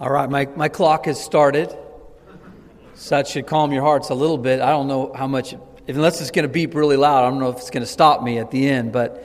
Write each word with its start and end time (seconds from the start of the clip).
All 0.00 0.10
right, 0.10 0.28
my, 0.28 0.46
my 0.56 0.68
clock 0.68 1.06
has 1.06 1.22
started. 1.22 1.70
So 2.94 3.14
that 3.14 3.28
should 3.28 3.46
calm 3.46 3.72
your 3.72 3.82
hearts 3.82 4.10
a 4.10 4.14
little 4.14 4.38
bit. 4.38 4.60
I 4.60 4.70
don't 4.70 4.88
know 4.88 5.12
how 5.14 5.28
much, 5.28 5.54
unless 5.86 6.20
it's 6.20 6.32
going 6.32 6.42
to 6.42 6.52
beep 6.52 6.74
really 6.74 6.96
loud, 6.96 7.24
I 7.24 7.30
don't 7.30 7.38
know 7.38 7.50
if 7.50 7.58
it's 7.58 7.70
going 7.70 7.84
to 7.84 7.90
stop 7.90 8.20
me 8.20 8.38
at 8.38 8.50
the 8.50 8.68
end, 8.68 8.90
but 8.92 9.24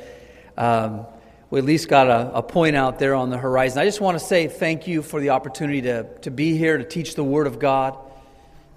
um, 0.55 1.07
we 1.50 1.57
at 1.57 1.65
least 1.65 1.87
got 1.87 2.07
a, 2.07 2.36
a, 2.36 2.43
point 2.43 2.75
out 2.75 3.00
there 3.00 3.15
on 3.15 3.32
the 3.32 3.37
horizon. 3.37 3.79
I 3.79 3.86
just 3.86 4.00
want 4.00 4.19
to 4.19 4.23
say 4.23 4.47
thank 4.47 4.87
you 4.87 5.01
for 5.01 5.19
the 5.19 5.32
opportunity 5.32 5.82
to, 5.83 6.04
to 6.19 6.29
be 6.29 6.55
here 6.55 6.77
to 6.77 6.83
teach 6.83 7.15
the 7.15 7.23
Word 7.23 7.47
of 7.47 7.57
God. 7.57 7.97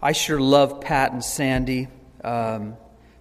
I 0.01 0.13
sure 0.13 0.41
love 0.41 0.81
Pat 0.81 1.13
and 1.13 1.23
Sandy. 1.23 1.89
Um, 2.25 2.79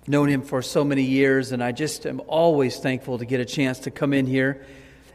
known 0.07 0.29
him 0.29 0.43
for 0.43 0.61
so 0.61 0.85
many 0.85 1.03
years, 1.03 1.51
and 1.51 1.61
I 1.61 1.73
just 1.73 2.05
am 2.05 2.21
always 2.25 2.77
thankful 2.77 3.17
to 3.17 3.25
get 3.25 3.41
a 3.41 3.45
chance 3.45 3.79
to 3.79 3.91
come 3.91 4.13
in 4.13 4.27
here 4.27 4.65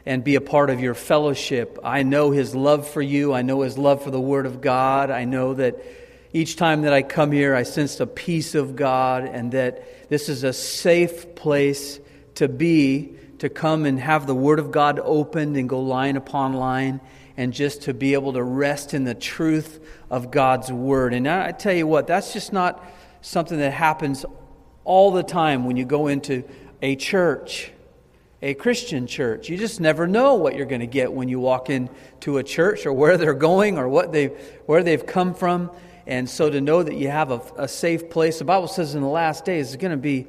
and 0.07 0.23
be 0.23 0.35
a 0.35 0.41
part 0.41 0.69
of 0.69 0.79
your 0.79 0.93
fellowship. 0.93 1.77
I 1.83 2.03
know 2.03 2.31
his 2.31 2.55
love 2.55 2.87
for 2.87 3.01
you. 3.01 3.33
I 3.33 3.41
know 3.41 3.61
his 3.61 3.77
love 3.77 4.01
for 4.01 4.09
the 4.09 4.21
Word 4.21 4.45
of 4.45 4.61
God. 4.61 5.11
I 5.11 5.25
know 5.25 5.53
that 5.55 5.83
each 6.31 6.55
time 6.55 6.83
that 6.83 6.93
I 6.93 7.01
come 7.01 7.33
here, 7.33 7.53
I 7.53 7.63
sense 7.63 7.97
the 7.97 8.07
peace 8.07 8.55
of 8.55 8.77
God 8.77 9.25
and 9.25 9.51
that 9.51 10.09
this 10.09 10.29
is 10.29 10.45
a 10.45 10.53
safe 10.53 11.35
place 11.35 11.99
to 12.35 12.47
be, 12.47 13.15
to 13.39 13.49
come 13.49 13.85
and 13.85 13.99
have 13.99 14.27
the 14.27 14.33
Word 14.33 14.59
of 14.59 14.71
God 14.71 14.97
opened 15.03 15.57
and 15.57 15.67
go 15.67 15.81
line 15.81 16.15
upon 16.15 16.53
line 16.53 17.01
and 17.35 17.51
just 17.51 17.81
to 17.83 17.93
be 17.93 18.13
able 18.13 18.31
to 18.31 18.41
rest 18.41 18.93
in 18.93 19.03
the 19.03 19.13
truth 19.13 19.85
of 20.09 20.31
God's 20.31 20.71
Word. 20.71 21.13
And 21.13 21.27
I 21.27 21.51
tell 21.51 21.73
you 21.73 21.85
what, 21.85 22.07
that's 22.07 22.31
just 22.31 22.53
not 22.53 22.81
something 23.19 23.57
that 23.57 23.73
happens 23.73 24.25
all 24.85 25.11
the 25.11 25.23
time 25.23 25.65
when 25.65 25.75
you 25.75 25.83
go 25.83 26.07
into 26.07 26.45
a 26.81 26.95
church 26.95 27.73
a 28.41 28.53
Christian 28.53 29.07
church. 29.07 29.49
You 29.49 29.57
just 29.57 29.79
never 29.79 30.07
know 30.07 30.35
what 30.35 30.55
you're 30.55 30.65
going 30.65 30.81
to 30.81 30.87
get 30.87 31.11
when 31.11 31.27
you 31.27 31.39
walk 31.39 31.69
into 31.69 32.37
a 32.37 32.43
church 32.43 32.85
or 32.85 32.93
where 32.93 33.17
they're 33.17 33.33
going 33.33 33.77
or 33.77 33.89
what 33.89 34.11
they 34.11 34.27
where 34.65 34.83
they've 34.83 35.05
come 35.05 35.33
from. 35.33 35.71
And 36.05 36.29
so 36.29 36.49
to 36.49 36.61
know 36.61 36.83
that 36.83 36.95
you 36.95 37.09
have 37.09 37.31
a, 37.31 37.41
a 37.57 37.67
safe 37.67 38.09
place, 38.09 38.39
the 38.39 38.45
Bible 38.45 38.67
says 38.67 38.95
in 38.95 39.01
the 39.01 39.07
last 39.07 39.43
days 39.43 39.69
there's 39.69 39.81
going 39.81 39.91
to 39.91 39.97
be 39.97 40.27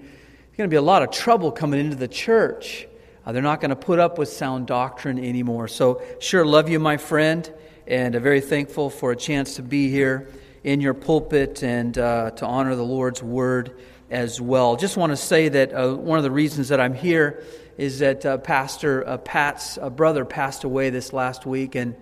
going 0.59 0.69
to 0.69 0.75
be 0.75 0.77
a 0.77 0.83
lot 0.83 1.05
of 1.05 1.13
trouble 1.13 1.53
coming 1.53 1.79
into 1.79 1.95
the 1.95 2.09
church. 2.09 2.89
Uh, 3.25 3.31
they're 3.31 3.43
not 3.43 3.61
going 3.61 3.71
to 3.71 3.77
put 3.77 4.01
up 4.01 4.19
with 4.19 4.29
sound 4.29 4.67
doctrine 4.67 5.17
anymore. 5.17 5.69
So 5.69 6.03
sure, 6.19 6.45
love 6.45 6.69
you, 6.69 6.81
my 6.81 6.97
friend, 6.97 7.49
and 7.87 8.17
uh, 8.17 8.19
very 8.19 8.41
thankful 8.41 8.91
for 8.91 9.13
a 9.13 9.17
chance 9.17 9.55
to 9.55 9.63
be 9.63 9.89
here 9.89 10.29
in 10.65 10.81
your 10.81 10.95
pulpit 10.95 11.63
and 11.63 11.97
uh, 11.97 12.33
to 12.33 12.45
honor 12.45 12.75
the 12.75 12.85
Lord's 12.85 13.23
word 13.23 13.79
as 14.11 14.41
well. 14.41 14.75
Just 14.75 14.97
want 14.97 15.13
to 15.13 15.17
say 15.17 15.49
that 15.49 15.73
uh, 15.73 15.95
one 15.95 16.19
of 16.19 16.25
the 16.25 16.31
reasons 16.31 16.71
that 16.71 16.81
I'm 16.81 16.95
here 16.95 17.45
is 17.79 18.01
that 18.01 18.27
uh, 18.27 18.37
Pastor 18.39 19.07
uh, 19.09 19.17
Pat's 19.19 19.79
uh, 19.79 19.89
brother 19.89 20.25
passed 20.25 20.65
away 20.65 20.91
this 20.91 21.13
last 21.13 21.47
week, 21.47 21.77
and 21.77 21.95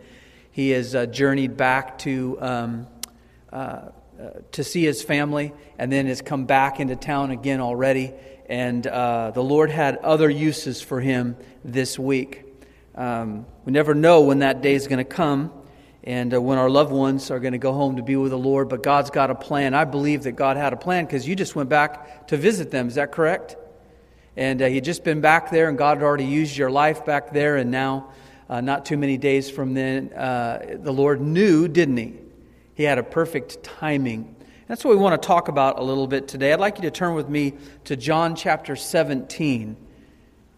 he 0.51 0.71
has 0.71 0.95
uh, 0.95 1.05
journeyed 1.05 1.57
back 1.57 1.99
to 1.99 2.39
um, 2.41 2.87
uh, 3.53 3.57
uh, 3.57 3.91
to 4.53 4.65
see 4.65 4.83
his 4.83 5.03
family, 5.03 5.53
and 5.79 5.93
then 5.93 6.07
has 6.07 6.23
come 6.23 6.47
back 6.47 6.81
into 6.81 6.97
town 6.97 7.31
again 7.31 7.61
already. 7.61 8.15
And 8.49 8.85
the 8.85 9.33
Lord 9.43 9.71
had 9.71 9.99
other 9.99 10.31
uses 10.31 10.81
for 10.81 11.01
him 11.01 11.37
this 11.65 11.99
week. 11.99 12.45
Um, 12.95 13.45
we 13.67 13.73
never 13.73 13.95
know 13.95 14.23
when 14.23 14.39
that 14.39 14.63
day 14.63 14.75
is 14.75 14.87
going 14.87 14.99
to 14.99 15.05
come 15.05 15.53
and 16.03 16.33
when 16.33 16.57
our 16.57 16.71
loved 16.71 16.93
ones 16.93 17.31
are 17.33 17.41
going 17.41 17.53
to 17.53 17.59
go 17.59 17.73
home 17.73 17.97
to 17.97 18.03
be 18.03 18.15
with 18.15 18.31
the 18.31 18.39
Lord. 18.39 18.69
But 18.69 18.85
God's 18.85 19.11
got 19.11 19.31
a 19.31 19.35
plan. 19.35 19.75
I 19.75 19.85
believe 19.85 20.23
that 20.23 20.33
God 20.33 20.57
had 20.57 20.73
a 20.73 20.77
plan 20.77 21.05
because 21.05 21.27
you 21.29 21.35
just 21.35 21.57
went 21.57 21.69
back 21.69 22.29
to 22.29 22.37
visit 22.37 22.71
them. 22.71 22.87
Is 22.87 22.95
that 22.95 23.11
correct? 23.11 23.57
And 24.37 24.61
uh, 24.61 24.67
you'd 24.67 24.85
just 24.85 25.03
been 25.03 25.21
back 25.21 25.51
there, 25.51 25.69
and 25.69 25.79
God 25.79 25.99
had 25.99 26.05
already 26.05 26.27
used 26.27 26.57
your 26.57 26.71
life 26.71 27.07
back 27.07 27.33
there, 27.33 27.57
and 27.57 27.71
now, 27.71 28.11
uh, 28.51 28.61
not 28.61 28.85
too 28.85 28.99
many 28.99 29.17
days 29.17 29.49
from 29.49 29.73
then, 29.73 30.13
uh, 30.13 30.77
the 30.83 30.93
Lord 30.93 31.21
knew, 31.21 31.69
didn't 31.69 31.97
He? 31.97 32.15
He 32.75 32.83
had 32.83 32.99
a 32.99 33.03
perfect 33.03 33.63
timing. 33.63 34.37
That's 34.69 34.85
what 34.85 34.91
we 34.91 35.01
want 35.01 35.21
to 35.21 35.27
talk 35.27 35.49
about 35.49 35.79
a 35.79 35.83
little 35.83 36.07
bit 36.07 36.29
today. 36.29 36.53
I'd 36.53 36.61
like 36.61 36.77
you 36.77 36.83
to 36.83 36.91
turn 36.91 37.15
with 37.15 37.29
me 37.29 37.55
to 37.85 37.97
John 37.97 38.37
chapter 38.37 38.77
17. 38.77 39.77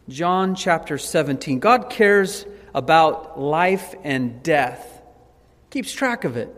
John 0.09 0.55
chapter 0.57 0.99
17. 0.99 1.61
God 1.61 1.91
cares 1.91 2.47
about 2.75 3.39
life 3.39 3.95
and 4.03 4.43
death, 4.43 5.03
keeps 5.71 5.93
track 5.93 6.25
of 6.25 6.37
it. 6.37 6.55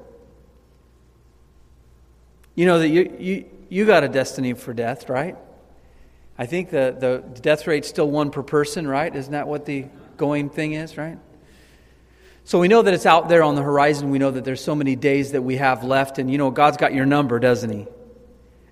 You 2.55 2.67
know 2.67 2.79
that 2.79 2.89
you, 2.89 3.17
you, 3.19 3.45
you 3.69 3.87
got 3.87 4.05
a 4.05 4.09
destiny 4.09 4.55
for 4.55 4.73
death, 4.73 5.09
right? 5.09 5.37
I 6.41 6.47
think 6.47 6.71
the, 6.71 6.97
the 6.99 7.41
death 7.43 7.67
rate's 7.67 7.87
still 7.87 8.09
one 8.09 8.31
per 8.31 8.43
person, 8.43 8.89
right? 8.89 9.15
Isn't 9.15 9.33
that 9.33 9.47
what 9.47 9.67
the 9.67 9.85
going 10.17 10.49
thing 10.49 10.73
is, 10.73 10.97
right? 10.97 11.19
So 12.45 12.59
we 12.59 12.67
know 12.67 12.81
that 12.81 12.95
it's 12.95 13.05
out 13.05 13.29
there 13.29 13.43
on 13.43 13.57
the 13.57 13.63
horizon. 13.63 14.09
We 14.09 14.19
know 14.19 14.31
that 14.31 14.43
there's 14.43 14.65
so 14.65 14.75
many 14.75 14.97
days 14.97 15.33
that 15.33 15.43
we 15.43 15.57
have 15.57 15.85
left. 15.85 16.19
And 16.19 16.31
you 16.31 16.39
know, 16.39 16.51
God's 16.51 16.79
got 16.79 16.95
your 16.95 17.05
number, 17.05 17.41
doesn't 17.41 17.69
He? 17.69 17.87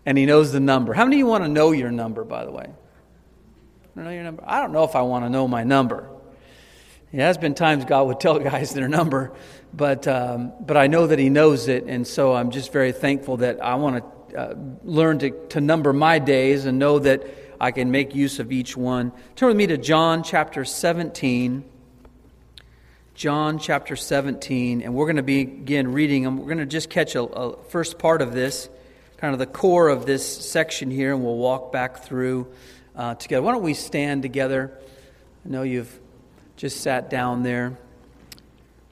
And 0.07 0.17
He 0.17 0.25
knows 0.25 0.51
the 0.51 0.61
number. 0.61 0.95
How 0.95 1.05
many 1.05 1.17
of 1.17 1.19
you 1.19 1.27
want 1.27 1.45
to 1.45 1.49
know 1.49 1.73
your 1.73 1.91
number, 1.91 2.25
by 2.25 2.47
the 2.47 2.51
way? 2.51 2.71
I 3.95 4.01
know 4.01 4.11
your 4.13 4.23
number. 4.25 4.43
I 4.47 4.61
don't 4.61 4.73
know 4.73 4.85
if 4.85 4.97
I 4.97 5.03
want 5.03 5.27
to 5.27 5.29
know 5.29 5.47
my 5.47 5.63
number. 5.63 6.09
It 7.13 7.21
has 7.21 7.37
been 7.37 7.55
times 7.55 7.85
God 7.85 8.07
would 8.07 8.19
tell 8.19 8.39
guys 8.39 8.73
their 8.73 8.89
number, 8.89 9.35
but, 9.75 10.09
um, 10.09 10.55
but 10.59 10.79
I 10.79 10.87
know 10.87 11.07
that 11.07 11.19
He 11.19 11.29
knows 11.29 11.69
it. 11.69 11.85
And 11.85 12.07
so 12.07 12.33
I'm 12.33 12.51
just 12.51 12.73
very 12.73 12.93
thankful 12.93 13.37
that 13.39 13.63
I 13.63 13.75
want 13.75 14.03
to 14.31 14.39
uh, 14.39 14.55
learn 14.85 15.19
to, 15.19 15.31
to 15.49 15.61
number 15.61 15.93
my 15.93 16.19
days 16.19 16.65
and 16.65 16.79
know 16.79 16.99
that 17.01 17.27
I 17.61 17.73
can 17.73 17.91
make 17.91 18.15
use 18.15 18.39
of 18.39 18.53
each 18.53 18.77
one. 18.77 19.13
Turn 19.35 19.49
with 19.49 19.57
me 19.57 19.67
to 19.69 19.77
John 19.77 20.23
chapter 20.23 20.65
17. 20.65 21.65
John 23.15 23.59
chapter 23.59 23.97
17, 23.97 24.81
and 24.81 24.95
we're 24.95 25.07
going 25.07 25.17
to 25.17 25.25
begin 25.25 25.91
reading 25.91 26.23
them. 26.23 26.39
We're 26.39 26.47
going 26.47 26.59
to 26.59 26.67
just 26.67 26.89
catch 26.89 27.17
a, 27.17 27.25
a, 27.25 27.63
first 27.65 27.99
part 27.99 28.23
of 28.23 28.33
this, 28.33 28.69
kind 29.17 29.33
of 29.33 29.41
the 29.41 29.47
core 29.47 29.89
of 29.89 30.07
this 30.07 30.25
section 30.25 30.89
here, 30.89 31.13
and 31.13 31.25
we'll 31.25 31.37
walk 31.37 31.73
back 31.73 32.05
through 32.05 32.47
uh, 32.95 33.17
together. 33.17 33.43
Why 33.43 33.51
don't 33.51 33.65
we 33.65 33.75
stand 33.75 34.23
together? 34.23 34.79
I 35.45 35.49
know 35.49 35.63
you've 35.63 35.99
just 36.57 36.81
sat 36.81 37.11
down 37.11 37.43
there. 37.43 37.77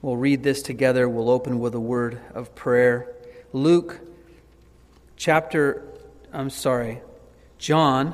We'll 0.01 0.17
read 0.17 0.43
this 0.43 0.61
together. 0.61 1.07
We'll 1.07 1.29
open 1.29 1.59
with 1.59 1.73
a 1.73 1.79
word 1.79 2.19
of 2.33 2.53
prayer. 2.53 3.07
Luke 3.53 4.01
chapter, 5.15 5.85
I'm 6.33 6.49
sorry, 6.49 6.99
John 7.59 8.13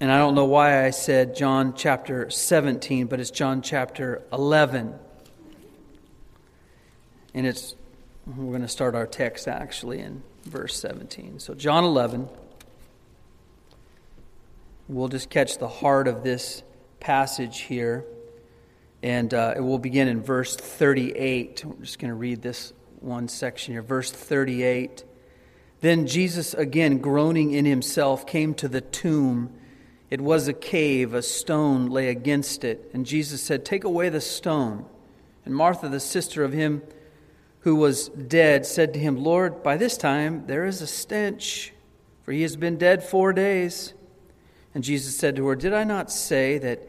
and 0.00 0.10
I 0.10 0.16
don't 0.16 0.34
know 0.34 0.46
why 0.46 0.86
I 0.86 0.90
said 0.90 1.36
John 1.36 1.74
chapter 1.74 2.30
17, 2.30 3.06
but 3.06 3.20
it's 3.20 3.30
John 3.30 3.60
chapter 3.60 4.22
11. 4.32 4.94
And 7.34 7.46
it's, 7.46 7.74
we're 8.26 8.46
going 8.46 8.62
to 8.62 8.68
start 8.68 8.94
our 8.94 9.06
text 9.06 9.46
actually 9.46 10.00
in 10.00 10.22
verse 10.44 10.74
17. 10.80 11.38
So, 11.38 11.52
John 11.52 11.84
11, 11.84 12.30
we'll 14.88 15.08
just 15.08 15.28
catch 15.28 15.58
the 15.58 15.68
heart 15.68 16.08
of 16.08 16.22
this 16.24 16.62
passage 16.98 17.60
here. 17.60 18.06
And 19.02 19.34
uh, 19.34 19.52
it 19.56 19.60
will 19.60 19.78
begin 19.78 20.08
in 20.08 20.22
verse 20.22 20.56
38. 20.56 21.62
We're 21.62 21.74
just 21.84 21.98
going 21.98 22.08
to 22.08 22.14
read 22.14 22.40
this 22.40 22.72
one 23.00 23.28
section 23.28 23.74
here. 23.74 23.82
Verse 23.82 24.10
38. 24.10 25.04
Then 25.82 26.06
Jesus, 26.06 26.54
again 26.54 26.98
groaning 26.98 27.52
in 27.52 27.66
himself, 27.66 28.26
came 28.26 28.54
to 28.54 28.68
the 28.68 28.80
tomb. 28.80 29.52
It 30.10 30.20
was 30.20 30.48
a 30.48 30.52
cave, 30.52 31.14
a 31.14 31.22
stone 31.22 31.86
lay 31.86 32.08
against 32.08 32.64
it. 32.64 32.90
And 32.92 33.06
Jesus 33.06 33.42
said, 33.42 33.64
Take 33.64 33.84
away 33.84 34.08
the 34.08 34.20
stone. 34.20 34.84
And 35.44 35.54
Martha, 35.54 35.88
the 35.88 36.00
sister 36.00 36.42
of 36.42 36.52
him 36.52 36.82
who 37.60 37.76
was 37.76 38.08
dead, 38.08 38.66
said 38.66 38.92
to 38.94 38.98
him, 38.98 39.22
Lord, 39.22 39.62
by 39.62 39.76
this 39.76 39.96
time 39.96 40.46
there 40.46 40.64
is 40.64 40.82
a 40.82 40.86
stench, 40.86 41.72
for 42.22 42.32
he 42.32 42.42
has 42.42 42.56
been 42.56 42.76
dead 42.76 43.04
four 43.04 43.32
days. 43.32 43.94
And 44.74 44.82
Jesus 44.82 45.16
said 45.16 45.36
to 45.36 45.46
her, 45.46 45.54
Did 45.54 45.72
I 45.72 45.84
not 45.84 46.10
say 46.10 46.58
that 46.58 46.82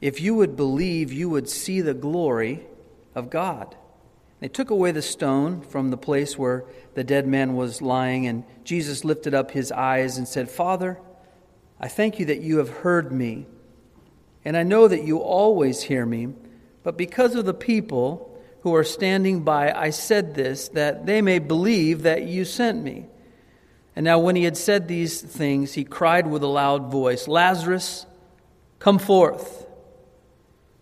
if 0.00 0.20
you 0.20 0.34
would 0.34 0.56
believe, 0.56 1.12
you 1.12 1.28
would 1.28 1.48
see 1.48 1.80
the 1.80 1.94
glory 1.94 2.66
of 3.14 3.30
God? 3.30 3.76
They 4.40 4.48
took 4.48 4.70
away 4.70 4.92
the 4.92 5.02
stone 5.02 5.62
from 5.62 5.90
the 5.90 5.96
place 5.96 6.38
where 6.38 6.64
the 6.94 7.02
dead 7.04 7.26
man 7.26 7.54
was 7.54 7.82
lying, 7.82 8.26
and 8.26 8.44
Jesus 8.64 9.04
lifted 9.04 9.34
up 9.34 9.50
his 9.50 9.72
eyes 9.72 10.16
and 10.16 10.28
said, 10.28 10.48
Father, 10.48 10.98
I 11.80 11.88
thank 11.88 12.18
you 12.18 12.26
that 12.26 12.40
you 12.40 12.58
have 12.58 12.68
heard 12.68 13.12
me, 13.12 13.46
and 14.44 14.56
I 14.56 14.62
know 14.62 14.88
that 14.88 15.04
you 15.04 15.18
always 15.18 15.82
hear 15.82 16.04
me, 16.04 16.28
but 16.82 16.96
because 16.96 17.34
of 17.34 17.44
the 17.44 17.54
people 17.54 18.40
who 18.62 18.74
are 18.74 18.84
standing 18.84 19.44
by, 19.44 19.72
I 19.72 19.90
said 19.90 20.34
this, 20.34 20.68
that 20.68 21.06
they 21.06 21.22
may 21.22 21.38
believe 21.38 22.02
that 22.02 22.24
you 22.24 22.44
sent 22.44 22.82
me. 22.82 23.06
And 23.94 24.04
now, 24.04 24.18
when 24.18 24.36
he 24.36 24.44
had 24.44 24.56
said 24.56 24.86
these 24.86 25.20
things, 25.20 25.74
he 25.74 25.84
cried 25.84 26.26
with 26.26 26.42
a 26.42 26.48
loud 26.48 26.90
voice, 26.90 27.26
Lazarus, 27.26 28.06
come 28.78 28.98
forth. 28.98 29.66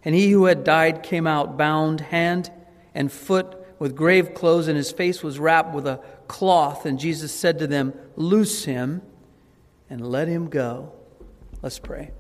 And 0.05 0.15
he 0.15 0.31
who 0.31 0.45
had 0.45 0.65
died 0.65 1.03
came 1.03 1.27
out, 1.27 1.57
bound 1.57 2.01
hand 2.01 2.51
and 2.95 3.11
foot 3.11 3.57
with 3.79 3.97
grave 3.97 4.35
clothes, 4.35 4.69
and 4.69 4.77
his 4.77 4.93
face 4.93 5.23
was 5.23 5.39
wrapped 5.39 5.75
with 5.75 5.87
a 5.87 6.01
cloth. 6.29 6.87
And 6.87 6.99
Jesus 6.99 7.33
said 7.33 7.59
to 7.59 7.67
them, 7.67 7.95
Loose 8.17 8.65
him 8.65 9.03
and 9.89 10.07
let 10.07 10.29
him 10.29 10.49
go. 10.49 10.93
Let's 11.63 11.79
pray. 11.79 12.11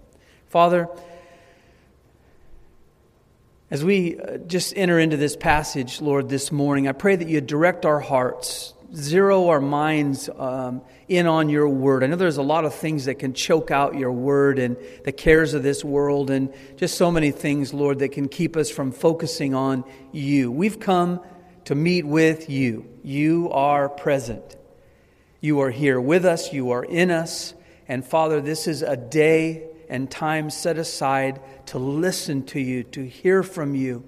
Father, 0.48 0.88
As 3.68 3.84
we 3.84 4.16
uh, 4.16 4.36
just 4.36 4.74
enter 4.76 4.96
into 5.00 5.16
this 5.16 5.34
passage, 5.34 6.00
Lord, 6.00 6.28
this 6.28 6.52
morning, 6.52 6.86
I 6.86 6.92
pray 6.92 7.16
that 7.16 7.26
you 7.26 7.40
direct 7.40 7.84
our 7.84 7.98
hearts, 7.98 8.74
zero 8.94 9.48
our 9.48 9.60
minds 9.60 10.28
um, 10.28 10.82
in 11.08 11.26
on 11.26 11.48
your 11.48 11.68
word. 11.68 12.04
I 12.04 12.06
know 12.06 12.14
there's 12.14 12.36
a 12.36 12.42
lot 12.42 12.64
of 12.64 12.76
things 12.76 13.06
that 13.06 13.16
can 13.16 13.34
choke 13.34 13.72
out 13.72 13.96
your 13.96 14.12
word 14.12 14.60
and 14.60 14.76
the 15.02 15.10
cares 15.10 15.52
of 15.52 15.64
this 15.64 15.84
world, 15.84 16.30
and 16.30 16.54
just 16.76 16.96
so 16.96 17.10
many 17.10 17.32
things, 17.32 17.74
Lord, 17.74 17.98
that 17.98 18.10
can 18.10 18.28
keep 18.28 18.56
us 18.56 18.70
from 18.70 18.92
focusing 18.92 19.52
on 19.52 19.82
you. 20.12 20.52
We've 20.52 20.78
come 20.78 21.20
to 21.64 21.74
meet 21.74 22.06
with 22.06 22.48
you. 22.48 22.86
You 23.02 23.50
are 23.50 23.88
present. 23.88 24.56
You 25.46 25.60
are 25.60 25.70
here 25.70 26.00
with 26.00 26.24
us, 26.24 26.52
you 26.52 26.72
are 26.72 26.82
in 26.82 27.12
us. 27.12 27.54
And 27.86 28.04
Father, 28.04 28.40
this 28.40 28.66
is 28.66 28.82
a 28.82 28.96
day 28.96 29.68
and 29.88 30.10
time 30.10 30.50
set 30.50 30.76
aside 30.76 31.40
to 31.66 31.78
listen 31.78 32.42
to 32.46 32.58
you, 32.58 32.82
to 32.82 33.06
hear 33.06 33.44
from 33.44 33.76
you. 33.76 34.02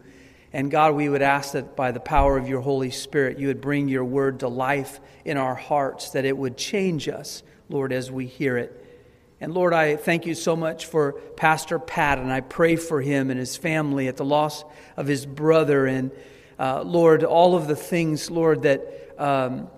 And 0.52 0.69
God, 0.69 0.96
we 0.96 1.08
would 1.08 1.23
ask 1.23 1.52
that 1.52 1.76
by 1.76 1.93
the 1.93 2.00
power 2.00 2.37
of 2.37 2.49
your 2.49 2.61
Holy 2.61 2.90
Spirit, 2.90 3.38
you 3.38 3.46
would 3.46 3.61
bring 3.61 3.87
your 3.87 4.05
word 4.05 4.40
to 4.40 4.49
life 4.49 4.99
in 5.25 5.37
our 5.37 5.55
hearts, 5.55 6.11
that 6.11 6.25
it 6.25 6.37
would 6.37 6.56
change 6.56 7.08
us, 7.08 7.44
Lord, 7.69 7.93
as 7.93 8.11
we 8.11 8.26
hear 8.26 8.56
it. 8.58 8.85
And 9.40 9.55
Lord, 9.55 9.73
I 9.73 9.94
thank 9.94 10.26
you 10.26 10.35
so 10.35 10.56
much 10.56 10.87
for 10.87 11.12
Pastor 11.37 11.79
Pat, 11.79 12.19
and 12.19 12.32
I 12.32 12.40
pray 12.40 12.75
for 12.75 13.00
him 13.00 13.31
and 13.31 13.38
his 13.38 13.56
family 13.56 14.08
at 14.08 14.17
the 14.17 14.25
loss 14.25 14.64
of 14.96 15.06
his 15.06 15.25
brother. 15.25 15.87
And 15.87 16.11
uh, 16.58 16.82
Lord, 16.82 17.23
all 17.23 17.55
of 17.55 17.69
the 17.69 17.76
things, 17.76 18.29
Lord, 18.29 18.62
that 18.62 19.14
um, 19.19 19.69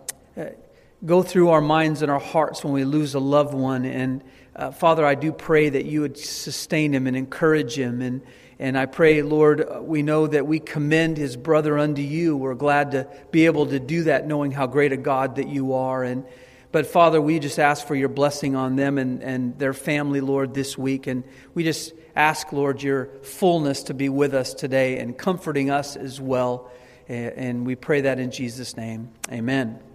go 1.04 1.22
through 1.22 1.50
our 1.50 1.60
minds 1.60 2.02
and 2.02 2.10
our 2.10 2.20
hearts 2.20 2.62
when 2.62 2.72
we 2.72 2.84
lose 2.84 3.14
a 3.14 3.20
loved 3.20 3.54
one. 3.54 3.84
And 3.84 4.22
uh, 4.54 4.70
Father, 4.70 5.06
I 5.06 5.14
do 5.14 5.32
pray 5.32 5.68
that 5.68 5.84
you 5.84 6.02
would 6.02 6.18
sustain 6.18 6.94
him 6.94 7.06
and 7.06 7.16
encourage 7.16 7.78
him. 7.78 8.02
And, 8.02 8.22
and 8.58 8.76
I 8.76 8.86
pray, 8.86 9.22
Lord, 9.22 9.66
we 9.80 10.02
know 10.02 10.26
that 10.26 10.46
we 10.46 10.60
commend 10.60 11.16
his 11.16 11.36
brother 11.36 11.78
unto 11.78 12.02
you. 12.02 12.36
We're 12.36 12.54
glad 12.54 12.90
to 12.92 13.08
be 13.30 13.46
able 13.46 13.66
to 13.66 13.80
do 13.80 14.04
that, 14.04 14.26
knowing 14.26 14.52
how 14.52 14.66
great 14.66 14.92
a 14.92 14.96
God 14.96 15.36
that 15.36 15.48
you 15.48 15.74
are. 15.74 16.04
And 16.04 16.24
but 16.72 16.86
Father, 16.86 17.20
we 17.20 17.38
just 17.40 17.58
ask 17.58 17.86
for 17.86 17.96
your 17.96 18.08
blessing 18.08 18.54
on 18.54 18.76
them 18.76 18.98
and, 18.98 19.22
and 19.22 19.58
their 19.58 19.72
family, 19.72 20.20
Lord, 20.20 20.54
this 20.54 20.78
week. 20.78 21.06
And 21.06 21.24
we 21.52 21.64
just 21.64 21.94
ask, 22.14 22.52
Lord, 22.52 22.82
your 22.82 23.06
fullness 23.22 23.84
to 23.84 23.94
be 23.94 24.08
with 24.08 24.34
us 24.34 24.54
today 24.54 24.98
and 24.98 25.16
comforting 25.18 25.70
us 25.70 25.96
as 25.96 26.20
well. 26.20 26.70
And 27.08 27.66
we 27.66 27.74
pray 27.74 28.02
that 28.02 28.20
in 28.20 28.30
Jesus' 28.30 28.76
name. 28.76 29.10
Amen. 29.32 29.89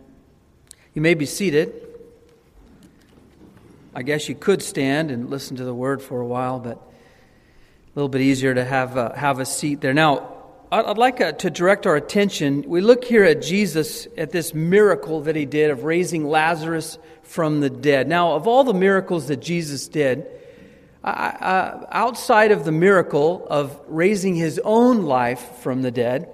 You 0.95 1.01
may 1.01 1.13
be 1.13 1.25
seated. 1.25 1.73
I 3.93 4.01
guess 4.01 4.29
you 4.29 4.35
could 4.35 4.63
stand 4.63 5.11
and 5.11 5.29
listen 5.29 5.57
to 5.57 5.65
the 5.65 5.73
word 5.73 6.01
for 6.01 6.21
a 6.21 6.25
while, 6.25 6.57
but 6.57 6.77
a 6.77 6.81
little 7.95 8.07
bit 8.07 8.21
easier 8.21 8.53
to 8.53 8.63
have, 8.63 8.97
uh, 8.97 9.13
have 9.13 9.39
a 9.39 9.45
seat 9.45 9.81
there. 9.81 9.93
Now, 9.93 10.31
I'd 10.71 10.97
like 10.97 11.19
uh, 11.19 11.33
to 11.33 11.49
direct 11.49 11.85
our 11.85 11.97
attention. 11.97 12.63
We 12.65 12.79
look 12.79 13.03
here 13.03 13.25
at 13.25 13.41
Jesus, 13.41 14.07
at 14.17 14.31
this 14.31 14.53
miracle 14.53 15.19
that 15.23 15.35
he 15.35 15.45
did 15.45 15.69
of 15.69 15.83
raising 15.83 16.23
Lazarus 16.23 16.97
from 17.23 17.59
the 17.59 17.69
dead. 17.69 18.07
Now, 18.07 18.35
of 18.35 18.47
all 18.47 18.63
the 18.63 18.73
miracles 18.73 19.27
that 19.27 19.41
Jesus 19.41 19.89
did, 19.89 20.25
uh, 21.03 21.83
outside 21.91 22.53
of 22.53 22.63
the 22.63 22.71
miracle 22.71 23.45
of 23.49 23.77
raising 23.89 24.33
his 24.33 24.61
own 24.63 25.03
life 25.03 25.57
from 25.59 25.81
the 25.81 25.91
dead, 25.91 26.29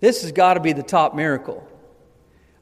this 0.00 0.22
has 0.22 0.32
got 0.32 0.54
to 0.54 0.60
be 0.60 0.72
the 0.72 0.82
top 0.82 1.14
miracle. 1.14 1.68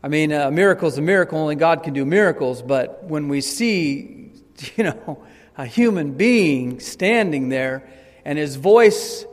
I 0.02 0.08
mean, 0.08 0.32
a 0.32 0.50
miracle 0.50 0.88
is 0.88 0.96
a 0.96 1.02
miracle, 1.02 1.38
only 1.38 1.56
God 1.56 1.82
can 1.82 1.92
do 1.92 2.06
miracles, 2.06 2.62
but 2.62 3.04
when 3.04 3.28
we 3.28 3.42
see, 3.42 4.32
you 4.76 4.84
know, 4.84 5.22
a 5.58 5.66
human 5.66 6.14
being 6.14 6.80
standing 6.80 7.50
there 7.50 7.86
and 8.24 8.38
his 8.38 8.56
voice 8.56 9.26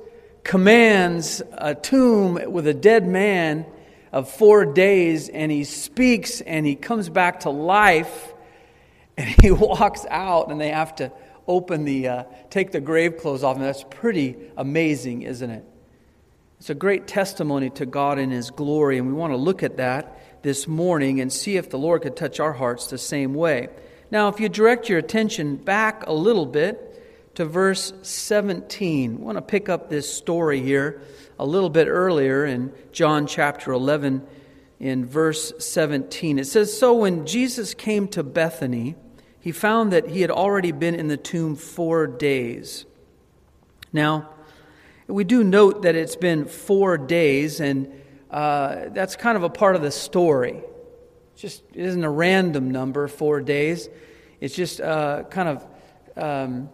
commands 0.44 1.42
a 1.54 1.74
tomb 1.74 2.52
with 2.52 2.68
a 2.68 2.74
dead 2.74 3.08
man 3.08 3.66
of 4.12 4.30
four 4.30 4.66
days 4.66 5.30
and 5.30 5.52
he 5.52 5.64
speaks 5.64 6.42
and 6.42 6.66
he 6.66 6.75
comes 6.75 7.08
back 7.08 7.42
to 7.42 7.50
life 7.50 8.34
and 9.18 9.30
he 9.42 9.52
walks 9.52 10.06
out 10.10 10.52
and 10.52 10.60
they 10.60 10.70
have 10.70 10.96
to 10.96 11.12
open 11.48 11.86
the 11.86 12.08
uh, 12.08 12.24
take 12.50 12.72
the 12.72 12.81
grave 12.81 13.18
clothes 13.18 13.44
off. 13.44 13.56
And 13.56 13.66
that's 13.66 13.86
pretty 13.90 14.36
amazing 14.58 15.22
isn't 15.22 15.50
it 15.50 15.66
it's 16.68 16.72
a 16.72 16.75
great 16.75 17.08
testimony 17.08 17.69
to 17.69 17.86
god 17.86 18.19
in 18.19 18.30
his 18.30 18.52
glory 18.52 18.98
and 18.98 19.08
we 19.08 19.14
want 19.14 19.31
to 19.31 19.38
look 19.38 19.64
at 19.64 19.78
that 19.78 20.42
this 20.44 20.68
morning 20.68 21.22
and 21.22 21.31
see 21.31 21.56
if 21.56 21.69
the 21.69 21.78
Lord 21.78 22.02
could 22.02 22.18
touch 22.18 22.42
our 22.42 22.52
hearts 22.52 22.88
the 22.88 22.98
same 22.98 23.34
way. 23.34 23.69
Now, 24.12 24.28
if 24.28 24.42
you 24.42 24.50
direct 24.50 24.90
your 24.90 25.00
attention 25.00 25.56
back 25.56 26.06
a 26.08 26.12
little 26.12 26.46
bit 26.46 27.36
to 27.36 27.46
verse 27.46 27.94
17, 28.02 29.16
I 29.16 29.18
want 29.18 29.38
to 29.38 29.42
pick 29.42 29.69
up 29.69 29.90
this 29.90 30.14
story 30.14 30.62
here 30.62 31.02
a 31.40 31.46
little 31.46 31.69
bit 31.69 31.88
earlier 31.88 32.46
in 32.46 32.74
John 32.92 33.28
chapter 33.28 33.72
11 33.72 34.28
in 34.81 35.06
verse 35.06 35.54
17. 35.60 36.38
It 36.38 36.48
says, 36.48 36.78
So 36.78 36.94
when 36.96 37.25
Jesus 37.25 37.74
came 37.75 38.10
to 38.10 38.24
Bethany, 38.24 38.98
he 39.40 39.54
found 39.54 39.94
that 39.94 40.10
he 40.10 40.20
had 40.20 40.31
already 40.31 40.74
been 40.74 40.96
in 40.96 41.08
the 41.08 41.16
tomb 41.16 41.56
four 41.56 42.08
days. 42.08 42.86
Now, 43.94 44.31
we 45.07 45.24
do 45.24 45.44
note 45.44 45.83
that 45.83 45.95
it's 45.95 46.15
been 46.15 46.45
four 46.45 46.98
days, 46.98 47.59
and 47.59 47.92
uh, 48.30 48.89
that's 48.89 49.15
kind 49.15 49.38
of 49.38 49.44
a 49.44 49.50
part 49.50 49.75
of 49.75 49.81
the 49.81 49.92
story. 49.92 50.62
It's 51.33 51.42
just 51.42 51.63
it 51.74 51.86
isn't 51.86 52.04
a 52.04 52.09
random 52.09 52.71
number, 52.71 53.07
four 53.07 53.42
days. 53.42 53.89
It's 54.42 54.56
just 54.56 54.81
uh, 54.81 55.24
kind 55.24 55.50
of 55.50 55.68
um, 56.18 56.69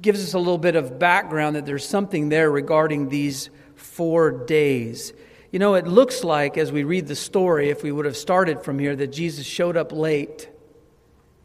gives 0.00 0.22
us 0.22 0.34
a 0.34 0.38
little 0.38 0.58
bit 0.58 0.76
of 0.76 0.98
background 0.98 1.56
that 1.56 1.66
there's 1.66 1.86
something 1.86 2.28
there 2.28 2.50
regarding 2.50 3.08
these 3.08 3.50
four 3.76 4.30
days. 4.30 5.12
You 5.52 5.58
know, 5.58 5.74
it 5.74 5.86
looks 5.86 6.22
like 6.22 6.56
as 6.56 6.70
we 6.70 6.84
read 6.84 7.06
the 7.06 7.16
story, 7.16 7.70
if 7.70 7.82
we 7.82 7.90
would 7.90 8.04
have 8.04 8.16
started 8.16 8.62
from 8.62 8.78
here, 8.78 8.94
that 8.94 9.08
Jesus 9.08 9.46
showed 9.46 9.76
up 9.76 9.92
late. 9.92 10.48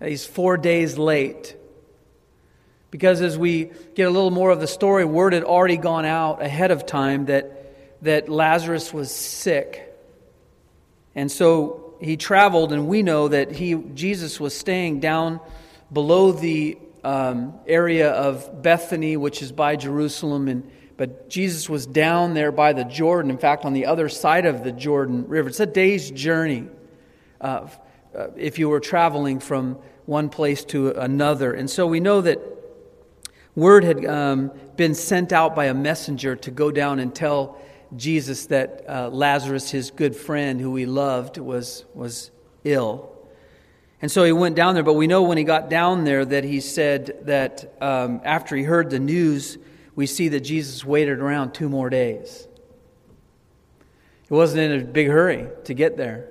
He's 0.01 0.25
four 0.25 0.57
days 0.57 0.97
late. 0.97 1.55
Because 2.91 3.21
as 3.21 3.37
we 3.37 3.71
get 3.95 4.03
a 4.03 4.09
little 4.09 4.31
more 4.31 4.51
of 4.51 4.59
the 4.59 4.67
story, 4.67 5.05
word 5.05 5.33
had 5.33 5.43
already 5.43 5.77
gone 5.77 6.05
out 6.05 6.41
ahead 6.41 6.71
of 6.71 6.85
time 6.85 7.25
that 7.25 7.65
that 8.05 8.29
Lazarus 8.29 8.93
was 8.93 9.11
sick. 9.11 9.93
And 11.15 11.31
so 11.31 11.95
he 11.99 12.17
traveled, 12.17 12.71
and 12.71 12.87
we 12.87 13.03
know 13.03 13.27
that 13.29 13.51
he, 13.51 13.73
Jesus 13.73 14.39
was 14.39 14.55
staying 14.55 14.99
down 14.99 15.39
below 15.91 16.31
the 16.31 16.77
um, 17.03 17.53
area 17.67 18.11
of 18.11 18.61
Bethany, 18.61 19.17
which 19.17 19.41
is 19.41 19.51
by 19.51 19.75
Jerusalem. 19.75 20.47
And, 20.47 20.69
but 20.97 21.29
Jesus 21.29 21.69
was 21.69 21.85
down 21.85 22.33
there 22.33 22.51
by 22.51 22.73
the 22.73 22.83
Jordan, 22.83 23.31
in 23.31 23.37
fact, 23.37 23.65
on 23.65 23.73
the 23.73 23.85
other 23.85 24.09
side 24.09 24.45
of 24.45 24.63
the 24.63 24.71
Jordan 24.71 25.27
River. 25.27 25.49
It's 25.49 25.59
a 25.59 25.65
day's 25.65 26.11
journey 26.11 26.67
uh, 27.41 27.67
uh, 28.15 28.27
if 28.35 28.59
you 28.59 28.69
were 28.69 28.79
traveling 28.79 29.39
from 29.39 29.77
one 30.05 30.29
place 30.29 30.63
to 30.65 30.91
another. 30.91 31.53
And 31.53 31.69
so 31.69 31.87
we 31.87 31.99
know 31.99 32.21
that 32.21 32.39
word 33.55 33.83
had 33.83 34.05
um, 34.05 34.51
been 34.75 34.93
sent 34.93 35.31
out 35.31 35.55
by 35.55 35.65
a 35.65 35.73
messenger 35.73 36.35
to 36.35 36.51
go 36.51 36.71
down 36.71 36.99
and 36.99 37.15
tell 37.15 37.61
Jesus 37.95 38.47
that 38.47 38.83
uh, 38.87 39.09
Lazarus, 39.09 39.71
his 39.71 39.91
good 39.91 40.15
friend 40.15 40.59
who 40.59 40.75
he 40.75 40.85
loved, 40.85 41.37
was, 41.37 41.85
was 41.93 42.31
ill. 42.63 43.11
And 44.01 44.11
so 44.11 44.23
he 44.23 44.31
went 44.31 44.55
down 44.55 44.73
there, 44.73 44.83
but 44.83 44.93
we 44.93 45.07
know 45.07 45.23
when 45.23 45.37
he 45.37 45.43
got 45.43 45.69
down 45.69 46.03
there 46.03 46.25
that 46.25 46.43
he 46.43 46.59
said 46.59 47.17
that 47.23 47.75
um, 47.81 48.21
after 48.23 48.55
he 48.55 48.63
heard 48.63 48.89
the 48.89 48.99
news, 48.99 49.57
we 49.95 50.05
see 50.05 50.27
that 50.29 50.41
Jesus 50.41 50.83
waited 50.83 51.19
around 51.19 51.53
two 51.53 51.69
more 51.69 51.89
days. 51.89 52.47
He 54.27 54.33
wasn't 54.33 54.61
in 54.61 54.81
a 54.81 54.83
big 54.83 55.07
hurry 55.07 55.47
to 55.63 55.73
get 55.73 55.95
there. 55.95 56.29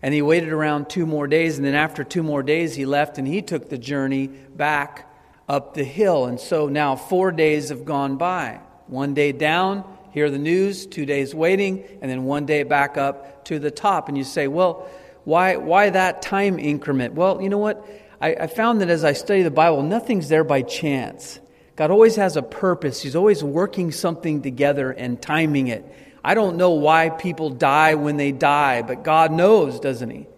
And 0.00 0.14
he 0.14 0.22
waited 0.22 0.50
around 0.50 0.88
two 0.88 1.06
more 1.06 1.26
days, 1.26 1.58
and 1.58 1.66
then 1.66 1.74
after 1.74 2.02
two 2.02 2.22
more 2.22 2.42
days, 2.42 2.74
he 2.74 2.86
left 2.86 3.18
and 3.18 3.28
he 3.28 3.42
took 3.42 3.68
the 3.68 3.78
journey 3.78 4.26
back 4.26 5.11
up 5.52 5.74
the 5.74 5.84
hill. 5.84 6.24
And 6.24 6.40
so 6.40 6.68
now 6.68 6.96
four 6.96 7.30
days 7.30 7.68
have 7.68 7.84
gone 7.84 8.16
by. 8.16 8.60
One 8.86 9.12
day 9.12 9.32
down, 9.32 9.84
hear 10.12 10.30
the 10.30 10.38
news, 10.38 10.86
two 10.86 11.04
days 11.04 11.34
waiting, 11.34 11.84
and 12.00 12.10
then 12.10 12.24
one 12.24 12.46
day 12.46 12.62
back 12.62 12.96
up 12.96 13.44
to 13.44 13.58
the 13.58 13.70
top. 13.70 14.08
And 14.08 14.16
you 14.16 14.24
say, 14.24 14.48
well, 14.48 14.88
why, 15.24 15.56
why 15.56 15.90
that 15.90 16.22
time 16.22 16.58
increment? 16.58 17.12
Well, 17.12 17.42
you 17.42 17.50
know 17.50 17.58
what? 17.58 17.86
I, 18.18 18.34
I 18.34 18.46
found 18.46 18.80
that 18.80 18.88
as 18.88 19.04
I 19.04 19.12
study 19.12 19.42
the 19.42 19.50
Bible, 19.50 19.82
nothing's 19.82 20.30
there 20.30 20.42
by 20.42 20.62
chance. 20.62 21.38
God 21.76 21.90
always 21.90 22.16
has 22.16 22.38
a 22.38 22.42
purpose, 22.42 23.02
He's 23.02 23.16
always 23.16 23.44
working 23.44 23.92
something 23.92 24.40
together 24.40 24.90
and 24.90 25.20
timing 25.20 25.68
it. 25.68 25.84
I 26.24 26.32
don't 26.32 26.56
know 26.56 26.70
why 26.70 27.10
people 27.10 27.50
die 27.50 27.94
when 27.96 28.16
they 28.16 28.32
die, 28.32 28.80
but 28.82 29.04
God 29.04 29.32
knows, 29.32 29.80
doesn't 29.80 30.08
He? 30.08 30.28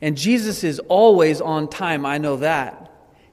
And 0.00 0.16
Jesus 0.16 0.62
is 0.62 0.78
always 0.78 1.40
on 1.40 1.68
time. 1.68 2.06
I 2.06 2.18
know 2.18 2.36
that. 2.36 2.85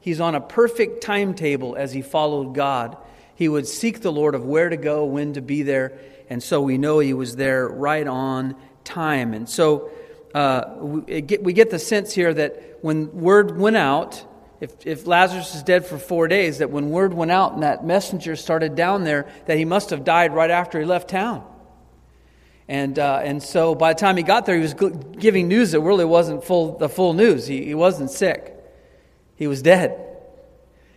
He's 0.03 0.19
on 0.19 0.35
a 0.35 0.41
perfect 0.41 1.01
timetable 1.01 1.77
as 1.77 1.93
He 1.93 2.01
followed 2.01 2.53
God. 2.53 2.97
He 3.35 3.47
would 3.47 3.65
seek 3.65 4.01
the 4.01 4.11
Lord 4.11 4.35
of 4.35 4.43
where 4.43 4.67
to 4.67 4.75
go, 4.75 5.05
when 5.05 5.31
to 5.35 5.41
be 5.41 5.63
there. 5.63 5.97
And 6.29 6.43
so 6.43 6.61
we 6.61 6.77
know 6.77 6.99
he 6.99 7.13
was 7.13 7.37
there 7.37 7.69
right 7.69 8.05
on 8.05 8.57
time. 8.83 9.33
And 9.33 9.47
so 9.47 9.91
uh, 10.33 10.75
we, 10.77 11.21
get, 11.21 11.41
we 11.41 11.53
get 11.53 11.69
the 11.69 11.79
sense 11.79 12.13
here 12.13 12.33
that 12.33 12.79
when 12.81 13.13
word 13.21 13.57
went 13.57 13.77
out, 13.77 14.25
if, 14.59 14.85
if 14.85 15.07
Lazarus 15.07 15.55
is 15.55 15.63
dead 15.63 15.85
for 15.85 15.97
four 15.97 16.27
days, 16.27 16.57
that 16.57 16.69
when 16.69 16.89
word 16.89 17.13
went 17.13 17.31
out 17.31 17.53
and 17.53 17.63
that 17.63 17.85
messenger 17.85 18.35
started 18.35 18.75
down 18.75 19.05
there, 19.05 19.31
that 19.45 19.57
he 19.57 19.63
must 19.63 19.91
have 19.91 20.03
died 20.03 20.33
right 20.33 20.51
after 20.51 20.81
he 20.81 20.85
left 20.85 21.09
town. 21.09 21.45
And, 22.67 22.99
uh, 22.99 23.21
and 23.23 23.41
so 23.41 23.73
by 23.73 23.93
the 23.93 23.99
time 24.01 24.17
he 24.17 24.23
got 24.23 24.45
there, 24.45 24.57
he 24.57 24.61
was 24.61 24.73
giving 24.73 25.47
news 25.47 25.71
that 25.71 25.79
really 25.79 26.05
wasn't 26.05 26.43
full, 26.43 26.77
the 26.77 26.89
full 26.89 27.13
news. 27.13 27.47
He, 27.47 27.65
he 27.65 27.73
wasn't 27.73 28.09
sick, 28.09 28.62
he 29.43 29.47
was 29.47 29.61
dead. 29.61 29.99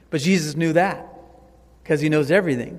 But 0.08 0.20
Jesus 0.20 0.54
knew 0.54 0.72
that 0.74 1.04
because 1.82 2.00
he 2.00 2.08
knows 2.08 2.30
everything. 2.30 2.78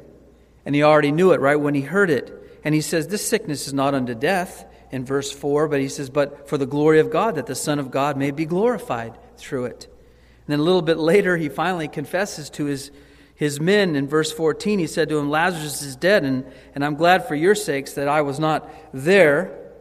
And 0.66 0.74
he 0.74 0.82
already 0.82 1.12
knew 1.12 1.34
it 1.34 1.42
right 1.42 1.58
when 1.58 1.76
he 1.76 1.82
heard 1.82 2.10
it. 2.10 2.34
And 2.64 2.74
he 2.74 2.80
says, 2.80 3.08
This 3.08 3.28
sickness 3.28 3.68
is 3.68 3.74
not 3.74 3.94
unto 3.94 4.16
death 4.16 4.66
in 4.92 5.04
verse 5.04 5.30
4, 5.30 5.68
but 5.68 5.82
he 5.82 5.90
says, 5.90 6.10
But 6.10 6.48
for 6.48 6.58
the 6.58 6.66
glory 6.66 7.02
of 7.02 7.12
God, 7.12 7.36
that 7.36 7.48
the 7.48 7.56
Son 7.56 7.80
of 7.80 7.92
God 7.92 8.16
may 8.16 8.32
be 8.32 8.46
glorified 8.46 9.18
through 9.38 9.66
it. 9.66 9.86
And 9.86 10.54
then 10.54 10.60
a 10.60 10.64
little 10.64 10.82
bit 10.82 10.98
later, 10.98 11.36
he 11.36 11.50
finally 11.50 11.90
confesses 11.90 12.50
to 12.52 12.64
his, 12.64 12.90
his 13.36 13.60
men 13.60 13.98
in 13.98 14.08
verse 14.08 14.32
14. 14.32 14.80
He 14.80 14.88
said 14.88 15.10
to 15.10 15.18
him, 15.18 15.30
Lazarus 15.30 15.82
is 15.82 15.98
dead, 15.98 16.24
and, 16.24 16.46
and 16.76 16.86
I'm 16.86 16.96
glad 16.96 17.28
for 17.28 17.36
your 17.36 17.56
sakes 17.56 17.94
that 17.94 18.08
I 18.08 18.22
was 18.22 18.40
not 18.40 18.70
there. 18.94 19.74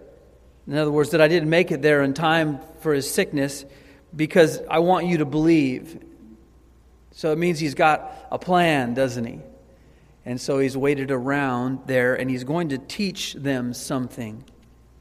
In 0.67 0.77
other 0.77 0.91
words, 0.91 1.11
that 1.11 1.21
I 1.21 1.29
didn't 1.29 1.49
make 1.49 1.71
it 1.71 1.81
there 1.81 2.03
in 2.03 2.13
time 2.13 2.59
for 2.81 2.93
his 2.93 3.09
sickness, 3.09 3.65
because 4.15 4.61
I 4.71 4.79
want 4.79 5.07
you 5.07 5.19
to 5.19 5.25
believe. 5.25 6.03
So 7.13 7.33
it 7.33 7.39
means 7.39 7.59
he's 7.59 7.75
got 7.75 8.13
a 8.31 8.39
plan, 8.39 8.95
doesn't 8.95 9.25
he? 9.25 9.41
And 10.25 10.41
so 10.41 10.59
he's 10.59 10.77
waited 10.77 11.11
around 11.11 11.81
there 11.87 12.15
and 12.15 12.29
he's 12.29 12.45
going 12.45 12.71
to 12.71 12.79
teach 12.79 13.35
them 13.35 13.73
something. 13.73 14.45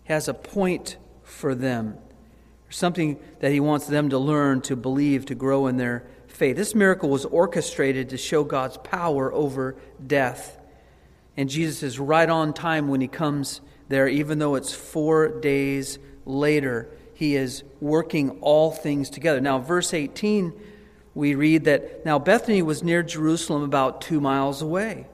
He 0.04 0.14
has 0.14 0.28
a 0.28 0.34
point 0.34 0.98
for 1.24 1.56
them, 1.56 1.98
something 2.70 3.20
that 3.40 3.52
he 3.52 3.60
wants 3.60 3.88
them 3.88 4.10
to 4.10 4.20
learn, 4.20 4.62
to 4.62 4.76
believe, 4.76 5.26
to 5.26 5.36
grow 5.36 5.68
in 5.68 5.78
their 5.78 6.06
faith. 6.28 6.56
This 6.56 6.76
miracle 6.76 7.10
was 7.10 7.26
orchestrated 7.26 8.10
to 8.10 8.18
show 8.18 8.44
God's 8.44 8.78
power 8.78 9.34
over 9.34 9.76
death. 10.06 10.60
And 11.36 11.50
Jesus 11.50 11.82
is 11.82 12.00
right 12.00 12.30
on 12.30 12.54
time 12.54 12.88
when 12.88 13.02
he 13.02 13.08
comes 13.08 13.62
there, 13.90 14.08
even 14.08 14.40
though 14.40 14.56
it's 14.56 14.74
four 14.74 15.40
days 15.40 15.98
later. 16.26 16.90
He 17.16 17.36
is 17.36 17.64
working 17.82 18.38
all 18.42 18.72
things 18.72 19.10
together. 19.10 19.42
Now, 19.42 19.58
verse 19.58 19.94
18 19.94 20.54
we 21.16 21.34
read 21.34 21.64
that 21.64 22.06
now 22.06 22.20
Bethany 22.20 22.62
was 22.62 22.84
near 22.84 23.02
Jerusalem 23.02 23.64
about 23.64 24.02
two 24.02 24.20
miles 24.20 24.62
away. 24.62 25.08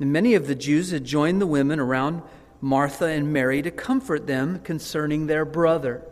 And 0.00 0.12
many 0.12 0.34
of 0.34 0.48
the 0.48 0.54
Jews 0.56 0.90
had 0.90 1.04
joined 1.04 1.40
the 1.40 1.46
women 1.46 1.78
around 1.78 2.22
Martha 2.60 3.06
and 3.06 3.32
Mary 3.32 3.62
to 3.62 3.70
comfort 3.70 4.26
them 4.26 4.58
concerning 4.60 5.26
their 5.26 5.44
brother. 5.44 6.02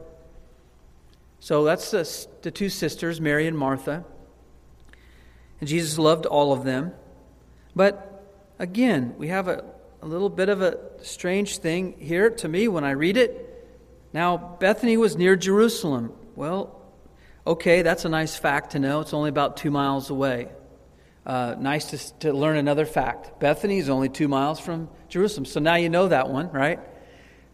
So 1.40 1.64
that's 1.64 1.90
the, 1.90 2.26
the 2.42 2.52
two 2.52 2.68
sisters, 2.68 3.20
Mary 3.20 3.48
and 3.48 3.58
Martha. 3.58 4.04
And 5.60 5.68
Jesus 5.68 5.98
loved 5.98 6.24
all 6.24 6.52
of 6.52 6.62
them. 6.62 6.92
But 7.74 8.24
again, 8.60 9.14
we 9.18 9.28
have 9.28 9.48
a, 9.48 9.64
a 10.02 10.06
little 10.06 10.28
bit 10.30 10.48
of 10.48 10.62
a 10.62 10.78
strange 11.02 11.58
thing 11.58 11.96
here 11.98 12.30
to 12.30 12.48
me 12.48 12.68
when 12.68 12.84
I 12.84 12.92
read 12.92 13.16
it. 13.16 13.45
Now, 14.16 14.36
Bethany 14.58 14.96
was 14.96 15.16
near 15.16 15.36
Jerusalem. 15.36 16.12
Well, 16.34 16.76
Okay, 17.46 17.82
that's 17.82 18.04
a 18.04 18.08
nice 18.08 18.34
fact 18.34 18.72
to 18.72 18.80
know. 18.80 19.00
It's 19.00 19.14
only 19.14 19.28
about 19.28 19.56
two 19.56 19.70
miles 19.70 20.10
away. 20.10 20.48
Uh, 21.24 21.54
nice 21.58 21.90
to, 21.90 22.18
to 22.18 22.32
learn 22.32 22.56
another 22.56 22.84
fact. 22.84 23.38
Bethany 23.38 23.78
is 23.78 23.88
only 23.88 24.08
two 24.08 24.26
miles 24.26 24.58
from 24.58 24.88
Jerusalem. 25.08 25.44
So 25.44 25.60
now 25.60 25.76
you 25.76 25.88
know 25.88 26.08
that 26.08 26.28
one, 26.28 26.50
right? 26.50 26.80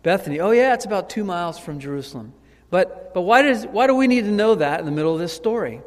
Bethany. 0.03 0.41
Oh, 0.41 0.51
yeah, 0.51 0.73
it's 0.73 0.87
about 0.87 1.11
two 1.11 1.25
miles 1.25 1.59
from 1.59 1.79
Jerusalem. 1.79 2.33
But, 2.71 3.13
but 3.13 3.23
why, 3.23 3.43
does, 3.43 3.67
why 3.67 3.87
do 3.87 3.95
we 3.95 4.07
need 4.07 4.25
to 4.25 4.31
know 4.31 4.55
that 4.55 4.81
in 4.81 4.87
the 4.87 4.93
middle 4.93 5.13
of 5.13 5.21
this 5.21 5.35
story? 5.35 5.83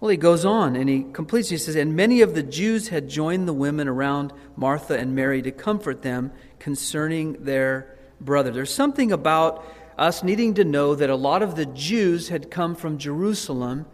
Well, 0.00 0.08
he 0.08 0.16
goes 0.16 0.46
on 0.46 0.74
and 0.76 0.88
he 0.88 1.04
completes. 1.12 1.50
He 1.50 1.58
says, 1.58 1.76
And 1.76 1.94
many 1.94 2.22
of 2.22 2.34
the 2.34 2.42
Jews 2.42 2.88
had 2.88 3.10
joined 3.10 3.46
the 3.46 3.52
women 3.52 3.88
around 3.88 4.32
Martha 4.56 4.98
and 4.98 5.14
Mary 5.14 5.42
to 5.42 5.50
comfort 5.50 6.00
them 6.00 6.32
concerning 6.58 7.44
their 7.44 7.95
brother. 8.20 8.50
There's 8.50 8.74
something 8.74 9.12
about 9.12 9.64
us 9.98 10.22
needing 10.22 10.54
to 10.54 10.64
know 10.64 10.94
that 10.94 11.10
a 11.10 11.16
lot 11.16 11.42
of 11.42 11.56
the 11.56 11.66
Jews 11.66 12.28
had 12.28 12.50
come 12.50 12.74
from 12.74 12.98
Jerusalem 12.98 13.86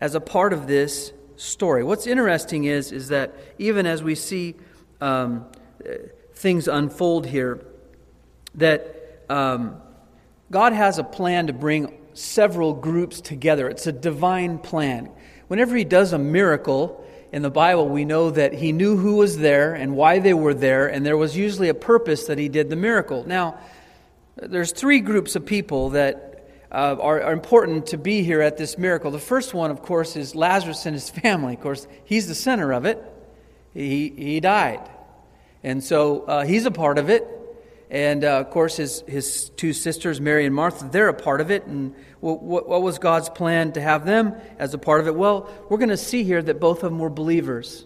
as 0.00 0.14
a 0.14 0.20
part 0.20 0.52
of 0.52 0.66
this 0.66 1.12
story. 1.36 1.82
What's 1.82 2.06
interesting 2.06 2.64
is, 2.64 2.92
is 2.92 3.08
that 3.08 3.34
even 3.58 3.86
as 3.86 4.02
we 4.02 4.14
see 4.14 4.54
um, 5.00 5.46
things 6.34 6.68
unfold 6.68 7.26
here, 7.26 7.64
that 8.54 9.24
um, 9.28 9.80
God 10.50 10.72
has 10.72 10.98
a 10.98 11.04
plan 11.04 11.46
to 11.48 11.52
bring 11.52 11.98
several 12.14 12.74
groups 12.74 13.20
together. 13.20 13.68
It's 13.68 13.86
a 13.86 13.92
divine 13.92 14.58
plan. 14.58 15.10
Whenever 15.48 15.74
He 15.74 15.84
does 15.84 16.12
a 16.12 16.18
miracle 16.18 17.01
in 17.32 17.40
the 17.42 17.50
Bible, 17.50 17.88
we 17.88 18.04
know 18.04 18.30
that 18.30 18.52
He 18.52 18.72
knew 18.72 18.96
who 18.98 19.16
was 19.16 19.38
there 19.38 19.74
and 19.74 19.96
why 19.96 20.18
they 20.18 20.34
were 20.34 20.54
there, 20.54 20.86
and 20.86 21.04
there 21.04 21.16
was 21.16 21.36
usually 21.36 21.70
a 21.70 21.74
purpose 21.74 22.26
that 22.26 22.38
He 22.38 22.48
did 22.48 22.68
the 22.68 22.76
miracle. 22.76 23.24
Now, 23.26 23.58
there's 24.36 24.72
three 24.72 25.00
groups 25.00 25.34
of 25.34 25.46
people 25.46 25.90
that 25.90 26.28
uh, 26.70 26.96
are, 27.00 27.22
are, 27.22 27.32
important 27.32 27.86
to 27.88 27.98
be 27.98 28.22
here 28.22 28.40
at 28.40 28.56
this 28.56 28.78
miracle. 28.78 29.10
The 29.10 29.18
first 29.18 29.52
one, 29.52 29.70
of 29.70 29.82
course, 29.82 30.16
is 30.16 30.34
Lazarus 30.34 30.86
and 30.86 30.94
his 30.94 31.10
family. 31.10 31.54
Of 31.54 31.60
course, 31.60 31.86
he's 32.04 32.28
the 32.28 32.34
center 32.34 32.72
of 32.72 32.86
it. 32.86 33.02
He, 33.74 34.08
he 34.08 34.40
died. 34.40 34.88
And 35.62 35.84
so 35.84 36.22
uh, 36.22 36.44
he's 36.44 36.64
a 36.64 36.70
part 36.70 36.98
of 36.98 37.10
it. 37.10 37.26
And 37.92 38.24
uh, 38.24 38.40
of 38.40 38.48
course, 38.48 38.78
his, 38.78 39.04
his 39.06 39.50
two 39.50 39.74
sisters, 39.74 40.18
Mary 40.18 40.46
and 40.46 40.54
Martha, 40.54 40.88
they're 40.90 41.08
a 41.08 41.14
part 41.14 41.42
of 41.42 41.50
it. 41.50 41.66
And 41.66 41.94
what, 42.20 42.42
what, 42.42 42.66
what 42.66 42.80
was 42.80 42.98
God's 42.98 43.28
plan 43.28 43.72
to 43.72 43.82
have 43.82 44.06
them 44.06 44.34
as 44.58 44.72
a 44.72 44.78
part 44.78 45.02
of 45.02 45.08
it? 45.08 45.14
Well, 45.14 45.50
we're 45.68 45.76
going 45.76 45.90
to 45.90 45.98
see 45.98 46.24
here 46.24 46.42
that 46.42 46.58
both 46.58 46.78
of 46.78 46.90
them 46.90 46.98
were 46.98 47.10
believers. 47.10 47.84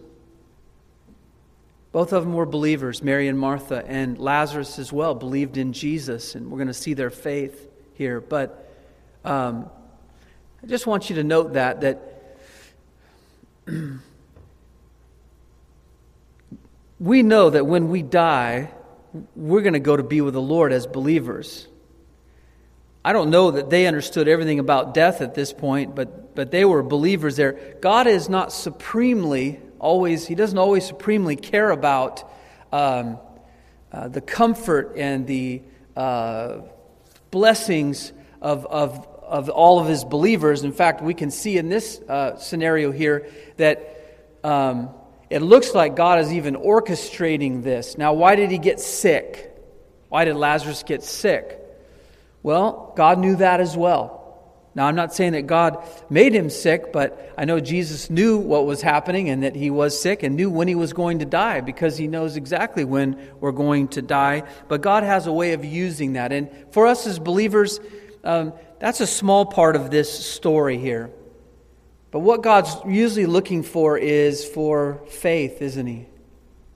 Both 1.91 2.13
of 2.13 2.23
them 2.23 2.33
were 2.33 2.45
believers, 2.45 3.03
Mary 3.03 3.27
and 3.27 3.37
Martha, 3.37 3.83
and 3.85 4.17
Lazarus 4.17 4.79
as 4.79 4.93
well 4.93 5.13
believed 5.13 5.57
in 5.57 5.73
Jesus, 5.73 6.35
and 6.35 6.49
we're 6.49 6.57
going 6.57 6.67
to 6.67 6.73
see 6.73 6.93
their 6.93 7.09
faith 7.09 7.67
here. 7.95 8.21
But 8.21 8.73
um, 9.25 9.69
I 10.63 10.67
just 10.67 10.87
want 10.87 11.09
you 11.09 11.17
to 11.17 11.23
note 11.23 11.53
that 11.53 11.81
that 11.81 12.37
we 16.99 17.23
know 17.23 17.49
that 17.49 17.65
when 17.65 17.89
we 17.89 18.03
die, 18.03 18.69
we're 19.35 19.61
going 19.61 19.73
to 19.73 19.79
go 19.79 19.95
to 19.95 20.03
be 20.03 20.21
with 20.21 20.33
the 20.33 20.41
Lord 20.41 20.71
as 20.71 20.87
believers. 20.87 21.67
I 23.03 23.13
don't 23.13 23.29
know 23.29 23.51
that 23.51 23.69
they 23.69 23.87
understood 23.87 24.27
everything 24.27 24.59
about 24.59 24.93
death 24.93 25.21
at 25.21 25.33
this 25.33 25.53
point, 25.53 25.95
but, 25.95 26.35
but 26.35 26.51
they 26.51 26.65
were 26.65 26.83
believers 26.83 27.37
there. 27.37 27.75
God 27.79 28.05
is 28.05 28.27
not 28.27 28.51
supremely 28.51 29.61
always, 29.79 30.27
he 30.27 30.35
doesn't 30.35 30.57
always 30.57 30.85
supremely 30.85 31.35
care 31.35 31.71
about 31.71 32.29
um, 32.71 33.17
uh, 33.91 34.09
the 34.09 34.19
comfort 34.19 34.93
and 34.97 35.25
the 35.25 35.61
uh, 35.95 36.59
blessings 37.31 38.11
of, 38.41 38.65
of, 38.65 39.07
of 39.23 39.49
all 39.49 39.79
of 39.79 39.87
his 39.87 40.03
believers. 40.03 40.63
In 40.63 40.73
fact, 40.73 41.01
we 41.01 41.13
can 41.13 41.31
see 41.31 41.57
in 41.57 41.69
this 41.69 41.99
uh, 42.09 42.37
scenario 42.37 42.91
here 42.91 43.27
that 43.55 44.37
um, 44.43 44.89
it 45.29 45.41
looks 45.41 45.73
like 45.73 45.95
God 45.95 46.19
is 46.19 46.31
even 46.31 46.55
orchestrating 46.55 47.63
this. 47.63 47.97
Now, 47.97 48.13
why 48.13 48.35
did 48.35 48.51
he 48.51 48.57
get 48.57 48.79
sick? 48.79 49.53
Why 50.09 50.25
did 50.25 50.35
Lazarus 50.35 50.83
get 50.83 51.03
sick? 51.03 51.59
Well, 52.43 52.93
God 52.95 53.19
knew 53.19 53.35
that 53.37 53.59
as 53.59 53.75
well. 53.75 54.17
Now, 54.73 54.85
I'm 54.85 54.95
not 54.95 55.13
saying 55.13 55.31
that 55.31 55.47
God 55.47 55.83
made 56.07 56.35
him 56.35 56.51
sick, 56.51 56.93
but 56.93 57.33
I 57.35 57.45
know 57.45 57.59
Jesus 57.59 58.11
knew 58.11 58.37
what 58.37 58.67
was 58.67 58.79
happening 58.79 59.27
and 59.27 59.41
that 59.41 59.55
he 59.55 59.71
was 59.71 59.99
sick 59.99 60.21
and 60.21 60.35
knew 60.35 60.51
when 60.51 60.67
he 60.67 60.75
was 60.75 60.93
going 60.93 61.19
to 61.19 61.25
die 61.25 61.61
because 61.61 61.97
he 61.97 62.07
knows 62.07 62.37
exactly 62.37 62.85
when 62.85 63.19
we're 63.39 63.51
going 63.51 63.87
to 63.89 64.03
die. 64.03 64.43
But 64.67 64.81
God 64.81 65.01
has 65.01 65.25
a 65.25 65.33
way 65.33 65.53
of 65.53 65.65
using 65.65 66.13
that. 66.13 66.31
And 66.31 66.49
for 66.71 66.85
us 66.85 67.07
as 67.07 67.17
believers, 67.17 67.79
um, 68.23 68.53
that's 68.79 69.01
a 69.01 69.07
small 69.07 69.47
part 69.47 69.75
of 69.75 69.89
this 69.89 70.11
story 70.11 70.77
here. 70.77 71.11
But 72.11 72.19
what 72.19 72.41
God's 72.41 72.75
usually 72.87 73.25
looking 73.25 73.63
for 73.63 73.97
is 73.97 74.45
for 74.45 75.01
faith, 75.09 75.61
isn't 75.61 75.87
he? 75.87 76.05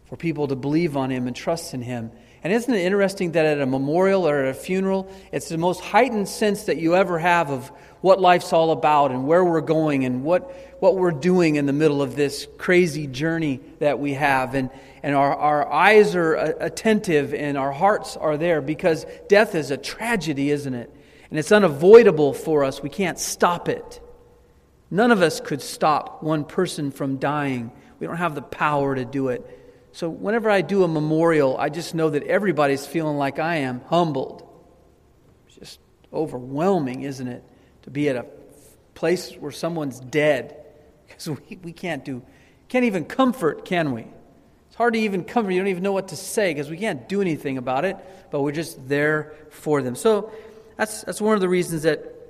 For 0.05 0.17
people 0.17 0.47
to 0.47 0.55
believe 0.55 0.97
on 0.97 1.09
him 1.09 1.27
and 1.27 1.35
trust 1.35 1.73
in 1.73 1.81
him. 1.81 2.11
And 2.43 2.51
isn't 2.51 2.73
it 2.73 2.83
interesting 2.83 3.33
that 3.33 3.45
at 3.45 3.61
a 3.61 3.65
memorial 3.65 4.27
or 4.27 4.43
at 4.43 4.49
a 4.49 4.53
funeral, 4.53 5.11
it's 5.31 5.49
the 5.49 5.59
most 5.59 5.79
heightened 5.79 6.27
sense 6.27 6.63
that 6.63 6.77
you 6.77 6.95
ever 6.95 7.19
have 7.19 7.51
of 7.51 7.71
what 8.01 8.19
life's 8.19 8.51
all 8.51 8.71
about 8.71 9.11
and 9.11 9.27
where 9.27 9.45
we're 9.45 9.61
going 9.61 10.05
and 10.05 10.23
what, 10.23 10.51
what 10.81 10.95
we're 10.95 11.11
doing 11.11 11.55
in 11.55 11.67
the 11.67 11.73
middle 11.73 12.01
of 12.01 12.15
this 12.15 12.47
crazy 12.57 13.05
journey 13.05 13.59
that 13.77 13.99
we 13.99 14.13
have. 14.13 14.55
And, 14.55 14.71
and 15.03 15.13
our, 15.15 15.35
our 15.35 15.71
eyes 15.71 16.15
are 16.15 16.33
attentive 16.33 17.35
and 17.35 17.57
our 17.57 17.71
hearts 17.71 18.17
are 18.17 18.37
there 18.37 18.59
because 18.59 19.05
death 19.29 19.53
is 19.53 19.69
a 19.69 19.77
tragedy, 19.77 20.49
isn't 20.49 20.73
it? 20.73 20.91
And 21.29 21.37
it's 21.37 21.51
unavoidable 21.51 22.33
for 22.33 22.63
us. 22.63 22.81
We 22.81 22.89
can't 22.89 23.19
stop 23.19 23.69
it. 23.69 24.01
None 24.93 25.11
of 25.11 25.21
us 25.21 25.39
could 25.39 25.61
stop 25.61 26.21
one 26.21 26.43
person 26.43 26.91
from 26.91 27.15
dying. 27.15 27.71
We 27.99 28.07
don't 28.07 28.17
have 28.17 28.35
the 28.35 28.41
power 28.41 28.93
to 28.93 29.05
do 29.05 29.29
it. 29.29 29.57
So, 29.93 30.09
whenever 30.09 30.49
I 30.49 30.61
do 30.61 30.83
a 30.83 30.87
memorial, 30.87 31.57
I 31.57 31.69
just 31.69 31.95
know 31.95 32.09
that 32.09 32.23
everybody's 32.23 32.85
feeling 32.85 33.17
like 33.17 33.39
I 33.39 33.57
am 33.57 33.81
humbled. 33.87 34.47
It's 35.47 35.55
just 35.55 35.79
overwhelming, 36.13 37.03
isn't 37.03 37.27
it? 37.27 37.43
To 37.83 37.89
be 37.89 38.09
at 38.09 38.17
a 38.17 38.25
place 38.93 39.33
where 39.33 39.51
someone's 39.51 39.99
dead 39.99 40.55
because 41.07 41.29
we, 41.29 41.57
we 41.63 41.73
can't 41.73 42.03
do, 42.03 42.21
can't 42.67 42.85
even 42.85 43.05
comfort, 43.05 43.65
can 43.65 43.93
we? 43.93 44.05
It's 44.67 44.75
hard 44.75 44.93
to 44.93 44.99
even 44.99 45.23
comfort. 45.23 45.51
You 45.51 45.59
don't 45.59 45.67
even 45.67 45.83
know 45.83 45.91
what 45.91 46.09
to 46.09 46.15
say 46.15 46.53
because 46.53 46.69
we 46.69 46.77
can't 46.77 47.07
do 47.09 47.21
anything 47.21 47.57
about 47.57 47.85
it, 47.85 47.97
but 48.29 48.41
we're 48.41 48.53
just 48.53 48.87
there 48.87 49.33
for 49.49 49.81
them. 49.81 49.95
So 49.95 50.31
that's, 50.77 51.03
that's 51.03 51.19
one 51.19 51.35
of 51.35 51.41
the 51.41 51.49
reasons 51.49 51.83
that 51.83 52.20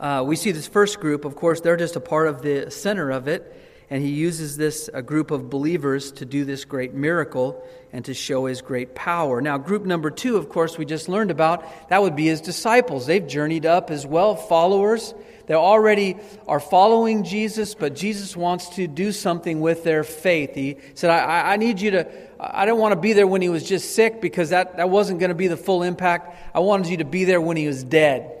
uh, 0.00 0.24
we 0.26 0.36
see 0.36 0.52
this 0.52 0.66
first 0.66 1.00
group. 1.00 1.24
Of 1.24 1.36
course, 1.36 1.60
they're 1.60 1.76
just 1.76 1.96
a 1.96 2.00
part 2.00 2.28
of 2.28 2.42
the 2.42 2.70
center 2.70 3.10
of 3.10 3.28
it 3.28 3.60
and 3.90 4.02
he 4.02 4.10
uses 4.10 4.56
this 4.56 4.88
a 4.92 5.02
group 5.02 5.30
of 5.30 5.50
believers 5.50 6.12
to 6.12 6.24
do 6.24 6.44
this 6.44 6.64
great 6.64 6.94
miracle 6.94 7.64
and 7.92 8.04
to 8.06 8.14
show 8.14 8.46
his 8.46 8.62
great 8.62 8.94
power. 8.94 9.40
Now, 9.40 9.58
group 9.58 9.84
number 9.84 10.10
two, 10.10 10.36
of 10.36 10.48
course, 10.48 10.78
we 10.78 10.84
just 10.84 11.08
learned 11.08 11.30
about, 11.30 11.88
that 11.90 12.02
would 12.02 12.16
be 12.16 12.26
his 12.26 12.40
disciples. 12.40 13.06
They've 13.06 13.26
journeyed 13.26 13.66
up 13.66 13.90
as 13.90 14.06
well, 14.06 14.34
followers. 14.34 15.14
They 15.46 15.54
already 15.54 16.16
are 16.48 16.60
following 16.60 17.24
Jesus, 17.24 17.74
but 17.74 17.94
Jesus 17.94 18.36
wants 18.36 18.70
to 18.70 18.86
do 18.86 19.12
something 19.12 19.60
with 19.60 19.84
their 19.84 20.02
faith. 20.02 20.54
He 20.54 20.78
said, 20.94 21.10
I, 21.10 21.52
I 21.52 21.56
need 21.56 21.80
you 21.80 21.92
to, 21.92 22.08
I 22.40 22.64
don't 22.64 22.80
want 22.80 22.92
to 22.94 23.00
be 23.00 23.12
there 23.12 23.26
when 23.26 23.42
he 23.42 23.50
was 23.50 23.62
just 23.62 23.94
sick 23.94 24.22
because 24.22 24.50
that, 24.50 24.78
that 24.78 24.88
wasn't 24.88 25.20
going 25.20 25.28
to 25.28 25.34
be 25.34 25.48
the 25.48 25.56
full 25.58 25.82
impact. 25.82 26.34
I 26.54 26.60
wanted 26.60 26.88
you 26.88 26.96
to 26.96 27.04
be 27.04 27.24
there 27.24 27.40
when 27.40 27.58
he 27.58 27.66
was 27.66 27.84
dead 27.84 28.40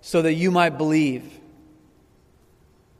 so 0.00 0.22
that 0.22 0.34
you 0.34 0.50
might 0.50 0.78
believe. 0.78 1.38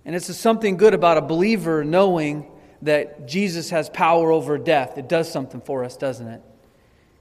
And 0.04 0.14
it's 0.14 0.34
something 0.36 0.76
good 0.76 0.94
about 0.94 1.18
a 1.18 1.22
believer 1.22 1.84
knowing 1.84 2.50
that 2.82 3.28
Jesus 3.28 3.70
has 3.70 3.90
power 3.90 4.32
over 4.32 4.58
death. 4.58 4.96
It 4.96 5.08
does 5.08 5.30
something 5.30 5.60
for 5.60 5.84
us, 5.84 5.96
doesn't 5.96 6.26
it? 6.26 6.42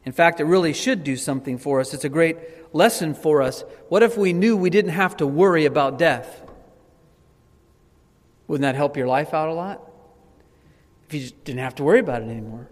In 0.05 0.13
fact, 0.13 0.39
it 0.39 0.45
really 0.45 0.73
should 0.73 1.03
do 1.03 1.17
something 1.17 1.57
for 1.57 1.79
us. 1.79 1.93
It's 1.93 2.05
a 2.05 2.09
great 2.09 2.37
lesson 2.73 3.13
for 3.13 3.41
us. 3.41 3.63
What 3.89 4.01
if 4.01 4.17
we 4.17 4.33
knew 4.33 4.55
we 4.55 4.69
didn't 4.69 4.91
have 4.91 5.17
to 5.17 5.27
worry 5.27 5.65
about 5.65 5.99
death? 5.99 6.41
Wouldn't 8.47 8.63
that 8.63 8.75
help 8.75 8.97
your 8.97 9.07
life 9.07 9.33
out 9.33 9.49
a 9.49 9.53
lot? 9.53 9.81
If 11.07 11.13
you 11.13 11.19
just 11.21 11.43
didn't 11.43 11.59
have 11.59 11.75
to 11.75 11.83
worry 11.83 11.99
about 11.99 12.21
it 12.21 12.29
anymore. 12.29 12.69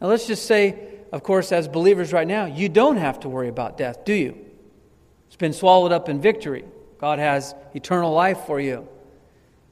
Now, 0.00 0.06
let's 0.06 0.26
just 0.26 0.46
say, 0.46 0.78
of 1.12 1.22
course, 1.22 1.52
as 1.52 1.68
believers 1.68 2.12
right 2.12 2.26
now, 2.26 2.46
you 2.46 2.68
don't 2.68 2.96
have 2.96 3.20
to 3.20 3.28
worry 3.28 3.48
about 3.48 3.76
death, 3.76 4.04
do 4.04 4.14
you? 4.14 4.43
It's 5.34 5.40
been 5.40 5.52
swallowed 5.52 5.90
up 5.90 6.08
in 6.08 6.20
victory. 6.20 6.64
God 6.98 7.18
has 7.18 7.56
eternal 7.74 8.12
life 8.12 8.46
for 8.46 8.60
you. 8.60 8.86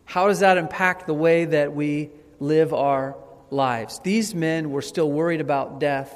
How 0.04 0.26
does 0.26 0.40
that 0.40 0.58
impact 0.58 1.06
the 1.06 1.14
way 1.14 1.44
that 1.44 1.72
we 1.72 2.10
live 2.40 2.74
our 2.74 3.14
lives? 3.48 4.00
These 4.00 4.34
men 4.34 4.72
were 4.72 4.82
still 4.82 5.08
worried 5.08 5.40
about 5.40 5.78
death, 5.78 6.12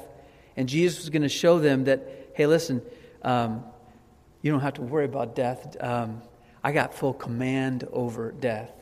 and 0.57 0.67
Jesus 0.67 0.99
was 0.99 1.09
going 1.11 1.21
to 1.21 1.29
show 1.29 1.59
them 1.59 1.85
that, 1.85 2.31
hey, 2.33 2.45
listen, 2.45 2.81
um, 3.21 3.63
you 4.41 4.51
don't 4.51 4.59
have 4.59 4.73
to 4.73 4.81
worry 4.81 5.05
about 5.05 5.33
death. 5.33 5.77
Um, 5.79 6.21
I 6.61 6.73
got 6.73 6.93
full 6.93 7.13
command 7.13 7.87
over 7.93 8.33
death. 8.33 8.73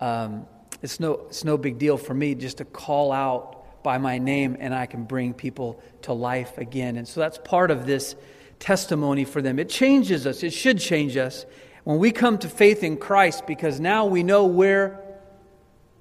Um, 0.00 0.46
it's, 0.80 1.00
no, 1.00 1.26
it's 1.26 1.44
no 1.44 1.58
big 1.58 1.76
deal 1.76 1.98
for 1.98 2.14
me 2.14 2.34
just 2.34 2.56
to 2.58 2.64
call 2.64 3.12
out 3.12 3.82
by 3.82 3.98
my 3.98 4.16
name, 4.16 4.56
and 4.58 4.74
I 4.74 4.86
can 4.86 5.04
bring 5.04 5.34
people 5.34 5.82
to 6.00 6.14
life 6.14 6.56
again. 6.56 6.96
And 6.96 7.06
so 7.06 7.20
that's 7.20 7.36
part 7.36 7.70
of 7.70 7.84
this 7.84 8.16
testimony 8.58 9.24
for 9.24 9.40
them. 9.42 9.58
It 9.58 9.68
changes 9.68 10.26
us, 10.26 10.42
it 10.42 10.52
should 10.52 10.78
change 10.78 11.16
us 11.16 11.46
when 11.84 11.98
we 11.98 12.10
come 12.10 12.38
to 12.38 12.48
faith 12.48 12.84
in 12.84 12.96
Christ 12.96 13.46
because 13.46 13.80
now 13.80 14.06
we 14.06 14.22
know 14.22 14.46
we're 14.46 15.00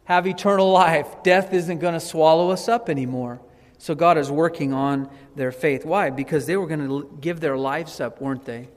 have 0.08 0.26
eternal 0.26 0.72
life. 0.72 1.22
Death 1.22 1.54
isn't 1.54 1.80
going 1.80 1.94
to 1.94 2.00
swallow 2.00 2.50
us 2.52 2.70
up 2.70 2.90
anymore. 2.90 3.42
So 3.78 3.94
God 3.94 4.18
is 4.18 4.32
working 4.32 4.74
on 4.74 5.10
their 5.36 5.52
faith. 5.52 5.86
Why? 5.86 6.10
Because 6.10 6.46
they 6.46 6.56
were 6.56 6.66
going 6.66 6.88
to 6.88 7.18
give 7.20 7.42
their 7.42 7.58
lives 7.58 8.00
up, 8.00 8.22
weren't 8.22 8.46
they, 8.46 8.70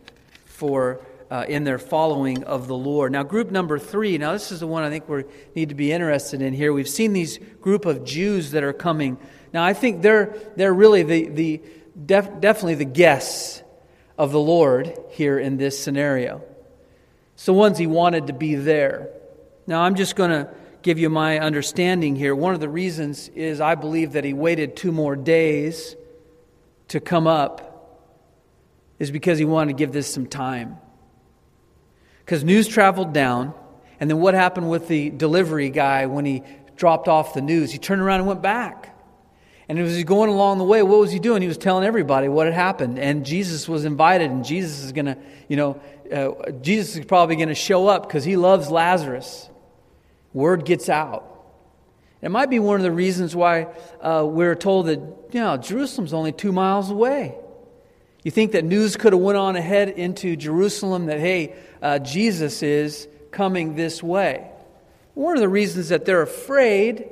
for 0.44 1.00
uh, 1.30 1.44
in 1.48 1.62
their 1.62 1.78
following 1.78 2.42
of 2.44 2.66
the 2.66 2.76
Lord. 2.76 3.12
Now, 3.12 3.22
group 3.22 3.52
number 3.52 3.78
three. 3.78 4.18
Now, 4.18 4.32
this 4.32 4.50
is 4.50 4.60
the 4.60 4.66
one 4.66 4.82
I 4.82 4.90
think 4.90 5.08
we 5.08 5.22
need 5.54 5.68
to 5.68 5.76
be 5.76 5.92
interested 5.92 6.42
in 6.42 6.52
here. 6.52 6.72
We've 6.72 6.88
seen 6.88 7.12
these 7.12 7.38
group 7.60 7.86
of 7.86 8.04
Jews 8.04 8.50
that 8.50 8.64
are 8.64 8.72
coming. 8.72 9.16
Now, 9.52 9.64
I 9.64 9.72
think 9.72 10.02
they're 10.02 10.36
they're 10.56 10.74
really 10.74 11.04
the 11.04 11.28
the 11.28 11.62
def, 12.06 12.40
definitely 12.40 12.74
the 12.74 12.84
guests 12.84 13.62
of 14.20 14.32
the 14.32 14.38
Lord 14.38 14.94
here 15.08 15.38
in 15.38 15.56
this 15.56 15.82
scenario. 15.82 16.42
It's 17.32 17.46
the 17.46 17.54
ones 17.54 17.78
he 17.78 17.86
wanted 17.86 18.26
to 18.26 18.34
be 18.34 18.54
there. 18.54 19.08
Now, 19.66 19.80
I'm 19.80 19.94
just 19.94 20.14
going 20.14 20.28
to 20.28 20.50
give 20.82 20.98
you 20.98 21.08
my 21.08 21.38
understanding 21.38 22.16
here. 22.16 22.34
One 22.34 22.52
of 22.52 22.60
the 22.60 22.68
reasons 22.68 23.28
is 23.30 23.62
I 23.62 23.76
believe 23.76 24.12
that 24.12 24.24
he 24.24 24.34
waited 24.34 24.76
two 24.76 24.92
more 24.92 25.16
days 25.16 25.96
to 26.88 27.00
come 27.00 27.26
up, 27.26 28.12
is 28.98 29.10
because 29.10 29.38
he 29.38 29.46
wanted 29.46 29.72
to 29.72 29.78
give 29.78 29.90
this 29.90 30.12
some 30.12 30.26
time. 30.26 30.76
Because 32.18 32.44
news 32.44 32.68
traveled 32.68 33.14
down, 33.14 33.54
and 34.00 34.10
then 34.10 34.20
what 34.20 34.34
happened 34.34 34.68
with 34.68 34.86
the 34.86 35.08
delivery 35.08 35.70
guy 35.70 36.04
when 36.04 36.26
he 36.26 36.42
dropped 36.76 37.08
off 37.08 37.32
the 37.32 37.40
news? 37.40 37.72
He 37.72 37.78
turned 37.78 38.02
around 38.02 38.20
and 38.20 38.28
went 38.28 38.42
back. 38.42 38.89
And 39.70 39.78
as 39.78 39.94
he 39.94 40.02
going 40.02 40.30
along 40.30 40.58
the 40.58 40.64
way, 40.64 40.82
what 40.82 40.98
was 40.98 41.12
he 41.12 41.20
doing? 41.20 41.42
He 41.42 41.46
was 41.46 41.56
telling 41.56 41.84
everybody 41.84 42.26
what 42.26 42.46
had 42.46 42.54
happened. 42.54 42.98
And 42.98 43.24
Jesus 43.24 43.68
was 43.68 43.84
invited, 43.84 44.28
and 44.28 44.44
Jesus 44.44 44.82
is 44.82 44.90
going 44.90 45.06
to, 45.06 45.16
you 45.46 45.56
know, 45.56 45.80
uh, 46.12 46.50
Jesus 46.60 46.96
is 46.96 47.04
probably 47.04 47.36
going 47.36 47.50
to 47.50 47.54
show 47.54 47.86
up 47.86 48.02
because 48.02 48.24
he 48.24 48.36
loves 48.36 48.68
Lazarus. 48.68 49.48
Word 50.32 50.64
gets 50.64 50.88
out. 50.88 51.24
It 52.20 52.32
might 52.32 52.50
be 52.50 52.58
one 52.58 52.80
of 52.80 52.82
the 52.82 52.90
reasons 52.90 53.36
why 53.36 53.68
uh, 54.00 54.26
we're 54.28 54.56
told 54.56 54.86
that 54.86 54.98
you 54.98 55.40
know, 55.40 55.56
Jerusalem's 55.56 56.12
only 56.12 56.32
two 56.32 56.50
miles 56.50 56.90
away. 56.90 57.36
You 58.24 58.32
think 58.32 58.50
that 58.52 58.64
news 58.64 58.96
could 58.96 59.12
have 59.12 59.22
went 59.22 59.38
on 59.38 59.54
ahead 59.54 59.90
into 59.90 60.34
Jerusalem 60.34 61.06
that 61.06 61.20
hey, 61.20 61.54
uh, 61.80 62.00
Jesus 62.00 62.64
is 62.64 63.06
coming 63.30 63.76
this 63.76 64.02
way. 64.02 64.50
One 65.14 65.36
of 65.36 65.40
the 65.40 65.48
reasons 65.48 65.90
that 65.90 66.06
they're 66.06 66.22
afraid, 66.22 67.08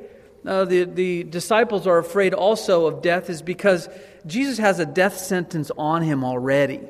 uh, 0.48 0.64
the, 0.64 0.84
the 0.84 1.24
disciples 1.24 1.86
are 1.86 1.98
afraid 1.98 2.32
also 2.32 2.86
of 2.86 3.02
death, 3.02 3.28
is 3.28 3.42
because 3.42 3.88
Jesus 4.26 4.58
has 4.58 4.78
a 4.78 4.86
death 4.86 5.18
sentence 5.18 5.70
on 5.76 6.02
him 6.02 6.24
already. 6.24 6.80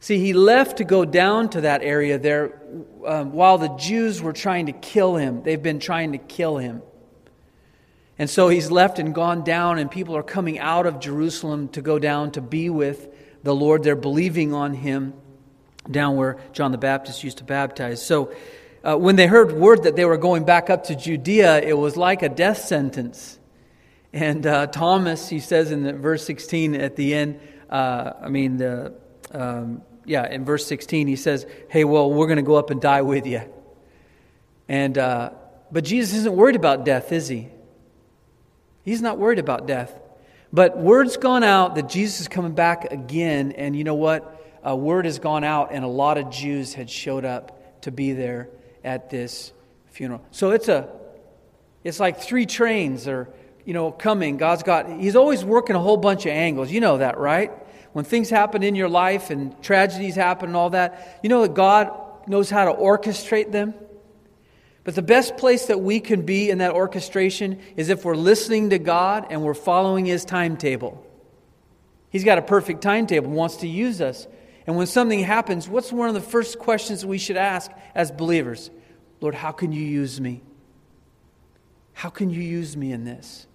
See, 0.00 0.18
he 0.18 0.34
left 0.34 0.76
to 0.76 0.84
go 0.84 1.06
down 1.06 1.48
to 1.50 1.62
that 1.62 1.82
area 1.82 2.18
there 2.18 2.60
um, 3.06 3.32
while 3.32 3.56
the 3.56 3.74
Jews 3.76 4.20
were 4.20 4.34
trying 4.34 4.66
to 4.66 4.72
kill 4.72 5.16
him. 5.16 5.42
They've 5.42 5.62
been 5.62 5.80
trying 5.80 6.12
to 6.12 6.18
kill 6.18 6.58
him. 6.58 6.82
And 8.18 8.28
so 8.28 8.48
he's 8.48 8.70
left 8.70 8.98
and 8.98 9.14
gone 9.14 9.42
down, 9.42 9.78
and 9.78 9.90
people 9.90 10.14
are 10.14 10.22
coming 10.22 10.58
out 10.58 10.86
of 10.86 11.00
Jerusalem 11.00 11.68
to 11.68 11.80
go 11.80 11.98
down 11.98 12.32
to 12.32 12.42
be 12.42 12.68
with 12.68 13.08
the 13.42 13.54
Lord. 13.54 13.82
They're 13.82 13.96
believing 13.96 14.52
on 14.52 14.74
him 14.74 15.14
down 15.90 16.16
where 16.16 16.38
John 16.52 16.70
the 16.70 16.78
Baptist 16.78 17.24
used 17.24 17.38
to 17.38 17.44
baptize. 17.44 18.04
So 18.04 18.32
uh, 18.84 18.96
when 18.96 19.16
they 19.16 19.26
heard 19.26 19.52
word 19.52 19.84
that 19.84 19.96
they 19.96 20.04
were 20.04 20.18
going 20.18 20.44
back 20.44 20.68
up 20.68 20.84
to 20.84 20.94
Judea, 20.94 21.62
it 21.62 21.72
was 21.72 21.96
like 21.96 22.22
a 22.22 22.28
death 22.28 22.58
sentence. 22.58 23.38
And 24.12 24.46
uh, 24.46 24.66
Thomas, 24.66 25.28
he 25.28 25.40
says 25.40 25.72
in 25.72 26.00
verse 26.00 26.24
16 26.24 26.74
at 26.74 26.94
the 26.94 27.14
end, 27.14 27.40
uh, 27.70 28.12
I 28.22 28.28
mean, 28.28 28.58
the. 28.58 28.94
Um, 29.32 29.82
yeah, 30.06 30.30
in 30.30 30.44
verse 30.44 30.66
16, 30.66 31.06
he 31.06 31.16
says, 31.16 31.46
Hey, 31.70 31.84
well, 31.84 32.12
we're 32.12 32.26
going 32.26 32.36
to 32.36 32.42
go 32.42 32.56
up 32.56 32.68
and 32.68 32.78
die 32.78 33.00
with 33.00 33.26
you. 33.26 33.40
And, 34.68 34.98
uh, 34.98 35.30
but 35.72 35.82
Jesus 35.82 36.14
isn't 36.18 36.36
worried 36.36 36.56
about 36.56 36.84
death, 36.84 37.10
is 37.10 37.26
he? 37.26 37.48
He's 38.84 39.00
not 39.00 39.16
worried 39.16 39.38
about 39.38 39.66
death. 39.66 39.98
But 40.52 40.76
word's 40.76 41.16
gone 41.16 41.42
out 41.42 41.76
that 41.76 41.88
Jesus 41.88 42.20
is 42.20 42.28
coming 42.28 42.54
back 42.54 42.92
again, 42.92 43.52
and 43.52 43.74
you 43.74 43.82
know 43.82 43.94
what? 43.94 44.30
Word 44.62 45.06
has 45.06 45.18
gone 45.18 45.42
out, 45.42 45.70
and 45.72 45.86
a 45.86 45.88
lot 45.88 46.18
of 46.18 46.28
Jews 46.28 46.74
had 46.74 46.90
showed 46.90 47.24
up 47.24 47.80
to 47.82 47.90
be 47.90 48.12
there 48.12 48.50
at 48.84 49.10
this 49.10 49.52
funeral. 49.90 50.22
So 50.30 50.50
it's 50.50 50.68
a, 50.68 50.88
it's 51.82 51.98
like 51.98 52.20
three 52.20 52.46
trains 52.46 53.08
are, 53.08 53.28
you 53.64 53.74
know, 53.74 53.90
coming. 53.90 54.36
God's 54.36 54.62
got, 54.62 54.88
He's 54.88 55.16
always 55.16 55.44
working 55.44 55.74
a 55.74 55.80
whole 55.80 55.96
bunch 55.96 56.26
of 56.26 56.32
angles. 56.32 56.70
You 56.70 56.80
know 56.80 56.98
that, 56.98 57.18
right? 57.18 57.50
when 57.94 58.04
things 58.04 58.28
happen 58.28 58.64
in 58.64 58.74
your 58.74 58.88
life 58.88 59.30
and 59.30 59.60
tragedies 59.62 60.16
happen 60.16 60.48
and 60.48 60.56
all 60.56 60.70
that, 60.70 61.20
you 61.22 61.28
know 61.28 61.42
that 61.42 61.54
God 61.54 61.92
knows 62.26 62.50
how 62.50 62.64
to 62.64 62.72
orchestrate 62.72 63.52
them? 63.52 63.72
But 64.82 64.96
the 64.96 65.02
best 65.02 65.36
place 65.36 65.66
that 65.66 65.80
we 65.80 66.00
can 66.00 66.22
be 66.22 66.50
in 66.50 66.58
that 66.58 66.72
orchestration 66.72 67.60
is 67.76 67.90
if 67.90 68.04
we're 68.04 68.16
listening 68.16 68.70
to 68.70 68.80
God 68.80 69.28
and 69.30 69.42
we're 69.42 69.54
following 69.54 70.06
His 70.06 70.24
timetable. 70.24 71.06
He's 72.10 72.24
got 72.24 72.36
a 72.36 72.42
perfect 72.42 72.82
timetable, 72.82 73.30
wants 73.30 73.58
to 73.58 73.68
use 73.68 74.00
us. 74.00 74.26
And 74.66 74.76
when 74.76 74.86
something 74.86 75.20
happens, 75.20 75.68
what's 75.68 75.92
one 75.92 76.08
of 76.08 76.14
the 76.14 76.20
first 76.20 76.58
questions 76.58 77.04
we 77.04 77.18
should 77.18 77.36
ask 77.36 77.70
as 77.94 78.10
believers? 78.10 78.70
Lord, 79.20 79.34
how 79.34 79.52
can 79.52 79.72
you 79.72 79.82
use 79.82 80.20
me? 80.20 80.42
How 81.92 82.10
can 82.10 82.30
you 82.30 82.40
use 82.40 82.76
me 82.76 82.92
in 82.92 83.04
this? 83.04 83.46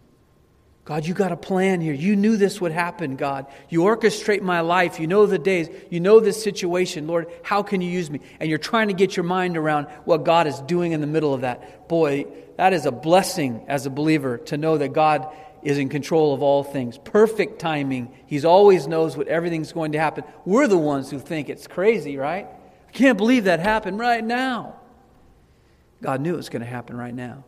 God, 0.86 1.06
you 1.06 1.14
got 1.14 1.32
a 1.32 1.38
plan 1.38 1.82
here. 1.82 1.94
You 1.94 2.16
knew 2.16 2.36
this 2.36 2.60
would 2.60 2.72
happen, 2.72 3.16
God. 3.16 3.46
You 3.70 3.82
orchestrate 3.82 4.42
my 4.42 4.62
life. 4.62 5.00
You 5.00 5.06
know 5.06 5.28
the 5.28 5.38
days. 5.38 5.70
You 5.92 6.00
know 6.00 6.20
this 6.20 6.42
situation. 6.42 7.06
Lord, 7.06 7.28
how 7.44 7.62
can 7.62 7.82
you 7.82 7.92
use 7.92 8.10
me? 8.10 8.22
And 8.40 8.50
you're 8.50 8.58
trying 8.58 8.88
to 8.88 8.96
get 8.96 9.16
your 9.16 9.24
mind 9.24 9.56
around 9.56 9.86
what 10.06 10.24
God 10.24 10.48
is 10.48 10.60
doing 10.62 10.94
in 10.94 11.02
the 11.02 11.06
middle 11.06 11.32
of 11.32 11.42
that. 11.42 11.88
Boy, 11.88 12.26
that 12.58 12.74
is 12.74 12.88
a 12.88 12.92
blessing 12.92 13.66
as 13.68 13.86
a 13.86 13.92
believer 13.92 14.40
to 14.40 14.58
know 14.58 14.80
that 14.80 14.94
God 14.94 15.32
is 15.64 15.78
in 15.78 15.90
control 15.90 16.34
of 16.34 16.42
all 16.42 16.64
things. 16.64 16.98
Perfect 16.98 17.60
timing. 17.60 18.14
He's 18.26 18.46
always 18.46 18.88
knows 18.88 19.18
what 19.18 19.28
everything's 19.28 19.72
going 19.72 19.92
to 19.94 20.00
happen. 20.00 20.24
We're 20.46 20.68
the 20.68 20.78
ones 20.78 21.10
who 21.10 21.20
think 21.20 21.50
it's 21.50 21.68
crazy, 21.68 22.18
right? 22.18 22.48
I 22.88 22.92
can't 22.92 23.18
believe 23.18 23.46
that 23.46 23.60
happened 23.60 24.00
right 24.00 24.24
now. 24.24 24.76
God 26.02 26.22
knew 26.22 26.34
it 26.34 26.38
was 26.38 26.50
going 26.50 26.62
to 26.62 26.68
happen 26.68 26.98
right 26.98 27.14
now. 27.14 27.44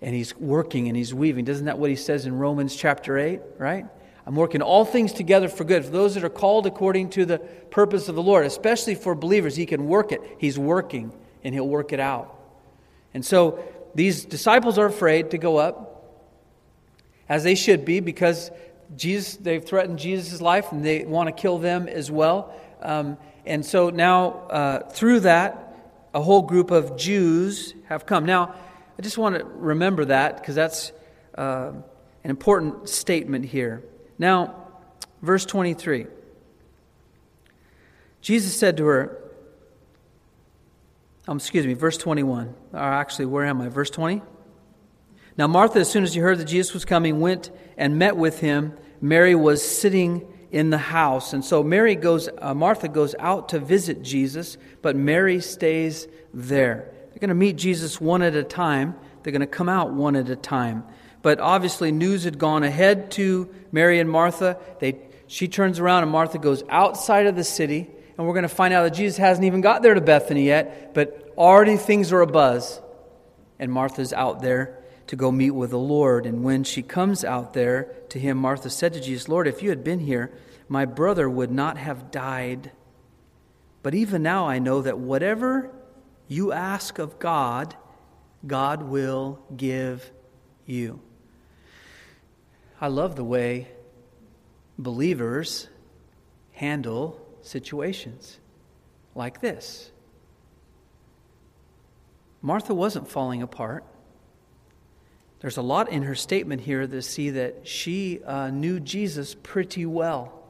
And 0.00 0.14
He's 0.14 0.36
working 0.36 0.88
and 0.88 0.96
He's 0.96 1.14
weaving. 1.14 1.46
Isn't 1.46 1.66
that 1.66 1.78
what 1.78 1.90
He 1.90 1.96
says 1.96 2.26
in 2.26 2.36
Romans 2.38 2.74
chapter 2.74 3.18
8, 3.18 3.40
right? 3.58 3.86
I'm 4.26 4.36
working 4.36 4.62
all 4.62 4.84
things 4.84 5.12
together 5.12 5.48
for 5.48 5.64
good. 5.64 5.84
For 5.84 5.90
those 5.90 6.14
that 6.14 6.24
are 6.24 6.30
called 6.30 6.66
according 6.66 7.10
to 7.10 7.24
the 7.24 7.38
purpose 7.38 8.08
of 8.08 8.14
the 8.14 8.22
Lord, 8.22 8.46
especially 8.46 8.94
for 8.94 9.14
believers, 9.14 9.56
He 9.56 9.66
can 9.66 9.86
work 9.86 10.12
it. 10.12 10.20
He's 10.38 10.58
working 10.58 11.12
and 11.44 11.54
He'll 11.54 11.68
work 11.68 11.92
it 11.92 12.00
out. 12.00 12.38
And 13.14 13.24
so 13.24 13.62
these 13.94 14.24
disciples 14.24 14.78
are 14.78 14.86
afraid 14.86 15.30
to 15.32 15.38
go 15.38 15.56
up, 15.56 15.91
as 17.32 17.44
they 17.44 17.54
should 17.54 17.86
be, 17.86 18.00
because 18.00 18.50
Jesus, 18.94 19.36
they've 19.36 19.64
threatened 19.64 19.98
Jesus' 19.98 20.42
life 20.42 20.70
and 20.70 20.84
they 20.84 21.06
want 21.06 21.28
to 21.28 21.32
kill 21.32 21.56
them 21.56 21.88
as 21.88 22.10
well. 22.10 22.54
Um, 22.82 23.16
and 23.46 23.64
so 23.64 23.88
now, 23.88 24.32
uh, 24.50 24.90
through 24.90 25.20
that, 25.20 25.74
a 26.12 26.20
whole 26.20 26.42
group 26.42 26.70
of 26.70 26.98
Jews 26.98 27.72
have 27.88 28.04
come. 28.04 28.26
Now, 28.26 28.54
I 28.98 29.02
just 29.02 29.16
want 29.16 29.38
to 29.38 29.46
remember 29.46 30.04
that 30.04 30.36
because 30.36 30.54
that's 30.54 30.92
uh, 31.38 31.72
an 32.22 32.30
important 32.30 32.90
statement 32.90 33.46
here. 33.46 33.82
Now, 34.18 34.54
verse 35.22 35.46
23. 35.46 36.08
Jesus 38.20 38.54
said 38.54 38.76
to 38.76 38.84
her, 38.84 39.18
um, 41.26 41.38
excuse 41.38 41.66
me, 41.66 41.72
verse 41.72 41.96
21. 41.96 42.54
Or 42.74 42.78
actually, 42.78 43.24
where 43.24 43.46
am 43.46 43.62
I? 43.62 43.70
Verse 43.70 43.88
20? 43.88 44.20
Now, 45.38 45.46
Martha, 45.46 45.80
as 45.80 45.90
soon 45.90 46.04
as 46.04 46.12
she 46.12 46.20
heard 46.20 46.38
that 46.38 46.44
Jesus 46.44 46.74
was 46.74 46.84
coming, 46.84 47.20
went 47.20 47.50
and 47.76 47.98
met 47.98 48.16
with 48.16 48.40
him. 48.40 48.74
Mary 49.00 49.34
was 49.34 49.62
sitting 49.62 50.26
in 50.50 50.70
the 50.70 50.78
house. 50.78 51.32
And 51.32 51.44
so 51.44 51.62
Mary 51.62 51.96
goes, 51.96 52.28
uh, 52.38 52.54
Martha 52.54 52.86
goes 52.86 53.14
out 53.18 53.48
to 53.50 53.58
visit 53.58 54.02
Jesus, 54.02 54.58
but 54.82 54.94
Mary 54.94 55.40
stays 55.40 56.06
there. 56.34 56.92
They're 57.10 57.20
going 57.20 57.30
to 57.30 57.34
meet 57.34 57.56
Jesus 57.56 58.00
one 58.00 58.22
at 58.22 58.36
a 58.36 58.44
time. 58.44 58.94
They're 59.22 59.32
going 59.32 59.40
to 59.40 59.46
come 59.46 59.68
out 59.68 59.92
one 59.92 60.14
at 60.14 60.28
a 60.28 60.36
time. 60.36 60.84
But 61.22 61.40
obviously, 61.40 61.92
news 61.92 62.24
had 62.24 62.38
gone 62.38 62.64
ahead 62.64 63.10
to 63.12 63.48
Mary 63.70 63.98
and 63.98 64.10
Martha. 64.10 64.58
They, 64.80 64.98
she 65.26 65.48
turns 65.48 65.78
around, 65.78 66.02
and 66.02 66.12
Martha 66.12 66.38
goes 66.38 66.62
outside 66.68 67.26
of 67.26 67.36
the 67.36 67.44
city. 67.44 67.88
And 68.18 68.26
we're 68.26 68.34
going 68.34 68.42
to 68.42 68.48
find 68.48 68.74
out 68.74 68.82
that 68.82 68.90
Jesus 68.90 69.16
hasn't 69.16 69.46
even 69.46 69.62
got 69.62 69.82
there 69.82 69.94
to 69.94 70.00
Bethany 70.02 70.44
yet, 70.44 70.92
but 70.92 71.32
already 71.38 71.76
things 71.78 72.12
are 72.12 72.24
abuzz. 72.24 72.82
And 73.58 73.72
Martha's 73.72 74.12
out 74.12 74.42
there 74.42 74.81
to 75.06 75.16
go 75.16 75.32
meet 75.32 75.50
with 75.50 75.70
the 75.70 75.78
Lord. 75.78 76.26
And 76.26 76.42
when 76.42 76.64
she 76.64 76.82
comes 76.82 77.24
out 77.24 77.52
there 77.52 77.92
to 78.10 78.18
him, 78.18 78.38
Martha 78.38 78.70
said 78.70 78.92
to 78.94 79.00
Jesus, 79.00 79.28
Lord, 79.28 79.46
if 79.46 79.62
you 79.62 79.70
had 79.70 79.84
been 79.84 80.00
here, 80.00 80.32
my 80.68 80.84
brother 80.84 81.28
would 81.28 81.50
not 81.50 81.76
have 81.76 82.10
died. 82.10 82.72
But 83.82 83.94
even 83.94 84.22
now 84.22 84.46
I 84.46 84.58
know 84.58 84.82
that 84.82 84.98
whatever 84.98 85.70
you 86.28 86.52
ask 86.52 86.98
of 86.98 87.18
God, 87.18 87.76
God 88.46 88.82
will 88.82 89.38
give 89.56 90.10
you. 90.66 91.00
I 92.80 92.88
love 92.88 93.16
the 93.16 93.24
way 93.24 93.68
believers 94.78 95.68
handle 96.52 97.20
situations 97.42 98.38
like 99.14 99.40
this. 99.40 99.90
Martha 102.40 102.74
wasn't 102.74 103.08
falling 103.08 103.42
apart. 103.42 103.84
There's 105.42 105.56
a 105.56 105.62
lot 105.62 105.90
in 105.90 106.04
her 106.04 106.14
statement 106.14 106.62
here 106.62 106.86
to 106.86 107.02
see 107.02 107.30
that 107.30 107.66
she 107.66 108.22
uh, 108.22 108.50
knew 108.50 108.78
Jesus 108.78 109.34
pretty 109.42 109.84
well. 109.84 110.40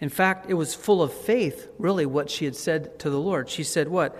In 0.00 0.08
fact, 0.08 0.48
it 0.48 0.54
was 0.54 0.74
full 0.74 1.02
of 1.02 1.12
faith, 1.12 1.68
really, 1.78 2.06
what 2.06 2.30
she 2.30 2.46
had 2.46 2.56
said 2.56 2.98
to 3.00 3.10
the 3.10 3.20
Lord. 3.20 3.50
She 3.50 3.62
said, 3.62 3.88
What? 3.88 4.16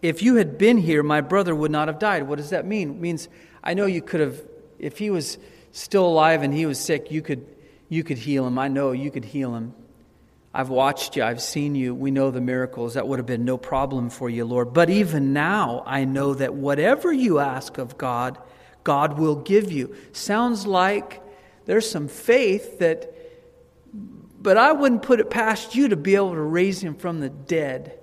If 0.00 0.22
you 0.22 0.36
had 0.36 0.58
been 0.58 0.78
here, 0.78 1.02
my 1.02 1.20
brother 1.22 1.56
would 1.56 1.72
not 1.72 1.88
have 1.88 1.98
died. 1.98 2.22
What 2.22 2.36
does 2.36 2.50
that 2.50 2.64
mean? 2.64 2.90
It 2.90 3.00
means 3.00 3.28
I 3.64 3.74
know 3.74 3.86
you 3.86 4.00
could 4.00 4.20
have, 4.20 4.40
if 4.78 4.98
he 4.98 5.10
was 5.10 5.38
still 5.72 6.06
alive 6.06 6.44
and 6.44 6.54
he 6.54 6.64
was 6.64 6.78
sick, 6.78 7.10
you 7.10 7.20
could, 7.20 7.44
you 7.88 8.04
could 8.04 8.18
heal 8.18 8.46
him. 8.46 8.60
I 8.60 8.68
know 8.68 8.92
you 8.92 9.10
could 9.10 9.24
heal 9.24 9.56
him. 9.56 9.74
I've 10.54 10.68
watched 10.68 11.16
you, 11.16 11.24
I've 11.24 11.42
seen 11.42 11.74
you. 11.74 11.96
We 11.96 12.12
know 12.12 12.30
the 12.30 12.40
miracles. 12.40 12.94
That 12.94 13.08
would 13.08 13.18
have 13.18 13.26
been 13.26 13.44
no 13.44 13.58
problem 13.58 14.08
for 14.08 14.30
you, 14.30 14.44
Lord. 14.44 14.72
But 14.72 14.88
even 14.88 15.32
now, 15.32 15.82
I 15.84 16.04
know 16.04 16.34
that 16.34 16.54
whatever 16.54 17.12
you 17.12 17.40
ask 17.40 17.76
of 17.76 17.98
God, 17.98 18.38
God 18.86 19.18
will 19.18 19.34
give 19.34 19.72
you. 19.72 19.96
Sounds 20.12 20.64
like 20.64 21.20
there's 21.64 21.90
some 21.90 22.06
faith 22.06 22.78
that, 22.78 23.12
but 24.40 24.56
I 24.56 24.70
wouldn't 24.70 25.02
put 25.02 25.18
it 25.18 25.28
past 25.28 25.74
you 25.74 25.88
to 25.88 25.96
be 25.96 26.14
able 26.14 26.34
to 26.34 26.40
raise 26.40 26.80
him 26.80 26.94
from 26.94 27.18
the 27.18 27.28
dead. 27.28 27.98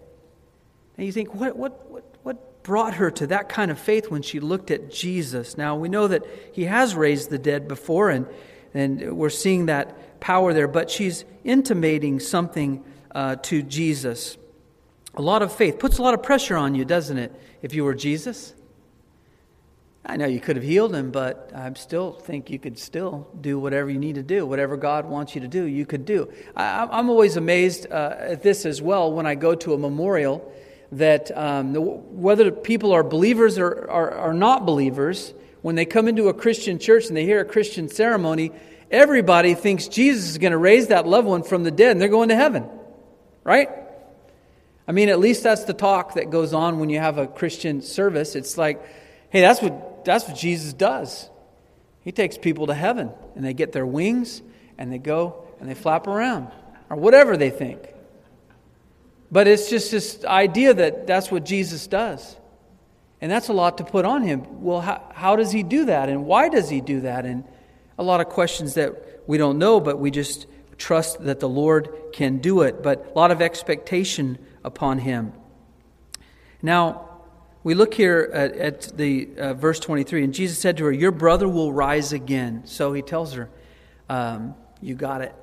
And 0.98 1.06
you 1.06 1.13
think, 1.13 1.34
what, 1.34 1.56
what, 1.56 1.89
what, 1.89 2.04
what 2.24 2.63
brought 2.63 2.96
her 2.96 3.10
to 3.12 3.28
that 3.28 3.48
kind 3.48 3.72
of 3.72 3.80
faith 3.80 4.12
when 4.12 4.24
she 4.24 4.41
looked 4.41 4.72
at 4.72 4.91
Jesus. 4.91 5.58
Now, 5.58 5.78
we 5.78 5.88
know 5.88 6.10
that 6.10 6.26
he 6.52 6.65
has 6.65 6.96
raised 6.96 7.30
the 7.30 7.39
dead 7.39 7.69
before, 7.69 8.10
and, 8.10 8.28
and 8.74 9.13
we're 9.13 9.30
seeing 9.30 9.67
that 9.67 10.19
power 10.19 10.54
there, 10.54 10.67
but 10.67 10.91
she's 10.91 11.24
intimating 11.46 12.19
something 12.19 12.84
uh, 13.15 13.38
to 13.43 13.63
Jesus. 13.63 14.38
A 15.15 15.22
lot 15.22 15.41
of 15.41 15.56
faith 15.56 15.80
puts 15.80 15.98
a 15.98 16.02
lot 16.02 16.13
of 16.13 16.22
pressure 16.22 16.58
on 16.58 16.76
you, 16.76 16.84
doesn't 16.84 17.17
it, 17.17 17.34
if 17.62 17.74
you 17.74 17.86
were 17.86 17.93
Jesus? 17.93 18.54
I 20.06 20.18
know 20.18 20.26
you 20.26 20.42
could 20.42 20.58
have 20.58 20.66
healed 20.66 20.94
him, 20.94 21.12
but 21.12 21.52
I 21.56 21.72
still 21.74 22.12
think 22.12 22.50
you 22.50 22.60
could 22.60 22.78
still 22.78 23.30
do 23.39 23.58
whatever 23.58 23.89
you 23.89 24.00
need 24.00 24.16
to 24.16 24.24
do. 24.24 24.46
Whatever 24.46 24.76
God 24.76 25.06
wants 25.06 25.34
you 25.34 25.42
to 25.42 25.48
do, 25.48 25.63
you 25.63 25.86
could 25.86 26.06
do. 26.06 26.32
I, 26.56 27.00
am 27.00 27.10
always 27.10 27.38
amazed 27.38 27.88
uh, 27.89 28.16
at 28.20 28.44
this 28.44 28.66
as 28.66 28.82
well 28.82 29.13
when 29.13 29.26
I 29.26 29.36
go 29.36 29.56
to 29.56 29.74
a 29.74 29.78
memorial 29.78 30.52
that 30.92 31.36
um, 31.38 31.74
whether 31.74 32.52
people 32.52 32.92
are 32.92 33.04
believers 33.04 33.58
or 33.58 33.89
are 33.89 34.34
not 34.34 34.66
believers, 34.66 35.34
when 35.62 35.76
they 35.76 35.86
come 35.86 36.10
into 36.10 36.28
a 36.28 36.34
Christian 36.34 36.80
church 36.80 37.08
and 37.08 37.16
they 37.16 37.24
hear 37.24 37.39
a 37.39 37.46
Christian 37.46 37.88
ceremony, 37.88 38.52
everybody 38.92 39.54
thinks 39.54 39.88
Jesus 39.88 40.32
is 40.32 40.38
going 40.38 40.52
to 40.52 40.58
raise 40.58 40.88
that 40.88 41.08
loved 41.08 41.28
one 41.28 41.44
from 41.44 41.63
the 41.63 41.72
dead 41.72 41.92
and 41.92 42.02
they're 42.02 42.10
going 42.10 42.30
to 42.30 42.36
heaven. 42.36 42.70
Right? 43.46 43.70
I 44.86 44.92
mean, 44.92 45.08
at 45.08 45.20
least 45.20 45.44
that's 45.44 45.63
the 45.63 45.74
talk 45.74 46.16
that 46.16 46.30
goes 46.30 46.54
on 46.54 46.80
when 46.80 46.89
you 46.89 47.00
have 47.00 47.18
a 47.18 47.26
Christian 47.26 47.82
service. 47.82 48.36
It's 48.36 48.58
like, 48.58 48.86
hey, 49.30 49.39
that's 49.39 49.62
what, 49.62 49.92
that's 50.06 50.28
what 50.28 50.38
Jesus 50.38 50.74
does. 50.74 51.30
He 52.02 52.12
takes 52.12 52.38
people 52.38 52.68
to 52.68 52.74
heaven 52.74 53.12
and 53.36 53.44
they 53.44 53.54
get 53.54 53.72
their 53.72 53.86
wings 53.86 54.42
and 54.78 54.92
they 54.92 54.98
go 54.98 55.46
and 55.60 55.70
they 55.70 55.74
flap 55.74 56.08
around 56.08 56.50
or 56.89 56.98
whatever 56.98 57.38
they 57.38 57.50
think. 57.50 57.80
But 59.32 59.48
it's 59.48 59.70
just 59.70 59.89
this 59.89 60.24
idea 60.26 60.74
that 60.74 61.08
that's 61.08 61.32
what 61.32 61.44
Jesus 61.44 61.88
does. 61.88 62.38
And 63.20 63.32
that's 63.32 63.48
a 63.48 63.54
lot 63.54 63.78
to 63.78 63.84
put 63.84 64.06
on 64.06 64.22
him. 64.22 64.62
Well, 64.62 64.82
how, 64.82 65.02
how 65.13 65.36
does 65.38 65.52
he 65.52 65.63
do 65.63 65.86
that? 65.86 66.10
And 66.10 66.26
why 66.26 66.50
does 66.50 66.70
he 66.70 66.82
do 66.82 67.02
that? 67.02 67.26
And 67.26 67.46
a 67.98 68.04
lot 68.04 68.20
of 68.20 68.28
questions 68.28 68.74
that 68.74 69.22
we 69.26 69.38
don't 69.38 69.58
know, 69.58 69.80
but 69.80 69.98
we 69.98 70.12
just 70.12 70.46
trust 70.78 71.24
that 71.24 71.39
the 71.39 71.48
Lord 71.48 71.89
can 72.12 72.39
do 72.39 72.62
it. 72.62 72.84
But 72.84 73.12
a 73.16 73.18
lot 73.18 73.32
of 73.32 73.42
expectation 73.42 74.38
upon 74.63 75.00
him. 75.00 75.32
Now, 76.62 77.12
we 77.63 77.76
look 77.76 77.93
here 77.93 78.30
at, 78.34 78.56
at 78.58 78.97
the 78.97 79.30
uh, 79.38 79.54
verse 79.54 79.80
23, 79.80 80.23
and 80.23 80.34
Jesus 80.34 80.60
said 80.60 80.78
to 80.78 80.86
her, 80.86 80.91
Your 80.91 81.12
brother 81.12 81.47
will 81.47 81.71
rise 81.71 82.12
again. 82.12 82.63
So 82.65 82.91
he 82.93 83.02
tells 83.02 83.34
her, 83.34 83.49
um, 84.10 84.56
You 84.82 84.95
got 84.95 85.21
it. 85.21 85.34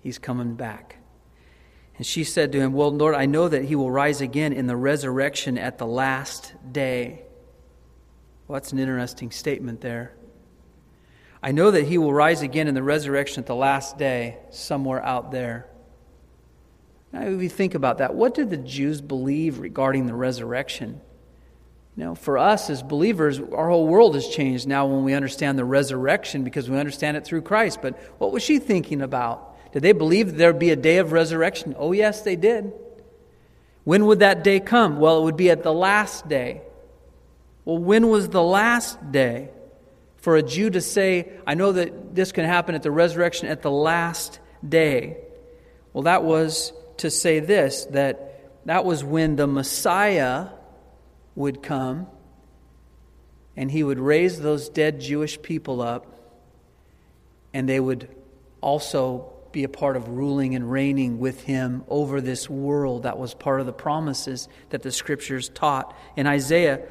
He's 0.00 0.18
coming 0.18 0.54
back. 0.54 0.96
And 1.98 2.06
she 2.06 2.24
said 2.24 2.52
to 2.52 2.60
him, 2.60 2.72
Well, 2.72 2.90
Lord, 2.90 3.14
I 3.14 3.26
know 3.26 3.48
that 3.48 3.64
he 3.64 3.76
will 3.76 3.90
rise 3.90 4.20
again 4.20 4.52
in 4.52 4.66
the 4.66 4.76
resurrection 4.76 5.58
at 5.58 5.78
the 5.78 5.86
last 5.86 6.54
day. 6.72 7.22
Well, 8.48 8.54
that's 8.54 8.72
an 8.72 8.78
interesting 8.78 9.30
statement 9.30 9.80
there. 9.82 10.14
I 11.42 11.52
know 11.52 11.70
that 11.70 11.84
he 11.84 11.98
will 11.98 12.14
rise 12.14 12.42
again 12.42 12.66
in 12.66 12.74
the 12.74 12.82
resurrection 12.82 13.42
at 13.42 13.46
the 13.46 13.54
last 13.54 13.98
day, 13.98 14.38
somewhere 14.50 15.04
out 15.04 15.32
there. 15.32 15.68
Now, 17.12 17.22
if 17.22 17.42
you 17.42 17.48
think 17.48 17.74
about 17.74 17.98
that, 17.98 18.14
what 18.14 18.34
did 18.34 18.50
the 18.50 18.56
Jews 18.56 19.00
believe 19.00 19.58
regarding 19.58 20.06
the 20.06 20.14
resurrection? 20.14 21.00
You 21.96 22.04
know, 22.04 22.14
for 22.14 22.36
us 22.36 22.68
as 22.68 22.82
believers, 22.82 23.40
our 23.40 23.70
whole 23.70 23.86
world 23.86 24.14
has 24.16 24.28
changed 24.28 24.68
now 24.68 24.86
when 24.86 25.02
we 25.02 25.14
understand 25.14 25.58
the 25.58 25.64
resurrection 25.64 26.44
because 26.44 26.68
we 26.68 26.78
understand 26.78 27.16
it 27.16 27.24
through 27.24 27.42
Christ. 27.42 27.80
But 27.80 27.98
what 28.18 28.32
was 28.32 28.42
she 28.42 28.58
thinking 28.58 29.00
about? 29.00 29.72
Did 29.72 29.82
they 29.82 29.92
believe 29.92 30.36
there 30.36 30.52
would 30.52 30.60
be 30.60 30.70
a 30.70 30.76
day 30.76 30.98
of 30.98 31.12
resurrection? 31.12 31.74
Oh, 31.78 31.92
yes, 31.92 32.20
they 32.20 32.36
did. 32.36 32.72
When 33.84 34.06
would 34.06 34.18
that 34.18 34.44
day 34.44 34.60
come? 34.60 34.98
Well, 34.98 35.20
it 35.20 35.24
would 35.24 35.36
be 35.36 35.50
at 35.50 35.62
the 35.62 35.72
last 35.72 36.28
day. 36.28 36.60
Well, 37.64 37.78
when 37.78 38.08
was 38.08 38.28
the 38.28 38.42
last 38.42 39.10
day? 39.10 39.50
For 40.18 40.36
a 40.36 40.42
Jew 40.42 40.70
to 40.70 40.80
say, 40.80 41.30
I 41.46 41.54
know 41.54 41.72
that 41.72 42.14
this 42.14 42.32
can 42.32 42.44
happen 42.44 42.74
at 42.74 42.82
the 42.82 42.90
resurrection 42.90 43.48
at 43.48 43.62
the 43.62 43.70
last 43.70 44.40
day. 44.68 45.18
Well, 45.92 46.02
that 46.02 46.24
was 46.24 46.72
to 46.98 47.10
say 47.10 47.40
this 47.40 47.84
that 47.92 48.66
that 48.66 48.84
was 48.84 49.04
when 49.04 49.36
the 49.36 49.46
Messiah 49.46 50.48
would 51.36 51.62
come 51.62 52.08
and 53.56 53.70
he 53.70 53.84
would 53.84 54.00
raise 54.00 54.40
those 54.40 54.68
dead 54.68 55.00
Jewish 55.00 55.40
people 55.40 55.80
up 55.80 56.06
and 57.54 57.68
they 57.68 57.78
would 57.78 58.08
also 58.60 59.32
be 59.52 59.64
a 59.64 59.68
part 59.68 59.96
of 59.96 60.08
ruling 60.08 60.54
and 60.54 60.70
reigning 60.70 61.18
with 61.18 61.44
him 61.44 61.82
over 61.88 62.20
this 62.20 62.50
world. 62.50 63.04
That 63.04 63.18
was 63.18 63.32
part 63.32 63.60
of 63.60 63.66
the 63.66 63.72
promises 63.72 64.48
that 64.68 64.82
the 64.82 64.92
scriptures 64.92 65.48
taught. 65.48 65.96
In 66.16 66.26
Isaiah 66.26 66.82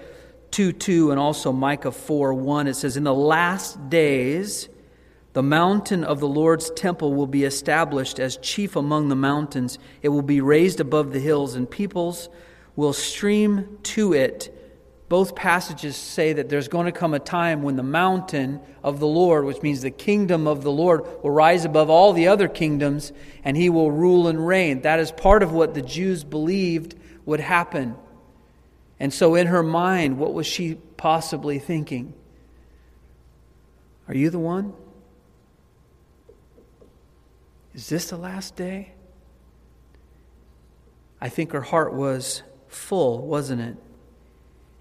2 0.50 0.72
2 0.72 1.12
and 1.12 1.20
also 1.20 1.52
Micah 1.52 1.92
4 1.92 2.34
1, 2.34 2.68
it 2.68 2.74
says, 2.74 2.98
In 2.98 3.04
the 3.04 3.14
last 3.14 3.90
days, 3.90 4.70
the 5.34 5.44
mountain 5.44 6.04
of 6.04 6.20
the 6.20 6.28
Lord's 6.28 6.72
temple 6.72 7.14
will 7.14 7.28
be 7.28 7.44
established 7.44 8.20
as 8.20 8.38
chief 8.38 8.76
among 8.76 9.10
the 9.10 9.16
mountains. 9.16 9.78
It 10.02 10.10
will 10.10 10.24
be 10.24 10.42
raised 10.42 10.80
above 10.80 11.12
the 11.12 11.20
hills, 11.20 11.54
and 11.54 11.70
peoples 11.70 12.30
will 12.76 12.94
stream 12.94 13.80
to 13.84 14.14
it 14.14 14.56
both 15.08 15.36
passages 15.36 15.96
say 15.96 16.34
that 16.34 16.50
there's 16.50 16.68
going 16.68 16.88
to 16.88 16.92
come 16.92 17.14
a 17.14 17.20
time 17.20 17.62
when 17.62 17.76
the 17.76 17.84
mountain 17.84 18.60
of 18.84 19.00
the 19.00 19.08
Lord, 19.08 19.46
which 19.46 19.62
means 19.62 19.82
the 19.82 19.92
kingdom 19.92 20.48
of 20.48 20.64
the 20.64 20.72
Lord, 20.72 21.06
will 21.22 21.30
rise 21.30 21.64
above 21.64 21.92
all 21.92 22.12
the 22.12 22.28
other 22.28 22.48
kingdoms 22.48 23.14
and 23.44 23.56
he 23.56 23.70
will 23.70 23.92
rule 23.92 24.28
and 24.28 24.46
reign. 24.46 24.82
That 24.82 25.00
is 25.00 25.12
part 25.12 25.44
of 25.44 25.52
what 25.52 25.76
the 25.76 25.84
Jews 25.84 26.24
believed 26.24 26.96
would 27.24 27.40
happen. 27.40 27.96
And 29.00 29.14
so, 29.14 29.36
in 29.36 29.48
her 29.48 29.62
mind, 29.62 30.18
what 30.18 30.34
was 30.34 30.48
she 30.48 30.76
possibly 30.98 31.60
thinking? 31.60 32.14
Are 34.08 34.16
you 34.16 34.30
the 34.30 34.40
one? 34.40 34.74
Is 37.76 37.90
this 37.90 38.10
the 38.10 38.18
last 38.18 38.56
day? 38.56 38.94
I 41.22 41.30
think 41.30 41.52
her 41.52 41.62
heart 41.62 41.94
was 41.94 42.42
full, 42.76 43.26
wasn't 43.26 43.62
it? 43.62 43.78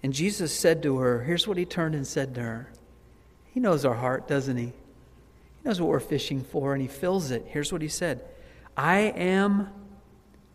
And 0.03 0.13
Jesus 0.13 0.53
said 0.53 0.83
to 0.83 0.99
her, 0.99 1.23
Here's 1.23 1.47
what 1.47 1.57
he 1.57 1.65
turned 1.65 1.95
and 1.95 2.05
said 2.05 2.35
to 2.35 2.41
her. 2.41 2.71
He 3.53 3.59
knows 3.59 3.85
our 3.85 3.95
heart, 3.95 4.27
doesn't 4.27 4.57
he? 4.57 4.65
He 4.65 4.73
knows 5.63 5.81
what 5.81 5.89
we're 5.89 5.99
fishing 5.99 6.43
for, 6.43 6.73
and 6.73 6.81
he 6.81 6.87
fills 6.87 7.31
it. 7.31 7.45
Here's 7.47 7.71
what 7.71 7.81
he 7.81 7.87
said 7.87 8.23
I 8.77 8.97
am, 8.97 9.69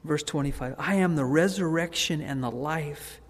verse 0.04 0.22
25, 0.22 0.76
I 0.78 0.96
am 0.96 1.16
the 1.16 1.24
resurrection 1.24 2.20
and 2.20 2.42
the 2.42 2.50
life. 2.50 3.20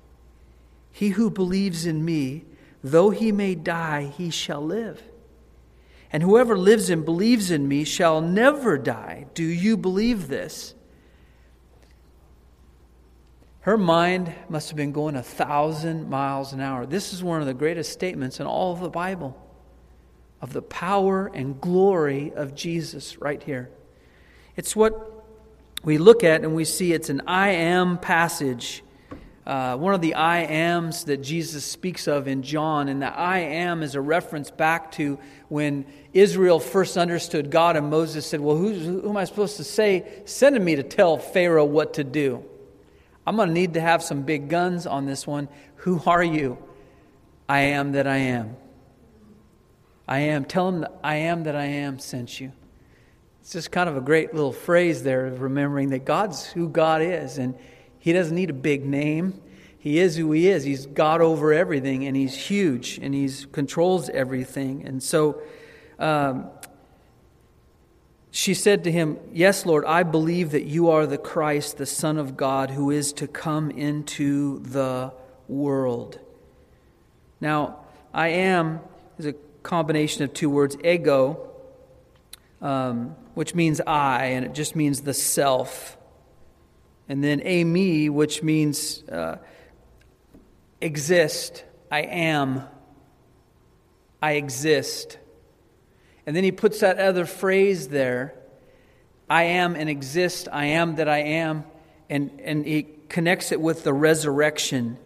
He 0.92 1.10
who 1.10 1.30
believes 1.30 1.86
in 1.86 2.04
me, 2.04 2.44
though 2.82 3.10
he 3.10 3.32
may 3.32 3.54
die, 3.54 4.12
he 4.16 4.30
shall 4.30 4.60
live. 4.60 5.00
And 6.12 6.22
whoever 6.22 6.58
lives 6.58 6.90
and 6.90 7.04
believes 7.04 7.52
in 7.52 7.68
me 7.68 7.84
shall 7.84 8.20
never 8.20 8.76
die. 8.76 9.26
Do 9.34 9.44
you 9.44 9.76
believe 9.76 10.26
this? 10.26 10.74
Her 13.60 13.76
mind 13.76 14.32
must 14.48 14.70
have 14.70 14.76
been 14.76 14.92
going 14.92 15.16
a 15.16 15.22
thousand 15.22 16.08
miles 16.08 16.54
an 16.54 16.60
hour. 16.60 16.86
This 16.86 17.12
is 17.12 17.22
one 17.22 17.40
of 17.40 17.46
the 17.46 17.54
greatest 17.54 17.92
statements 17.92 18.40
in 18.40 18.46
all 18.46 18.72
of 18.72 18.80
the 18.80 18.88
Bible 18.88 19.36
of 20.40 20.54
the 20.54 20.62
power 20.62 21.30
and 21.34 21.60
glory 21.60 22.32
of 22.34 22.54
Jesus 22.54 23.18
right 23.18 23.42
here. 23.42 23.70
It's 24.56 24.74
what 24.74 25.24
we 25.84 25.98
look 25.98 26.24
at 26.24 26.42
and 26.42 26.54
we 26.54 26.64
see 26.64 26.94
it's 26.94 27.10
an 27.10 27.22
I 27.26 27.50
am 27.50 27.98
passage. 27.98 28.82
Uh, 29.46 29.76
one 29.76 29.92
of 29.92 30.00
the 30.00 30.14
I 30.14 30.40
ams 30.42 31.04
that 31.04 31.18
Jesus 31.18 31.64
speaks 31.64 32.06
of 32.06 32.28
in 32.28 32.42
John, 32.42 32.88
and 32.88 33.02
the 33.02 33.06
I 33.06 33.40
am 33.40 33.82
is 33.82 33.94
a 33.94 34.00
reference 34.00 34.50
back 34.50 34.92
to 34.92 35.18
when 35.48 35.84
Israel 36.12 36.60
first 36.60 36.96
understood 36.96 37.50
God, 37.50 37.76
and 37.76 37.90
Moses 37.90 38.26
said, 38.26 38.40
Well, 38.40 38.56
who, 38.56 38.72
who 38.72 39.08
am 39.08 39.16
I 39.16 39.24
supposed 39.24 39.56
to 39.56 39.64
say, 39.64 40.22
sending 40.24 40.64
me 40.64 40.76
to 40.76 40.82
tell 40.82 41.18
Pharaoh 41.18 41.64
what 41.64 41.94
to 41.94 42.04
do? 42.04 42.44
I'm 43.26 43.36
going 43.36 43.48
to 43.48 43.54
need 43.54 43.74
to 43.74 43.80
have 43.80 44.02
some 44.02 44.22
big 44.22 44.48
guns 44.48 44.86
on 44.86 45.06
this 45.06 45.26
one. 45.26 45.48
Who 45.76 46.00
are 46.06 46.22
you? 46.22 46.58
I 47.48 47.60
am 47.60 47.92
that 47.92 48.06
I 48.06 48.16
am. 48.16 48.56
I 50.08 50.20
am. 50.20 50.44
Tell 50.44 50.68
him 50.68 50.80
that 50.80 50.98
I 51.02 51.16
am 51.16 51.44
that 51.44 51.54
I 51.54 51.66
am 51.66 51.98
sent 51.98 52.40
you. 52.40 52.52
It's 53.40 53.52
just 53.52 53.70
kind 53.70 53.88
of 53.88 53.96
a 53.96 54.00
great 54.00 54.34
little 54.34 54.52
phrase 54.52 55.02
there 55.02 55.26
of 55.26 55.40
remembering 55.40 55.90
that 55.90 56.04
God's 56.04 56.46
who 56.46 56.68
God 56.68 57.02
is, 57.02 57.38
and 57.38 57.54
He 57.98 58.12
doesn't 58.12 58.34
need 58.34 58.50
a 58.50 58.54
big 58.54 58.84
name. 58.84 59.40
He 59.78 59.98
is 59.98 60.16
who 60.16 60.30
He 60.32 60.48
is. 60.48 60.62
He's 60.62 60.86
God 60.86 61.20
over 61.20 61.52
everything, 61.52 62.06
and 62.06 62.16
He's 62.16 62.36
huge, 62.36 62.98
and 63.00 63.14
He 63.14 63.30
controls 63.50 64.08
everything. 64.10 64.86
And 64.86 65.02
so, 65.02 65.40
um, 65.98 66.50
she 68.30 68.54
said 68.54 68.84
to 68.84 68.92
him, 68.92 69.18
Yes, 69.32 69.66
Lord, 69.66 69.84
I 69.84 70.02
believe 70.02 70.52
that 70.52 70.64
you 70.64 70.90
are 70.90 71.06
the 71.06 71.18
Christ, 71.18 71.78
the 71.78 71.86
Son 71.86 72.16
of 72.16 72.36
God, 72.36 72.70
who 72.70 72.90
is 72.90 73.12
to 73.14 73.26
come 73.26 73.70
into 73.70 74.60
the 74.60 75.12
world. 75.48 76.20
Now, 77.40 77.80
I 78.14 78.28
am 78.28 78.80
is 79.18 79.26
a 79.26 79.34
combination 79.62 80.24
of 80.24 80.32
two 80.32 80.48
words, 80.48 80.76
ego, 80.84 81.48
um, 82.60 83.16
which 83.34 83.54
means 83.54 83.80
I, 83.80 84.26
and 84.26 84.44
it 84.46 84.54
just 84.54 84.74
means 84.74 85.02
the 85.02 85.14
self. 85.14 85.96
And 87.08 87.22
then 87.22 87.40
eimi, 87.40 88.10
which 88.10 88.42
means 88.42 89.02
uh, 89.04 89.38
exist. 90.80 91.64
I 91.90 92.00
am. 92.02 92.62
I 94.22 94.32
exist. 94.32 95.18
And 96.30 96.36
then 96.36 96.44
he 96.44 96.52
puts 96.52 96.78
that 96.78 97.00
other 97.00 97.26
phrase 97.26 97.88
there 97.88 98.34
I 99.28 99.42
am 99.42 99.74
and 99.74 99.90
exist, 99.90 100.46
I 100.52 100.66
am 100.66 100.94
that 100.94 101.08
I 101.08 101.18
am. 101.18 101.64
And, 102.08 102.40
and 102.44 102.64
he 102.64 102.86
connects 103.08 103.50
it 103.50 103.60
with 103.60 103.82
the 103.82 103.92
resurrection. 103.92 104.96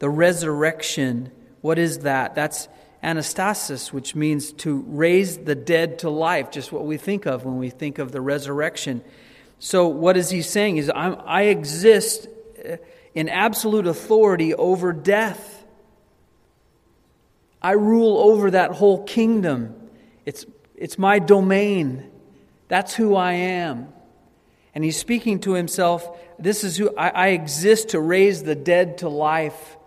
The 0.00 0.10
resurrection, 0.10 1.30
what 1.60 1.78
is 1.78 2.00
that? 2.00 2.34
That's 2.34 2.66
anastasis, 3.00 3.92
which 3.92 4.16
means 4.16 4.50
to 4.54 4.84
raise 4.88 5.38
the 5.38 5.54
dead 5.54 6.00
to 6.00 6.10
life, 6.10 6.50
just 6.50 6.72
what 6.72 6.84
we 6.84 6.96
think 6.96 7.24
of 7.24 7.44
when 7.44 7.58
we 7.58 7.70
think 7.70 8.00
of 8.00 8.10
the 8.10 8.20
resurrection. 8.20 9.04
So, 9.60 9.86
what 9.86 10.16
is 10.16 10.30
he 10.30 10.42
saying? 10.42 10.78
Is 10.78 10.90
I 10.90 11.42
exist 11.42 12.26
uh, 12.68 12.78
in 13.14 13.28
absolute 13.28 13.86
authority 13.86 14.52
over 14.52 14.92
death. 14.92 15.64
I 17.62 17.74
rule 17.74 18.18
over 18.18 18.50
that 18.50 18.72
whole 18.72 19.04
kingdom. 19.04 19.76
It's, 20.28 20.44
it's 20.76 20.98
my 20.98 21.20
domain. 21.20 22.10
That's 22.68 22.94
who 22.94 23.14
I 23.14 23.32
am. 23.32 23.88
And 24.74 24.84
he's 24.84 24.98
speaking 24.98 25.40
to 25.40 25.54
himself 25.54 26.06
this 26.38 26.64
is 26.64 26.76
who 26.76 26.94
I, 26.94 27.08
I 27.08 27.26
exist 27.28 27.88
to 27.90 28.00
raise 28.00 28.42
the 28.42 28.54
dead 28.54 28.98
to 28.98 29.08
life. 29.08 29.78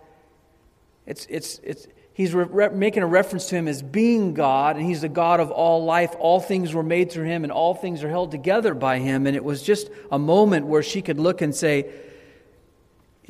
It's, 1.06 1.28
it's, 1.30 1.60
it's, 1.62 1.86
he's 2.12 2.34
re- 2.34 2.70
making 2.70 3.04
a 3.04 3.06
reference 3.06 3.50
to 3.50 3.54
him 3.54 3.68
as 3.68 3.82
being 3.82 4.34
God, 4.34 4.76
and 4.76 4.84
he's 4.84 5.02
the 5.02 5.08
God 5.08 5.38
of 5.38 5.52
all 5.52 5.84
life. 5.84 6.16
All 6.18 6.40
things 6.40 6.74
were 6.74 6.82
made 6.82 7.12
through 7.12 7.26
him, 7.26 7.44
and 7.44 7.52
all 7.52 7.72
things 7.72 8.02
are 8.02 8.10
held 8.10 8.32
together 8.32 8.74
by 8.74 8.98
him. 8.98 9.28
And 9.28 9.36
it 9.36 9.44
was 9.44 9.62
just 9.62 9.90
a 10.10 10.18
moment 10.18 10.66
where 10.66 10.82
she 10.82 11.02
could 11.02 11.20
look 11.20 11.40
and 11.40 11.54
say, 11.54 11.88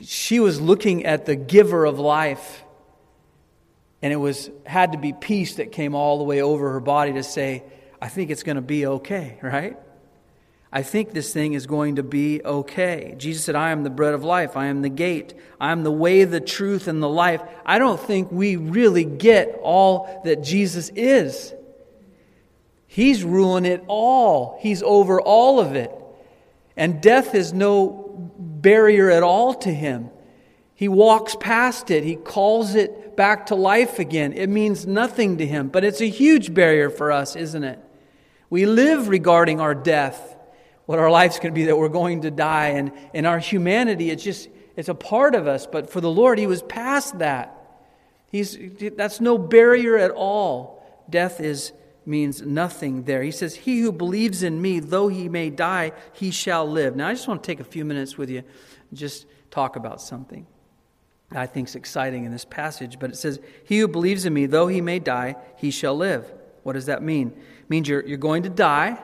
she 0.03 0.41
was 0.41 0.63
looking 0.63 1.05
at 1.05 1.27
the 1.27 1.37
giver 1.37 1.85
of 1.85 1.99
life 1.99 2.62
and 4.03 4.13
it 4.13 4.17
was 4.17 4.51
had 4.67 4.93
to 4.93 4.99
be 4.99 5.13
peace 5.13 5.55
that 5.55 5.73
came 5.73 5.95
all 5.95 6.19
the 6.19 6.25
way 6.25 6.43
over 6.43 6.73
her 6.73 6.81
body 6.81 7.13
to 7.15 7.23
say, 7.23 7.63
I 8.01 8.09
think 8.09 8.31
it's 8.31 8.43
going 8.43 8.57
to 8.57 8.63
be 8.63 8.85
okay, 8.85 9.39
right? 9.43 9.79
I 10.73 10.83
think 10.83 11.13
this 11.13 11.33
thing 11.33 11.53
is 11.53 11.67
going 11.67 11.97
to 11.97 12.03
be 12.03 12.43
okay. 12.43 13.15
Jesus 13.19 13.45
said, 13.45 13.55
I 13.55 13.71
am 13.71 13.85
the 13.85 13.91
bread 13.91 14.15
of 14.15 14.25
life. 14.25 14.57
I 14.57 14.67
am 14.67 14.81
the 14.81 14.89
gate. 14.89 15.35
I 15.61 15.71
am 15.71 15.83
the 15.83 15.93
way, 15.93 16.25
the 16.25 16.41
truth, 16.41 16.89
and 16.89 17.03
the 17.03 17.09
life. 17.09 17.43
I 17.65 17.79
don't 17.79 18.01
think 18.01 18.33
we 18.33 18.57
really 18.57 19.05
get 19.05 19.61
all 19.63 20.23
that 20.25 20.43
Jesus 20.43 20.91
is. 20.97 21.53
He's 22.87 23.23
ruling 23.23 23.67
it 23.67 23.85
all, 23.87 24.59
He's 24.61 24.83
over 24.83 25.21
all 25.21 25.61
of 25.61 25.75
it. 25.77 25.93
And 26.77 27.03
death 27.03 27.35
is 27.35 27.53
no 27.53 28.33
barrier 28.39 29.11
at 29.11 29.23
all 29.23 29.55
to 29.55 29.71
Him. 29.73 30.11
He 30.83 30.89
walks 30.89 31.37
past 31.39 31.93
it, 31.93 32.03
He 32.03 32.17
calls 32.17 32.75
it 32.75 33.17
back 33.17 33.47
to 33.47 33.55
life 33.55 34.01
again. 34.01 34.33
It 34.33 34.49
means 34.49 34.85
nothing 34.85 35.39
to 35.39 35.47
him, 35.47 35.69
but 35.69 35.85
it's 35.85 36.01
a 36.01 36.09
huge 36.09 36.53
barrier 36.53 36.91
for 36.91 37.13
us, 37.13 37.37
isn't 37.37 37.63
it? 37.63 37.79
We 38.51 38.67
live 38.67 39.07
regarding 39.07 39.61
our 39.61 39.77
death, 39.77 40.37
what 40.87 40.99
our 40.99 41.09
life's 41.09 41.37
going 41.39 41.55
to 41.55 41.57
be, 41.57 41.67
that 41.67 41.79
we're 41.79 41.89
going 41.89 42.23
to 42.23 42.33
die. 42.33 42.71
And 42.71 42.91
in 43.15 43.27
our 43.27 43.39
humanity, 43.39 44.11
it's 44.11 44.25
just, 44.25 44.49
it's 44.75 44.89
a 44.89 44.95
part 44.97 45.37
of 45.37 45.47
us. 45.47 45.69
But 45.69 45.89
for 45.89 46.01
the 46.01 46.11
Lord, 46.11 46.41
He 46.41 46.49
was 46.49 46.63
past 46.63 47.21
that. 47.21 47.57
He's, 48.33 48.59
that's 48.97 49.21
no 49.21 49.39
barrier 49.39 49.97
at 49.97 50.11
all. 50.11 50.85
Death 51.09 51.41
is 51.41 51.71
means 52.05 52.43
nothing 52.43 53.05
there. 53.05 53.23
He 53.23 53.31
says, 53.31 53.55
He 53.55 53.79
who 53.83 53.93
believes 53.93 54.43
in 54.43 54.61
me, 54.61 54.81
though 54.81 55.07
he 55.07 55.29
may 55.29 55.49
die, 55.49 55.93
he 56.13 56.33
shall 56.33 56.69
live. 56.69 56.97
Now, 56.97 57.07
I 57.07 57.13
just 57.13 57.29
want 57.29 57.41
to 57.45 57.47
take 57.47 57.61
a 57.61 57.65
few 57.65 57.85
minutes 57.85 58.19
with 58.19 58.31
you 58.31 58.43
just 58.93 59.27
talk 59.53 59.77
about 59.77 60.03
something. 60.03 60.45
I 61.35 61.47
think 61.47 61.69
is 61.69 61.75
exciting 61.75 62.25
in 62.25 62.33
this 62.33 62.45
passage, 62.45 62.99
but 62.99 63.11
it 63.11 63.17
says, 63.17 63.41
He 63.65 63.79
who 63.79 63.89
believes 63.89 64.25
in 64.25 64.35
me, 64.35 64.47
though 64.47 64.67
he 64.67 64.81
may 64.81 64.99
die, 64.99 65.37
he 65.57 65.71
shall 65.71 65.97
live. 65.97 66.31
What 66.63 66.75
does 66.75 66.87
that 66.87 67.03
mean? 67.03 67.29
It 67.29 67.71
means 67.71 67.89
you're, 67.89 68.07
you're 68.07 68.19
going 68.19 68.45
to 68.45 68.51
die, 68.51 68.99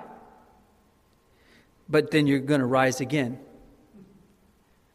but 1.89 2.11
then 2.11 2.27
you're 2.27 2.39
going 2.39 2.61
to 2.61 2.67
rise 2.67 3.01
again. 3.01 3.39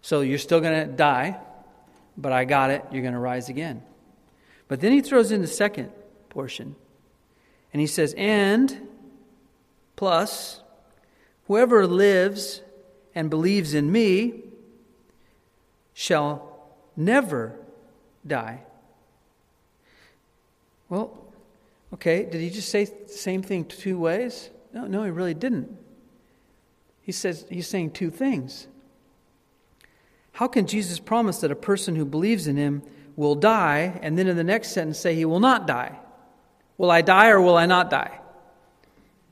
So 0.02 0.22
you're 0.22 0.38
still 0.38 0.62
going 0.62 0.88
to 0.88 0.94
die, 0.94 1.40
but 2.18 2.32
I 2.32 2.46
got 2.46 2.70
it, 2.70 2.86
you're 2.92 3.02
going 3.02 3.14
to 3.14 3.20
rise 3.20 3.50
again. 3.50 3.82
But 4.68 4.82
then 4.82 4.92
he 4.92 5.02
throws 5.02 5.32
in 5.32 5.42
the 5.42 5.48
second 5.48 5.92
portion, 6.30 6.76
and 7.74 7.80
he 7.82 7.88
says, 7.88 8.14
And 8.18 8.88
plus, 9.96 10.62
Whoever 11.48 11.86
lives 11.86 12.62
and 13.14 13.30
believes 13.30 13.74
in 13.74 13.92
me 13.92 14.44
shall 15.94 16.53
never 16.96 17.56
die. 18.26 18.62
Well, 20.90 21.18
okay, 21.94 22.26
did 22.26 22.42
he 22.42 22.50
just 22.50 22.70
say 22.70 22.86
the 22.86 23.08
same 23.10 23.42
thing 23.42 23.66
two 23.66 23.98
ways? 23.98 24.50
No, 24.74 24.86
no, 24.86 25.04
he 25.04 25.12
really 25.12 25.34
didn't. 25.34 25.78
He 27.02 27.12
says 27.12 27.46
he's 27.50 27.68
saying 27.68 27.92
two 27.92 28.10
things. 28.10 28.68
How 30.34 30.48
can 30.48 30.66
Jesus 30.66 31.00
promise 31.00 31.40
that 31.40 31.52
a 31.52 31.56
person 31.56 31.96
who 31.96 32.06
believes 32.06 32.48
in 32.48 32.58
him 32.58 32.82
will 33.16 33.36
die, 33.36 34.00
and 34.02 34.18
then 34.18 34.28
in 34.28 34.36
the 34.36 34.44
next 34.44 34.72
sentence 34.72 34.98
say 34.98 35.14
he 35.14 35.26
will 35.26 35.40
not 35.40 35.68
die? 35.68 35.98
Will 36.78 36.90
I 36.90 37.02
die 37.02 37.30
or 37.30 37.40
will 37.40 37.56
I 37.56 37.66
not 37.66 37.90
die? 37.90 38.20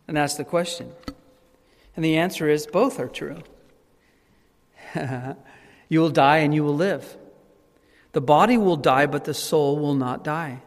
And 0.07 0.17
that's 0.17 0.35
the 0.35 0.43
question. 0.43 0.91
And 1.95 2.05
the 2.05 2.17
answer 2.17 2.47
is 2.49 2.67
both 2.67 2.99
are 2.99 3.07
true. 3.07 3.41
you 5.89 5.99
will 5.99 6.09
die 6.09 6.37
and 6.39 6.53
you 6.53 6.63
will 6.63 6.75
live. 6.75 7.17
The 8.13 8.21
body 8.21 8.57
will 8.57 8.77
die, 8.77 9.05
but 9.05 9.23
the 9.23 9.33
soul 9.33 9.79
will 9.79 9.95
not 9.95 10.23
die. 10.23 10.61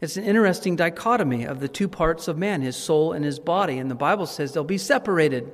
It's 0.00 0.16
an 0.16 0.24
interesting 0.24 0.76
dichotomy 0.76 1.44
of 1.44 1.60
the 1.60 1.68
two 1.68 1.88
parts 1.88 2.26
of 2.28 2.38
man, 2.38 2.62
his 2.62 2.76
soul 2.76 3.12
and 3.12 3.24
his 3.24 3.38
body. 3.38 3.78
And 3.78 3.90
the 3.90 3.94
Bible 3.94 4.26
says 4.26 4.52
they'll 4.52 4.64
be 4.64 4.78
separated. 4.78 5.52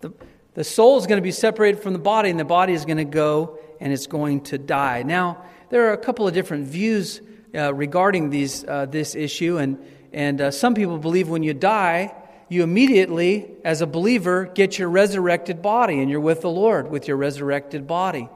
The, 0.00 0.12
the 0.54 0.64
soul 0.64 0.96
is 0.98 1.06
going 1.06 1.18
to 1.18 1.22
be 1.22 1.32
separated 1.32 1.82
from 1.82 1.92
the 1.92 1.98
body, 1.98 2.30
and 2.30 2.38
the 2.38 2.44
body 2.44 2.72
is 2.72 2.84
going 2.84 2.98
to 2.98 3.04
go 3.04 3.58
and 3.80 3.92
it's 3.92 4.06
going 4.06 4.42
to 4.42 4.58
die. 4.58 5.02
Now, 5.02 5.44
there 5.68 5.88
are 5.88 5.92
a 5.92 5.98
couple 5.98 6.26
of 6.26 6.34
different 6.34 6.66
views 6.66 7.20
uh, 7.54 7.74
regarding 7.74 8.30
these, 8.30 8.64
uh, 8.64 8.86
this 8.86 9.14
issue, 9.14 9.58
and, 9.58 9.84
and 10.12 10.40
uh, 10.40 10.50
some 10.50 10.74
people 10.74 10.98
believe 10.98 11.28
when 11.28 11.42
you 11.42 11.54
die, 11.54 12.14
you 12.48 12.62
immediately, 12.62 13.50
as 13.64 13.82
a 13.82 13.86
believer, 13.86 14.46
get 14.46 14.78
your 14.78 14.88
resurrected 14.88 15.60
body, 15.60 16.00
and 16.00 16.08
you're 16.08 16.20
with 16.20 16.40
the 16.40 16.50
Lord 16.50 16.90
with 16.90 17.08
your 17.08 17.16
resurrected 17.16 17.86
body. 17.86 18.28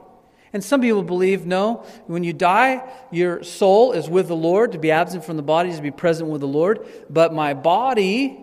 And 0.53 0.65
some 0.65 0.81
people 0.81 1.03
believe, 1.03 1.47
no, 1.47 1.85
when 2.07 2.25
you 2.25 2.33
die, 2.33 2.83
your 3.13 3.43
soul 3.45 3.93
is 3.93 4.09
with 4.09 4.29
the 4.29 4.37
Lord. 4.37 4.73
To 4.73 4.79
be 4.79 4.91
absent 4.91 5.25
from 5.25 5.37
the 5.37 5.43
body 5.43 5.71
is 5.71 5.77
to 5.77 5.83
be 5.83 5.91
present 5.91 6.29
with 6.29 6.41
the 6.41 6.49
Lord. 6.49 6.87
But 7.09 7.33
my 7.33 7.55
body 7.55 8.39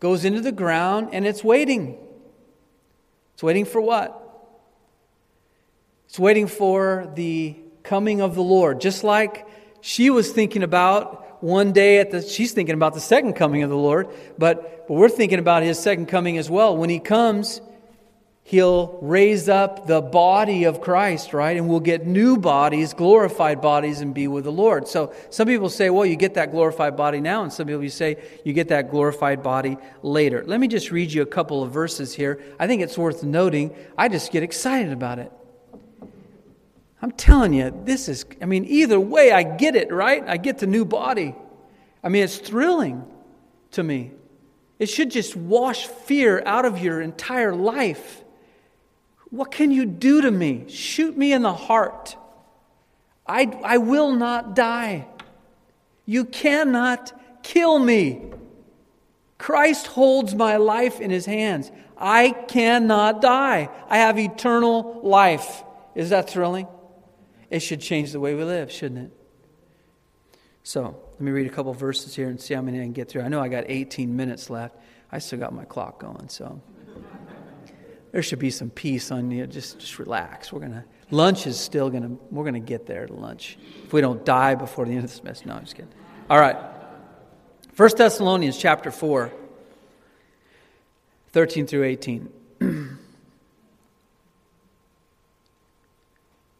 goes 0.00 0.24
into 0.24 0.40
the 0.40 0.52
ground 0.52 1.10
and 1.12 1.26
it's 1.26 1.42
waiting. 1.42 1.96
It's 3.34 3.42
waiting 3.42 3.64
for 3.64 3.80
what? 3.80 4.24
It's 6.08 6.18
waiting 6.18 6.46
for 6.46 7.10
the 7.14 7.56
coming 7.82 8.20
of 8.20 8.34
the 8.34 8.42
Lord. 8.42 8.80
Just 8.80 9.04
like 9.04 9.46
she 9.80 10.10
was 10.10 10.30
thinking 10.30 10.62
about 10.62 11.42
one 11.42 11.72
day 11.72 11.98
at 11.98 12.10
the, 12.10 12.20
she's 12.20 12.52
thinking 12.52 12.74
about 12.74 12.94
the 12.94 13.00
second 13.00 13.34
coming 13.34 13.62
of 13.62 13.70
the 13.70 13.76
Lord, 13.76 14.08
but, 14.36 14.88
but 14.88 14.94
we're 14.94 15.08
thinking 15.08 15.38
about 15.38 15.62
his 15.62 15.78
second 15.78 16.06
coming 16.06 16.36
as 16.36 16.50
well. 16.50 16.76
When 16.76 16.90
he 16.90 16.98
comes, 16.98 17.60
He'll 18.48 18.98
raise 19.02 19.50
up 19.50 19.86
the 19.86 20.00
body 20.00 20.64
of 20.64 20.80
Christ, 20.80 21.34
right? 21.34 21.54
And 21.54 21.68
we'll 21.68 21.80
get 21.80 22.06
new 22.06 22.38
bodies, 22.38 22.94
glorified 22.94 23.60
bodies, 23.60 24.00
and 24.00 24.14
be 24.14 24.26
with 24.26 24.44
the 24.44 24.50
Lord. 24.50 24.88
So 24.88 25.12
some 25.28 25.46
people 25.46 25.68
say, 25.68 25.90
well, 25.90 26.06
you 26.06 26.16
get 26.16 26.32
that 26.32 26.50
glorified 26.50 26.96
body 26.96 27.20
now, 27.20 27.42
and 27.42 27.52
some 27.52 27.66
people 27.66 27.86
say 27.90 28.16
you 28.46 28.54
get 28.54 28.68
that 28.68 28.90
glorified 28.90 29.42
body 29.42 29.76
later. 30.02 30.44
Let 30.46 30.60
me 30.60 30.66
just 30.66 30.90
read 30.90 31.12
you 31.12 31.20
a 31.20 31.26
couple 31.26 31.62
of 31.62 31.72
verses 31.72 32.14
here. 32.14 32.40
I 32.58 32.66
think 32.66 32.80
it's 32.80 32.96
worth 32.96 33.22
noting. 33.22 33.76
I 33.98 34.08
just 34.08 34.32
get 34.32 34.42
excited 34.42 34.94
about 34.94 35.18
it. 35.18 35.30
I'm 37.02 37.10
telling 37.10 37.52
you, 37.52 37.78
this 37.84 38.08
is, 38.08 38.24
I 38.40 38.46
mean, 38.46 38.64
either 38.64 38.98
way, 38.98 39.30
I 39.30 39.42
get 39.42 39.76
it, 39.76 39.92
right? 39.92 40.24
I 40.26 40.38
get 40.38 40.56
the 40.56 40.66
new 40.66 40.86
body. 40.86 41.34
I 42.02 42.08
mean, 42.08 42.24
it's 42.24 42.38
thrilling 42.38 43.04
to 43.72 43.82
me. 43.82 44.12
It 44.78 44.86
should 44.86 45.10
just 45.10 45.36
wash 45.36 45.86
fear 45.86 46.42
out 46.46 46.64
of 46.64 46.78
your 46.78 47.02
entire 47.02 47.54
life. 47.54 48.24
What 49.30 49.50
can 49.50 49.70
you 49.70 49.84
do 49.84 50.22
to 50.22 50.30
me? 50.30 50.68
Shoot 50.68 51.16
me 51.16 51.32
in 51.32 51.42
the 51.42 51.52
heart. 51.52 52.16
I, 53.26 53.42
I 53.62 53.78
will 53.78 54.12
not 54.12 54.54
die. 54.54 55.06
You 56.06 56.24
cannot 56.24 57.12
kill 57.42 57.78
me. 57.78 58.32
Christ 59.36 59.86
holds 59.88 60.34
my 60.34 60.56
life 60.56 61.00
in 61.00 61.10
his 61.10 61.26
hands. 61.26 61.70
I 61.96 62.30
cannot 62.30 63.20
die. 63.20 63.68
I 63.88 63.98
have 63.98 64.18
eternal 64.18 65.00
life. 65.02 65.62
Is 65.94 66.10
that 66.10 66.30
thrilling? 66.30 66.66
It 67.50 67.60
should 67.60 67.80
change 67.80 68.12
the 68.12 68.20
way 68.20 68.34
we 68.34 68.44
live, 68.44 68.72
shouldn't 68.72 69.06
it? 69.06 69.12
So, 70.62 71.00
let 71.12 71.20
me 71.20 71.30
read 71.30 71.46
a 71.46 71.50
couple 71.50 71.72
verses 71.74 72.14
here 72.14 72.28
and 72.28 72.40
see 72.40 72.54
how 72.54 72.60
many 72.62 72.78
I 72.78 72.82
can 72.82 72.92
get 72.92 73.08
through. 73.08 73.22
I 73.22 73.28
know 73.28 73.40
I 73.40 73.48
got 73.48 73.64
18 73.68 74.14
minutes 74.14 74.50
left. 74.50 74.76
I 75.10 75.18
still 75.18 75.38
got 75.38 75.54
my 75.54 75.64
clock 75.64 76.00
going, 76.00 76.28
so 76.28 76.60
there 78.12 78.22
should 78.22 78.38
be 78.38 78.50
some 78.50 78.70
peace 78.70 79.10
on 79.10 79.30
you. 79.30 79.46
Just, 79.46 79.78
just 79.78 79.98
relax. 79.98 80.52
We're 80.52 80.60
gonna 80.60 80.84
lunch 81.10 81.46
is 81.46 81.58
still 81.58 81.90
gonna 81.90 82.16
we're 82.30 82.44
gonna 82.44 82.60
get 82.60 82.86
there 82.86 83.06
to 83.06 83.12
lunch. 83.12 83.58
If 83.84 83.92
we 83.92 84.00
don't 84.00 84.24
die 84.24 84.54
before 84.54 84.84
the 84.84 84.92
end 84.92 85.04
of 85.04 85.10
this 85.10 85.22
mess. 85.22 85.44
No, 85.44 85.54
I'm 85.54 85.64
just 85.64 85.76
kidding. 85.76 85.92
All 86.30 86.40
right. 86.40 86.56
First 87.72 87.96
Thessalonians 87.96 88.58
chapter 88.58 88.90
4, 88.90 89.32
13 91.28 91.66
through 91.66 91.84
18. 91.84 92.28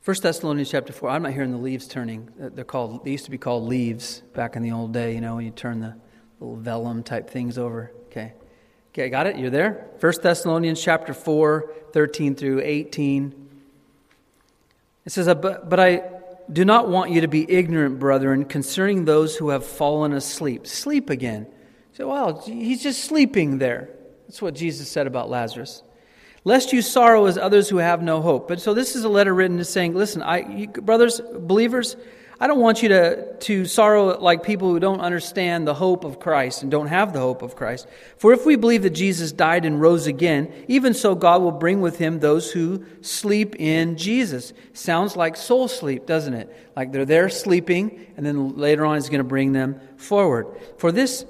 1 0.09 0.17
Thessalonians 0.23 0.71
chapter 0.71 0.91
4. 0.91 1.11
I'm 1.11 1.23
not 1.23 1.35
hearing 1.35 1.51
the 1.51 1.59
leaves 1.59 1.87
turning. 1.87 2.31
They're 2.39 2.65
called, 2.65 3.05
they 3.05 3.11
used 3.11 3.27
to 3.27 3.31
be 3.31 3.37
called 3.37 3.65
leaves 3.65 4.23
back 4.33 4.57
in 4.57 4.63
the 4.63 4.73
old 4.73 4.95
day, 4.95 5.13
you 5.15 5.21
know, 5.21 5.35
when 5.35 5.45
you 5.45 5.51
turn 5.51 5.81
the 5.81 5.97
little 6.41 6.57
vellum 6.57 7.03
type 7.03 7.29
things 7.29 7.59
over. 7.59 7.93
Okay. 8.07 8.33
Okay, 8.99 9.11
got 9.11 9.29
it? 9.29 9.39
You're 9.39 9.49
there? 9.49 9.87
1 10.01 10.13
Thessalonians 10.25 10.83
chapter 10.83 11.15
4, 11.15 11.73
13 11.93 12.35
through 12.35 12.63
18. 12.65 13.49
It 15.05 15.13
says, 15.13 15.29
uh, 15.29 15.37
but, 15.37 15.71
but 15.71 15.79
I 15.79 16.03
do 16.53 16.65
not 16.65 16.89
want 16.89 17.13
you 17.13 17.21
to 17.21 17.29
be 17.29 17.49
ignorant, 17.49 18.01
brethren, 18.01 18.45
concerning 18.45 19.05
those 19.05 19.37
who 19.37 19.51
have 19.51 19.65
fallen 19.65 20.13
asleep. 20.13 20.67
Sleep 20.67 21.11
again. 21.11 21.47
So, 21.93 22.09
well, 22.09 22.43
he's 22.45 22.83
just 22.83 23.05
sleeping 23.05 23.59
there. 23.59 23.89
That's 24.27 24.43
what 24.43 24.57
Jesus 24.57 24.91
said 24.91 25.07
about 25.07 25.31
Lazarus. 25.31 25.85
Lest 26.43 26.73
you 26.73 26.83
sorrow 26.83 27.27
as 27.27 27.39
others 27.39 27.69
who 27.69 27.77
have 27.77 28.03
no 28.03 28.21
hope. 28.21 28.49
But 28.49 28.61
so 28.61 28.75
this 28.75 28.97
is 28.97 29.05
a 29.05 29.09
letter 29.09 29.33
written 29.33 29.59
to 29.59 29.65
saying, 29.65 29.95
listen, 29.95 30.23
I, 30.23 30.39
you, 30.39 30.67
brothers, 30.67 31.21
believers, 31.21 31.95
I 32.41 32.47
don't 32.47 32.61
want 32.61 32.85
you 32.85 32.91
to, 32.91 33.37
to 33.37 33.65
sorrow 33.65 34.17
like 34.21 34.45
people 34.45 34.71
who 34.71 34.79
don't 34.79 35.01
understand 35.01 35.67
the 35.67 35.75
hope 35.75 36.05
of 36.05 36.21
Christ 36.21 36.63
and 36.63 36.71
don't 36.71 36.87
have 36.87 37.13
the 37.13 37.19
hope 37.19 37.43
of 37.43 37.57
Christ. 37.57 37.89
For 38.17 38.33
if 38.33 38.47
we 38.47 38.55
believe 38.55 38.83
that 38.83 38.91
Jesus 38.91 39.33
died 39.33 39.65
and 39.65 39.81
rose 39.81 40.07
again, 40.07 40.53
even 40.69 40.95
so 40.95 41.17
God 41.17 41.43
will 41.43 41.51
bring 41.51 41.81
with 41.81 41.99
him 41.99 42.21
those 42.21 42.53
who 42.53 42.85
sleep 43.01 43.57
in 43.57 43.97
Jesus. 43.97 44.53
Sounds 44.73 45.17
like 45.17 45.37
soul 45.37 45.67
sleep, 45.67 46.07
doesn't 46.07 46.35
it? 46.35 46.55
Like 46.77 46.93
they're 46.93 47.05
there 47.05 47.29
sleeping, 47.29 48.07
and 48.17 48.25
then 48.25 48.57
later 48.57 48.87
on 48.87 48.95
he's 48.95 49.09
going 49.09 49.19
to 49.19 49.25
bring 49.25 49.53
them 49.53 49.81
forward. 49.97 50.47
For 50.77 50.93
this 50.93 51.25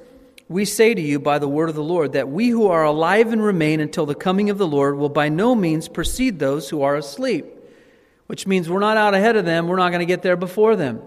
we 0.47 0.67
say 0.67 0.93
to 0.93 1.01
you 1.01 1.19
by 1.19 1.39
the 1.39 1.49
word 1.49 1.71
of 1.71 1.75
the 1.75 1.83
Lord, 1.83 2.13
that 2.13 2.29
we 2.29 2.49
who 2.49 2.69
are 2.69 2.85
alive 2.85 3.33
and 3.33 3.43
remain 3.43 3.81
until 3.81 4.05
the 4.05 4.15
coming 4.15 4.51
of 4.51 4.59
the 4.59 4.67
Lord 4.67 4.99
will 4.99 5.09
by 5.09 5.31
no 5.31 5.55
means 5.55 5.89
precede 5.89 6.39
those 6.39 6.69
who 6.69 6.83
are 6.83 6.97
asleep 6.97 7.47
which 8.29 8.47
means 8.47 8.69
we're 8.69 8.79
not 8.79 8.97
out 8.97 9.15
ahead 9.15 9.37
of 9.37 9.45
them. 9.45 9.67
We're 9.67 9.77
not 9.77 9.89
going 9.89 10.01
to 10.01 10.07
get 10.07 10.23
there 10.23 10.37
before 10.37 10.77
them. 10.77 11.03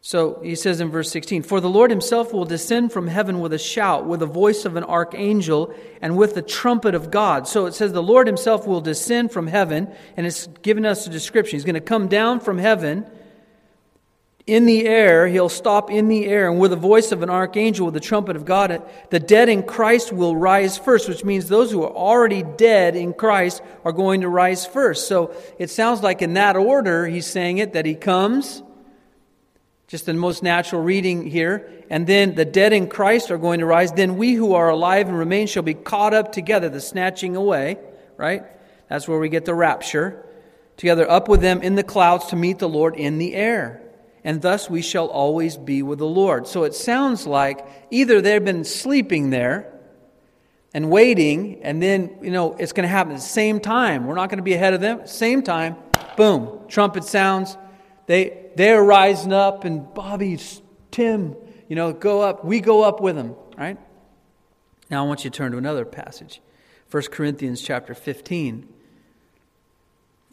So 0.00 0.40
he 0.42 0.54
says 0.54 0.80
in 0.80 0.90
verse 0.90 1.10
16, 1.10 1.42
For 1.42 1.60
the 1.60 1.68
Lord 1.68 1.90
himself 1.90 2.32
will 2.32 2.44
descend 2.44 2.92
from 2.92 3.06
heaven 3.08 3.40
with 3.40 3.52
a 3.52 3.58
shout, 3.58 4.06
with 4.06 4.20
the 4.20 4.26
voice 4.26 4.64
of 4.64 4.76
an 4.76 4.84
archangel, 4.84 5.74
and 6.02 6.16
with 6.16 6.34
the 6.34 6.42
trumpet 6.42 6.94
of 6.94 7.10
God. 7.10 7.46
So 7.46 7.66
it 7.66 7.74
says 7.74 7.92
the 7.92 8.02
Lord 8.02 8.26
himself 8.26 8.66
will 8.66 8.80
descend 8.80 9.32
from 9.32 9.46
heaven, 9.46 9.92
and 10.16 10.26
it's 10.26 10.46
given 10.62 10.84
us 10.84 11.06
a 11.06 11.10
description. 11.10 11.56
He's 11.56 11.64
going 11.64 11.74
to 11.74 11.80
come 11.80 12.08
down 12.08 12.40
from 12.40 12.58
heaven 12.58 13.06
in 14.48 14.64
the 14.64 14.86
air, 14.86 15.28
he'll 15.28 15.50
stop 15.50 15.90
in 15.90 16.08
the 16.08 16.24
air, 16.24 16.50
and 16.50 16.58
with 16.58 16.70
the 16.70 16.76
voice 16.76 17.12
of 17.12 17.22
an 17.22 17.28
archangel, 17.28 17.84
with 17.84 17.92
the 17.92 18.00
trumpet 18.00 18.34
of 18.34 18.46
God, 18.46 18.82
the 19.10 19.20
dead 19.20 19.50
in 19.50 19.62
Christ 19.62 20.10
will 20.10 20.34
rise 20.34 20.78
first, 20.78 21.06
which 21.06 21.22
means 21.22 21.48
those 21.48 21.70
who 21.70 21.82
are 21.82 21.92
already 21.92 22.42
dead 22.42 22.96
in 22.96 23.12
Christ 23.12 23.60
are 23.84 23.92
going 23.92 24.22
to 24.22 24.28
rise 24.28 24.64
first. 24.64 25.06
So 25.06 25.34
it 25.58 25.68
sounds 25.68 26.02
like 26.02 26.22
in 26.22 26.32
that 26.34 26.56
order, 26.56 27.06
he's 27.06 27.26
saying 27.26 27.58
it 27.58 27.74
that 27.74 27.84
he 27.84 27.94
comes, 27.94 28.62
just 29.86 30.06
the 30.06 30.14
most 30.14 30.42
natural 30.42 30.82
reading 30.82 31.26
here, 31.26 31.70
and 31.90 32.06
then 32.06 32.34
the 32.34 32.46
dead 32.46 32.72
in 32.72 32.88
Christ 32.88 33.30
are 33.30 33.38
going 33.38 33.60
to 33.60 33.66
rise. 33.66 33.92
Then 33.92 34.16
we 34.16 34.32
who 34.32 34.54
are 34.54 34.70
alive 34.70 35.08
and 35.08 35.18
remain 35.18 35.46
shall 35.46 35.62
be 35.62 35.74
caught 35.74 36.14
up 36.14 36.32
together, 36.32 36.70
the 36.70 36.80
snatching 36.80 37.36
away, 37.36 37.76
right? 38.16 38.44
That's 38.88 39.06
where 39.06 39.18
we 39.18 39.28
get 39.28 39.44
the 39.44 39.54
rapture. 39.54 40.24
Together 40.78 41.10
up 41.10 41.28
with 41.28 41.42
them 41.42 41.60
in 41.60 41.74
the 41.74 41.82
clouds 41.82 42.26
to 42.26 42.36
meet 42.36 42.60
the 42.60 42.68
Lord 42.68 42.96
in 42.96 43.18
the 43.18 43.34
air 43.34 43.82
and 44.28 44.42
thus 44.42 44.68
we 44.68 44.82
shall 44.82 45.06
always 45.06 45.56
be 45.56 45.82
with 45.82 45.98
the 45.98 46.06
Lord. 46.06 46.46
So 46.46 46.64
it 46.64 46.74
sounds 46.74 47.26
like 47.26 47.66
either 47.90 48.20
they've 48.20 48.44
been 48.44 48.62
sleeping 48.62 49.30
there 49.30 49.72
and 50.74 50.90
waiting, 50.90 51.62
and 51.62 51.82
then, 51.82 52.18
you 52.20 52.30
know, 52.30 52.52
it's 52.58 52.72
going 52.72 52.82
to 52.82 52.90
happen 52.90 53.14
at 53.14 53.20
the 53.20 53.24
same 53.24 53.58
time. 53.58 54.04
We're 54.04 54.16
not 54.16 54.28
going 54.28 54.36
to 54.36 54.42
be 54.42 54.52
ahead 54.52 54.74
of 54.74 54.82
them. 54.82 55.06
Same 55.06 55.42
time, 55.42 55.76
boom, 56.18 56.60
trumpet 56.68 57.04
sounds. 57.04 57.56
They, 58.04 58.50
they're 58.54 58.84
rising 58.84 59.32
up, 59.32 59.64
and 59.64 59.94
Bobby, 59.94 60.38
Tim, 60.90 61.34
you 61.66 61.76
know, 61.76 61.94
go 61.94 62.20
up. 62.20 62.44
We 62.44 62.60
go 62.60 62.82
up 62.82 63.00
with 63.00 63.16
them, 63.16 63.34
right? 63.56 63.78
Now 64.90 65.06
I 65.06 65.08
want 65.08 65.24
you 65.24 65.30
to 65.30 65.34
turn 65.38 65.52
to 65.52 65.58
another 65.58 65.86
passage. 65.86 66.42
1 66.90 67.04
Corinthians 67.04 67.62
chapter 67.62 67.94
15. 67.94 68.68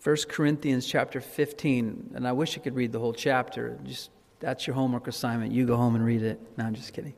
1 0.06 0.16
Corinthians 0.30 0.86
chapter 0.86 1.20
15. 1.20 2.12
And 2.14 2.28
I 2.28 2.32
wish 2.34 2.56
I 2.56 2.62
could 2.62 2.76
read 2.76 2.92
the 2.92 3.00
whole 3.00 3.14
chapter. 3.14 3.80
Just 3.86 4.12
that's 4.40 4.68
your 4.68 4.76
homework 4.76 5.08
assignment. 5.08 5.52
You 5.52 5.66
go 5.66 5.78
home 5.78 5.96
and 5.96 6.06
read 6.06 6.22
it. 6.22 6.40
No, 6.58 6.66
I'm 6.66 6.76
just 6.76 6.94
kidding. 6.94 7.16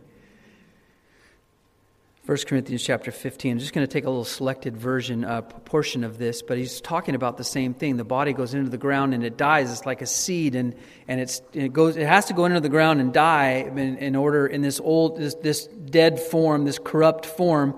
1 2.28 2.38
Corinthians 2.48 2.82
chapter 2.82 3.12
15. 3.12 3.52
I'm 3.52 3.60
just 3.60 3.74
going 3.74 3.86
to 3.86 3.92
take 3.92 4.06
a 4.06 4.10
little 4.10 4.24
selected 4.24 4.78
version, 4.78 5.26
uh, 5.26 5.42
portion 5.42 6.06
of 6.06 6.18
this, 6.18 6.42
but 6.42 6.58
he's 6.58 6.80
talking 6.80 7.14
about 7.14 7.36
the 7.36 7.44
same 7.44 7.74
thing. 7.74 7.98
The 7.98 8.06
body 8.06 8.32
goes 8.32 8.54
into 8.54 8.70
the 8.70 8.78
ground 8.78 9.14
and 9.14 9.22
it 9.22 9.36
dies. 9.36 9.70
It's 9.70 9.86
like 9.86 10.02
a 10.02 10.06
seed, 10.06 10.56
and, 10.56 10.74
and 11.10 11.20
it's, 11.20 11.42
it, 11.52 11.74
goes, 11.74 11.98
it 11.98 12.08
has 12.08 12.28
to 12.28 12.34
go 12.34 12.46
into 12.46 12.62
the 12.62 12.70
ground 12.70 13.02
and 13.02 13.12
die 13.12 13.70
in, 13.70 13.98
in 13.98 14.16
order, 14.16 14.48
in 14.48 14.62
this 14.62 14.80
old, 14.80 15.18
this, 15.18 15.36
this 15.36 15.68
dead 15.68 16.22
form, 16.22 16.64
this 16.64 16.80
corrupt 16.80 17.26
form. 17.26 17.78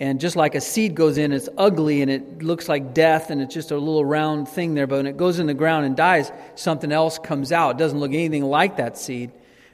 And 0.00 0.18
just 0.18 0.34
like 0.34 0.54
a 0.54 0.60
seed 0.60 0.94
goes 0.94 1.18
in, 1.18 1.30
it's 1.30 1.48
ugly 1.56 2.02
and 2.02 2.10
it 2.10 2.42
looks 2.42 2.68
like 2.68 2.94
death 2.94 3.30
and 3.30 3.40
it's 3.40 3.54
just 3.54 3.70
a 3.70 3.76
little 3.76 4.04
round 4.04 4.48
thing 4.48 4.74
there. 4.74 4.86
But 4.86 4.96
when 4.96 5.06
it 5.06 5.16
goes 5.16 5.38
in 5.38 5.46
the 5.46 5.54
ground 5.54 5.86
and 5.86 5.94
dies, 5.94 6.32
something 6.56 6.90
else 6.90 7.18
comes 7.18 7.52
out. 7.52 7.72
It 7.72 7.78
doesn't 7.78 8.00
look 8.00 8.12
anything 8.12 8.44
like 8.44 8.78
that 8.78 8.98
seed 8.98 9.30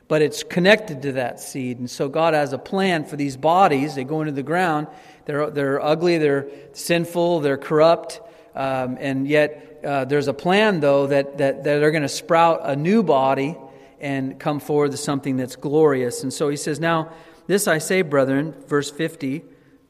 but 0.09 0.23
it's 0.23 0.43
connected 0.43 1.03
to 1.03 1.13
that 1.13 1.41
seed. 1.41 1.79
And 1.79 1.91
so 1.91 2.09
God 2.09 2.35
has 2.35 2.53
a 2.53 2.59
plan 2.59 3.05
for 3.05 3.17
these 3.17 3.37
bodies. 3.37 3.95
They 3.95 4.05
go 4.05 4.21
into 4.21 4.33
the 4.33 4.43
ground. 4.43 4.87
They're, 5.25 5.51
they're 5.51 5.85
ugly, 5.85 6.19
they're 6.19 6.49
sinful, 6.73 7.41
they're 7.41 7.57
corrupt. 7.57 8.21
Um, 8.55 8.97
and 9.01 9.27
yet, 9.27 9.81
uh, 9.85 10.05
there's 10.05 10.29
a 10.29 10.35
plan, 10.35 10.81
though, 10.81 11.09
that, 11.09 11.39
that, 11.39 11.65
that 11.65 11.79
they're 11.81 11.91
going 11.91 12.03
to 12.03 12.09
sprout 12.09 12.61
a 12.63 12.77
new 12.77 13.03
body 13.03 13.57
and 14.01 14.39
come 14.39 14.61
forward 14.61 14.93
to 14.93 14.97
something 14.97 15.37
that's 15.37 15.57
glorious. 15.57 16.23
And 16.23 16.33
so 16.33 16.49
he 16.49 16.57
says, 16.57 16.79
Now, 16.79 17.13
this 17.47 17.67
I 17.67 17.79
say, 17.79 18.03
brethren, 18.03 18.55
verse 18.69 18.91
50, 18.91 19.45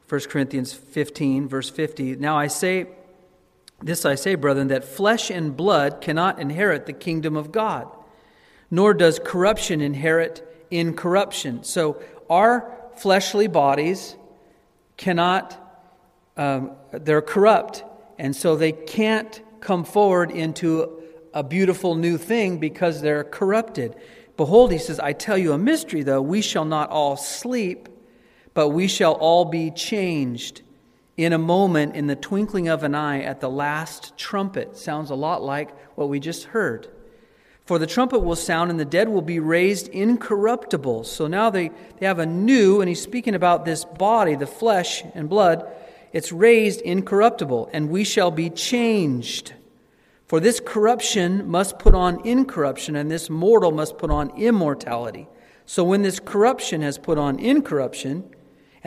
1 0.09 0.21
Corinthians 0.23 0.73
15, 0.73 1.49
verse 1.49 1.69
50. 1.71 2.17
Now 2.17 2.37
I 2.37 2.47
say, 2.47 2.87
this 3.83 4.05
I 4.05 4.15
say, 4.15 4.35
brethren, 4.35 4.69
that 4.69 4.85
flesh 4.85 5.31
and 5.31 5.57
blood 5.57 6.01
cannot 6.01 6.39
inherit 6.39 6.87
the 6.87 6.93
kingdom 6.93 7.37
of 7.37 7.53
God 7.53 7.89
nor 8.71 8.95
does 8.95 9.21
corruption 9.23 9.81
inherit 9.81 10.67
incorruption. 10.71 11.63
So 11.63 12.03
our 12.29 12.73
fleshly 12.97 13.47
bodies 13.47 14.17
cannot, 14.97 15.59
um, 16.37 16.73
they're 16.91 17.23
corrupt, 17.23 17.85
and 18.19 18.35
so 18.35 18.57
they 18.57 18.73
can't 18.73 19.41
come 19.61 19.85
forward 19.85 20.31
into 20.31 21.03
a 21.35 21.43
beautiful 21.43 21.95
new 21.95 22.19
thing 22.19 22.59
because 22.59 23.01
they're 23.03 23.25
corrupted. 23.25 23.95
Behold, 24.37 24.73
he 24.73 24.79
says, 24.79 24.99
I 24.99 25.13
tell 25.13 25.39
you 25.39 25.53
a 25.53 25.59
mystery, 25.59 26.03
though, 26.03 26.23
we 26.23 26.41
shall 26.41 26.65
not 26.65 26.91
all 26.91 27.17
sleep, 27.17 27.89
but 28.57 28.71
we 28.71 28.89
shall 28.89 29.13
all 29.13 29.45
be 29.45 29.71
changed 29.71 30.63
in 31.19 31.35
a 31.35 31.39
moment, 31.39 31.95
in 31.95 32.07
the 32.07 32.17
twinkling 32.17 32.69
of 32.69 32.85
an 32.85 32.95
eye, 32.95 33.21
at 33.21 33.39
the 33.43 33.51
last 33.51 34.17
trumpet. 34.17 34.79
Sounds 34.79 35.11
a 35.11 35.15
lot 35.15 35.43
like 35.43 35.77
what 35.95 36.09
we 36.09 36.19
just 36.19 36.45
heard. 36.45 36.89
For 37.67 37.79
the 37.79 37.87
trumpet 37.87 38.21
will 38.21 38.35
sound 38.35 38.71
and 38.71 38.81
the 38.81 38.87
dead 38.87 39.11
will 39.11 39.21
be 39.21 39.41
raised 39.41 39.89
incorruptible. 39.89 41.05
So 41.05 41.27
now 41.27 41.51
they, 41.51 41.71
they 41.99 42.07
have 42.07 42.19
a 42.19 42.25
new, 42.25 42.81
and 42.81 42.89
he's 42.89 43.03
speaking 43.03 43.35
about 43.35 43.67
this 43.67 43.85
body, 43.85 44.37
the 44.37 44.47
flesh 44.47 45.05
and 45.15 45.29
blood. 45.29 45.71
It's 46.15 46.33
raised 46.33 46.81
incorruptible, 46.81 47.69
and 47.75 47.91
we 47.91 48.05
shall 48.05 48.31
be 48.31 48.49
changed. 48.49 49.53
For 50.25 50.41
this 50.41 50.61
corruption 50.61 51.47
must 51.47 51.79
put 51.79 51.95
on 51.95 52.27
incorruption, 52.27 52.97
and 52.97 53.11
this 53.11 53.29
mortal 53.29 53.71
must 53.71 53.99
put 53.99 54.11
on 54.11 54.31
immortality. 54.31 55.29
So 55.67 55.85
when 55.85 56.01
this 56.01 56.21
corruption 56.21 56.81
has 56.81 56.97
put 56.97 57.19
on 57.19 57.39
incorruption, 57.39 58.31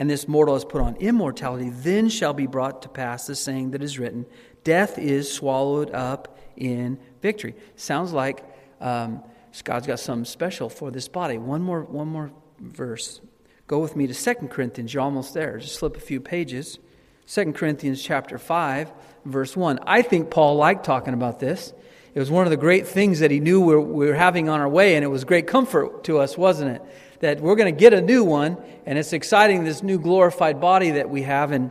and 0.00 0.08
this 0.08 0.26
mortal 0.26 0.54
has 0.54 0.64
put 0.64 0.80
on 0.80 0.96
immortality, 0.96 1.68
then 1.68 2.08
shall 2.08 2.32
be 2.32 2.46
brought 2.46 2.80
to 2.80 2.88
pass 2.88 3.26
the 3.26 3.36
saying 3.36 3.72
that 3.72 3.82
is 3.82 3.98
written 3.98 4.24
Death 4.64 4.98
is 4.98 5.30
swallowed 5.30 5.90
up 5.90 6.38
in 6.56 6.98
victory. 7.20 7.54
Sounds 7.76 8.10
like 8.10 8.42
um, 8.80 9.22
God's 9.62 9.86
got 9.86 10.00
something 10.00 10.24
special 10.24 10.70
for 10.70 10.90
this 10.90 11.06
body. 11.06 11.36
One 11.36 11.60
more, 11.60 11.82
one 11.82 12.08
more 12.08 12.32
verse. 12.58 13.20
Go 13.66 13.78
with 13.78 13.94
me 13.94 14.06
to 14.06 14.14
Second 14.14 14.48
Corinthians. 14.48 14.94
You're 14.94 15.02
almost 15.02 15.34
there. 15.34 15.58
Just 15.58 15.76
slip 15.76 15.98
a 15.98 16.00
few 16.00 16.18
pages. 16.18 16.78
Second 17.26 17.54
Corinthians 17.54 18.02
chapter 18.02 18.38
5, 18.38 18.90
verse 19.26 19.54
1. 19.54 19.80
I 19.86 20.00
think 20.00 20.30
Paul 20.30 20.56
liked 20.56 20.84
talking 20.84 21.12
about 21.12 21.40
this. 21.40 21.74
It 22.14 22.18
was 22.18 22.30
one 22.30 22.46
of 22.46 22.50
the 22.50 22.56
great 22.56 22.88
things 22.88 23.20
that 23.20 23.30
he 23.30 23.38
knew 23.38 23.60
we 23.60 23.74
were, 23.74 23.80
we 23.80 24.06
were 24.06 24.14
having 24.14 24.48
on 24.48 24.60
our 24.60 24.68
way, 24.68 24.94
and 24.94 25.04
it 25.04 25.08
was 25.08 25.24
great 25.24 25.46
comfort 25.46 26.04
to 26.04 26.18
us, 26.18 26.38
wasn't 26.38 26.76
it? 26.76 26.82
That 27.20 27.40
we're 27.40 27.56
going 27.56 27.74
to 27.74 27.78
get 27.78 27.94
a 27.94 28.00
new 28.00 28.24
one, 28.24 28.56
and 28.86 28.98
it's 28.98 29.12
exciting, 29.12 29.64
this 29.64 29.82
new 29.82 29.98
glorified 29.98 30.60
body 30.60 30.92
that 30.92 31.08
we 31.08 31.22
have, 31.22 31.52
and 31.52 31.70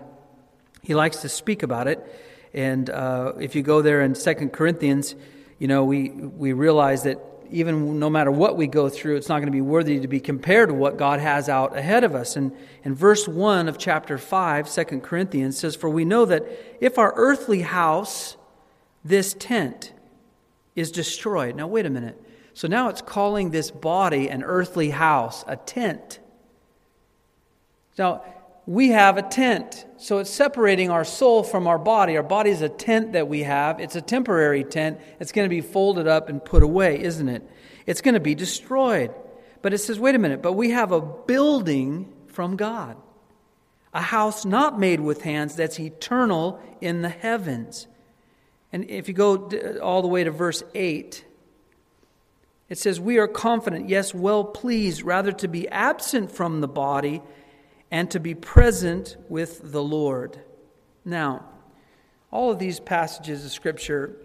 he 0.81 0.95
likes 0.95 1.17
to 1.21 1.29
speak 1.29 1.63
about 1.63 1.87
it. 1.87 2.03
And 2.53 2.89
uh, 2.89 3.33
if 3.39 3.55
you 3.55 3.61
go 3.61 3.81
there 3.81 4.01
in 4.01 4.15
Second 4.15 4.53
Corinthians, 4.53 5.15
you 5.57 5.67
know, 5.67 5.83
we, 5.83 6.09
we 6.09 6.53
realize 6.53 7.03
that 7.03 7.19
even 7.51 7.99
no 7.99 8.09
matter 8.09 8.31
what 8.31 8.57
we 8.57 8.67
go 8.67 8.89
through, 8.89 9.15
it's 9.15 9.29
not 9.29 9.39
going 9.39 9.47
to 9.47 9.51
be 9.51 9.61
worthy 9.61 9.99
to 9.99 10.07
be 10.07 10.19
compared 10.19 10.69
to 10.69 10.75
what 10.75 10.97
God 10.97 11.19
has 11.19 11.49
out 11.49 11.77
ahead 11.77 12.03
of 12.03 12.15
us. 12.15 12.35
And 12.35 12.51
in 12.83 12.95
verse 12.95 13.27
1 13.27 13.67
of 13.67 13.77
chapter 13.77 14.17
5, 14.17 14.71
2 14.71 14.83
Corinthians 15.01 15.57
says, 15.57 15.75
For 15.75 15.89
we 15.89 16.05
know 16.05 16.25
that 16.25 16.45
if 16.79 16.97
our 16.97 17.13
earthly 17.15 17.61
house, 17.61 18.37
this 19.03 19.33
tent, 19.33 19.93
is 20.75 20.91
destroyed. 20.91 21.55
Now, 21.55 21.67
wait 21.67 21.85
a 21.85 21.89
minute. 21.89 22.21
So 22.59 22.67
now 22.67 22.89
it's 22.89 23.01
calling 23.01 23.51
this 23.51 23.71
body 23.71 24.27
an 24.27 24.43
earthly 24.43 24.89
house, 24.89 25.45
a 25.47 25.55
tent. 25.55 26.19
Now, 27.97 28.21
we 28.65 28.89
have 28.89 29.17
a 29.17 29.21
tent. 29.21 29.85
So 29.95 30.17
it's 30.17 30.29
separating 30.29 30.89
our 30.89 31.05
soul 31.05 31.43
from 31.43 31.67
our 31.67 31.79
body. 31.79 32.17
Our 32.17 32.23
body 32.23 32.49
is 32.49 32.61
a 32.61 32.67
tent 32.67 33.13
that 33.13 33.29
we 33.29 33.43
have. 33.43 33.79
It's 33.79 33.95
a 33.95 34.01
temporary 34.01 34.65
tent. 34.65 34.99
It's 35.21 35.31
going 35.31 35.45
to 35.45 35.49
be 35.49 35.61
folded 35.61 36.05
up 36.05 36.27
and 36.27 36.43
put 36.43 36.61
away, 36.61 37.01
isn't 37.01 37.29
it? 37.29 37.49
It's 37.85 38.01
going 38.01 38.15
to 38.15 38.19
be 38.19 38.35
destroyed. 38.35 39.13
But 39.61 39.73
it 39.73 39.77
says, 39.77 39.97
wait 39.97 40.15
a 40.15 40.19
minute, 40.19 40.41
but 40.41 40.51
we 40.51 40.71
have 40.71 40.91
a 40.91 40.99
building 40.99 42.11
from 42.27 42.57
God, 42.57 42.97
a 43.93 44.01
house 44.01 44.43
not 44.43 44.77
made 44.77 44.99
with 44.99 45.21
hands 45.21 45.55
that's 45.55 45.79
eternal 45.79 46.59
in 46.81 47.03
the 47.03 47.09
heavens. 47.09 47.87
And 48.73 48.89
if 48.89 49.07
you 49.07 49.13
go 49.13 49.49
all 49.81 50.01
the 50.01 50.09
way 50.09 50.25
to 50.25 50.31
verse 50.31 50.61
8, 50.75 51.23
it 52.69 52.77
says, 52.77 52.99
We 52.99 53.17
are 53.17 53.27
confident, 53.27 53.89
yes, 53.89 54.13
well 54.13 54.43
pleased, 54.43 55.03
rather 55.03 55.31
to 55.33 55.47
be 55.47 55.67
absent 55.69 56.31
from 56.31 56.61
the 56.61 56.67
body 56.67 57.21
and 57.91 58.09
to 58.11 58.19
be 58.19 58.35
present 58.35 59.17
with 59.27 59.71
the 59.71 59.83
Lord. 59.83 60.39
Now, 61.03 61.45
all 62.31 62.51
of 62.51 62.59
these 62.59 62.79
passages 62.79 63.43
of 63.43 63.51
Scripture 63.51 64.15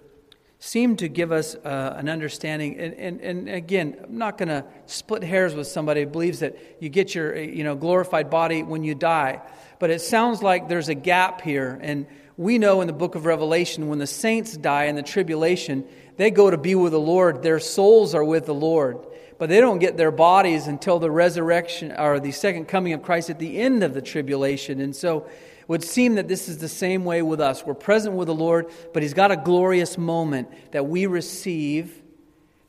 seem 0.58 0.96
to 0.96 1.08
give 1.08 1.32
us 1.32 1.54
uh, 1.54 1.94
an 1.96 2.08
understanding. 2.08 2.78
And, 2.78 2.94
and, 2.94 3.20
and 3.20 3.48
again, 3.48 3.96
I'm 4.02 4.18
not 4.18 4.38
going 4.38 4.48
to 4.48 4.64
split 4.86 5.22
hairs 5.22 5.54
with 5.54 5.66
somebody 5.66 6.02
who 6.02 6.06
believes 6.06 6.40
that 6.40 6.56
you 6.80 6.88
get 6.88 7.14
your 7.14 7.36
you 7.36 7.64
know, 7.64 7.74
glorified 7.74 8.30
body 8.30 8.62
when 8.62 8.82
you 8.82 8.94
die. 8.94 9.42
But 9.78 9.90
it 9.90 10.00
sounds 10.00 10.42
like 10.42 10.68
there's 10.68 10.88
a 10.88 10.94
gap 10.94 11.42
here. 11.42 11.78
And 11.82 12.06
we 12.36 12.58
know 12.58 12.80
in 12.80 12.86
the 12.86 12.94
book 12.94 13.14
of 13.14 13.26
Revelation, 13.26 13.88
when 13.88 13.98
the 13.98 14.06
saints 14.06 14.56
die 14.56 14.84
in 14.84 14.96
the 14.96 15.02
tribulation, 15.02 15.86
they 16.16 16.30
go 16.30 16.50
to 16.50 16.58
be 16.58 16.74
with 16.74 16.92
the 16.92 17.00
Lord. 17.00 17.42
Their 17.42 17.60
souls 17.60 18.14
are 18.14 18.24
with 18.24 18.46
the 18.46 18.54
Lord 18.54 19.04
but 19.38 19.48
they 19.48 19.60
don't 19.60 19.78
get 19.78 19.96
their 19.96 20.10
bodies 20.10 20.66
until 20.66 20.98
the 20.98 21.10
resurrection 21.10 21.92
or 21.92 22.20
the 22.20 22.32
second 22.32 22.66
coming 22.66 22.92
of 22.92 23.02
Christ 23.02 23.30
at 23.30 23.38
the 23.38 23.58
end 23.58 23.82
of 23.82 23.94
the 23.94 24.02
tribulation. 24.02 24.80
And 24.80 24.94
so 24.94 25.24
it 25.24 25.68
would 25.68 25.82
seem 25.82 26.14
that 26.16 26.28
this 26.28 26.48
is 26.48 26.58
the 26.58 26.68
same 26.68 27.04
way 27.04 27.22
with 27.22 27.40
us. 27.40 27.64
We're 27.64 27.74
present 27.74 28.14
with 28.14 28.28
the 28.28 28.34
Lord, 28.34 28.70
but 28.92 29.02
He's 29.02 29.14
got 29.14 29.30
a 29.30 29.36
glorious 29.36 29.98
moment 29.98 30.48
that 30.72 30.86
we 30.86 31.06
receive 31.06 32.02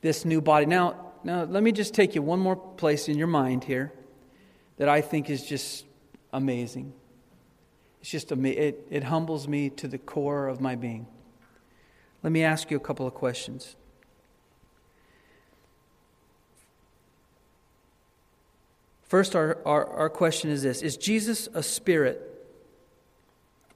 this 0.00 0.24
new 0.24 0.40
body. 0.40 0.66
Now, 0.66 1.12
now 1.22 1.44
let 1.44 1.62
me 1.62 1.72
just 1.72 1.94
take 1.94 2.14
you 2.14 2.22
one 2.22 2.40
more 2.40 2.56
place 2.56 3.08
in 3.08 3.16
your 3.16 3.26
mind 3.26 3.64
here 3.64 3.92
that 4.78 4.88
I 4.88 5.00
think 5.00 5.30
is 5.30 5.44
just 5.44 5.84
amazing. 6.32 6.92
It's 8.00 8.10
just 8.10 8.32
it, 8.32 8.86
it 8.90 9.04
humbles 9.04 9.46
me 9.48 9.70
to 9.70 9.88
the 9.88 9.98
core 9.98 10.48
of 10.48 10.60
my 10.60 10.74
being. 10.74 11.06
Let 12.26 12.32
me 12.32 12.42
ask 12.42 12.72
you 12.72 12.76
a 12.76 12.80
couple 12.80 13.06
of 13.06 13.14
questions. 13.14 13.76
First, 19.04 19.36
our, 19.36 19.58
our, 19.64 19.86
our 19.86 20.10
question 20.10 20.50
is 20.50 20.60
this 20.64 20.82
Is 20.82 20.96
Jesus 20.96 21.48
a 21.54 21.62
spirit? 21.62 22.20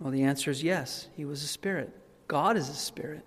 Well, 0.00 0.10
the 0.10 0.24
answer 0.24 0.50
is 0.50 0.64
yes. 0.64 1.06
He 1.16 1.24
was 1.24 1.44
a 1.44 1.46
spirit. 1.46 1.96
God 2.26 2.56
is 2.56 2.68
a 2.68 2.74
spirit. 2.74 3.24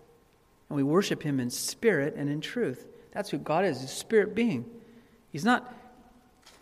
And 0.67 0.75
we 0.75 0.83
worship 0.83 1.23
him 1.23 1.39
in 1.39 1.49
spirit 1.49 2.15
and 2.17 2.29
in 2.29 2.41
truth. 2.41 2.85
That's 3.13 3.29
who 3.29 3.37
God 3.37 3.63
is, 3.63 3.81
a 3.81 3.87
spirit 3.87 4.35
being. 4.35 4.65
He's 5.31 5.45
not 5.45 5.73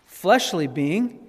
fleshly 0.06 0.68
being. 0.68 1.20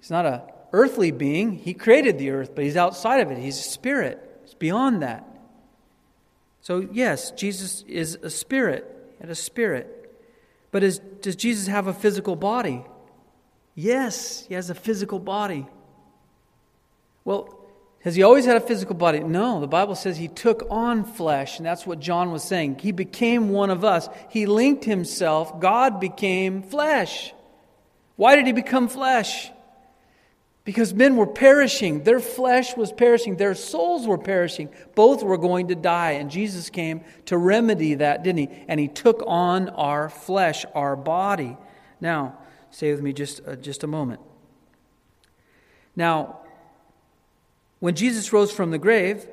He's 0.00 0.10
not 0.10 0.26
a 0.26 0.42
earthly 0.72 1.12
being. 1.12 1.52
He 1.52 1.72
created 1.72 2.18
the 2.18 2.30
earth, 2.30 2.56
but 2.56 2.64
he's 2.64 2.76
outside 2.76 3.20
of 3.20 3.30
it. 3.30 3.38
He's 3.38 3.60
a 3.60 3.62
spirit. 3.62 4.40
He's 4.42 4.54
beyond 4.54 5.02
that. 5.02 5.29
So, 6.60 6.86
yes, 6.92 7.30
Jesus 7.32 7.84
is 7.88 8.16
a 8.22 8.30
spirit 8.30 8.84
and 9.20 9.30
a 9.30 9.34
spirit. 9.34 9.96
But 10.70 10.82
is, 10.82 10.98
does 11.20 11.36
Jesus 11.36 11.66
have 11.66 11.86
a 11.86 11.94
physical 11.94 12.36
body? 12.36 12.84
Yes, 13.74 14.46
he 14.46 14.54
has 14.54 14.70
a 14.70 14.74
physical 14.74 15.18
body. 15.18 15.66
Well, 17.24 17.56
has 18.00 18.14
he 18.14 18.22
always 18.22 18.46
had 18.46 18.56
a 18.56 18.60
physical 18.60 18.94
body? 18.94 19.20
No, 19.20 19.60
the 19.60 19.66
Bible 19.66 19.94
says 19.94 20.16
he 20.16 20.28
took 20.28 20.66
on 20.70 21.04
flesh, 21.04 21.58
and 21.58 21.66
that's 21.66 21.86
what 21.86 22.00
John 22.00 22.32
was 22.32 22.42
saying. 22.42 22.78
He 22.78 22.92
became 22.92 23.50
one 23.50 23.70
of 23.70 23.84
us. 23.84 24.08
He 24.30 24.46
linked 24.46 24.84
himself. 24.84 25.60
God 25.60 26.00
became 26.00 26.62
flesh. 26.62 27.34
Why 28.16 28.36
did 28.36 28.46
he 28.46 28.52
become 28.52 28.88
flesh? 28.88 29.50
Because 30.64 30.92
men 30.92 31.16
were 31.16 31.26
perishing. 31.26 32.04
Their 32.04 32.20
flesh 32.20 32.76
was 32.76 32.92
perishing. 32.92 33.36
Their 33.36 33.54
souls 33.54 34.06
were 34.06 34.18
perishing. 34.18 34.68
Both 34.94 35.22
were 35.22 35.38
going 35.38 35.68
to 35.68 35.74
die. 35.74 36.12
And 36.12 36.30
Jesus 36.30 36.68
came 36.68 37.02
to 37.26 37.38
remedy 37.38 37.94
that, 37.94 38.22
didn't 38.22 38.38
he? 38.38 38.64
And 38.68 38.78
he 38.78 38.88
took 38.88 39.22
on 39.26 39.70
our 39.70 40.10
flesh, 40.10 40.66
our 40.74 40.96
body. 40.96 41.56
Now, 42.00 42.38
stay 42.70 42.92
with 42.92 43.02
me 43.02 43.12
just, 43.12 43.40
uh, 43.46 43.56
just 43.56 43.84
a 43.84 43.86
moment. 43.86 44.20
Now, 45.96 46.40
when 47.78 47.94
Jesus 47.94 48.32
rose 48.32 48.52
from 48.52 48.70
the 48.70 48.78
grave, 48.78 49.26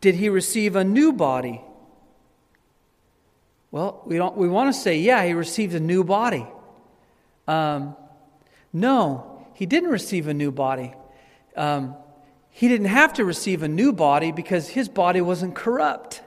did 0.00 0.14
he 0.14 0.28
receive 0.28 0.76
a 0.76 0.84
new 0.84 1.12
body? 1.12 1.62
Well, 3.70 4.02
we, 4.06 4.16
don't, 4.16 4.36
we 4.36 4.48
want 4.48 4.74
to 4.74 4.80
say, 4.80 4.98
yeah, 4.98 5.24
he 5.24 5.34
received 5.34 5.74
a 5.74 5.80
new 5.80 6.02
body. 6.04 6.46
Um, 7.46 7.96
no, 8.72 9.37
he 9.58 9.66
didn't 9.66 9.90
receive 9.90 10.28
a 10.28 10.34
new 10.34 10.52
body. 10.52 10.94
Um, 11.56 11.96
he 12.48 12.68
didn't 12.68 12.86
have 12.86 13.14
to 13.14 13.24
receive 13.24 13.64
a 13.64 13.68
new 13.68 13.92
body 13.92 14.30
because 14.30 14.68
his 14.68 14.88
body 14.88 15.20
wasn't 15.20 15.56
corrupt. 15.56 16.22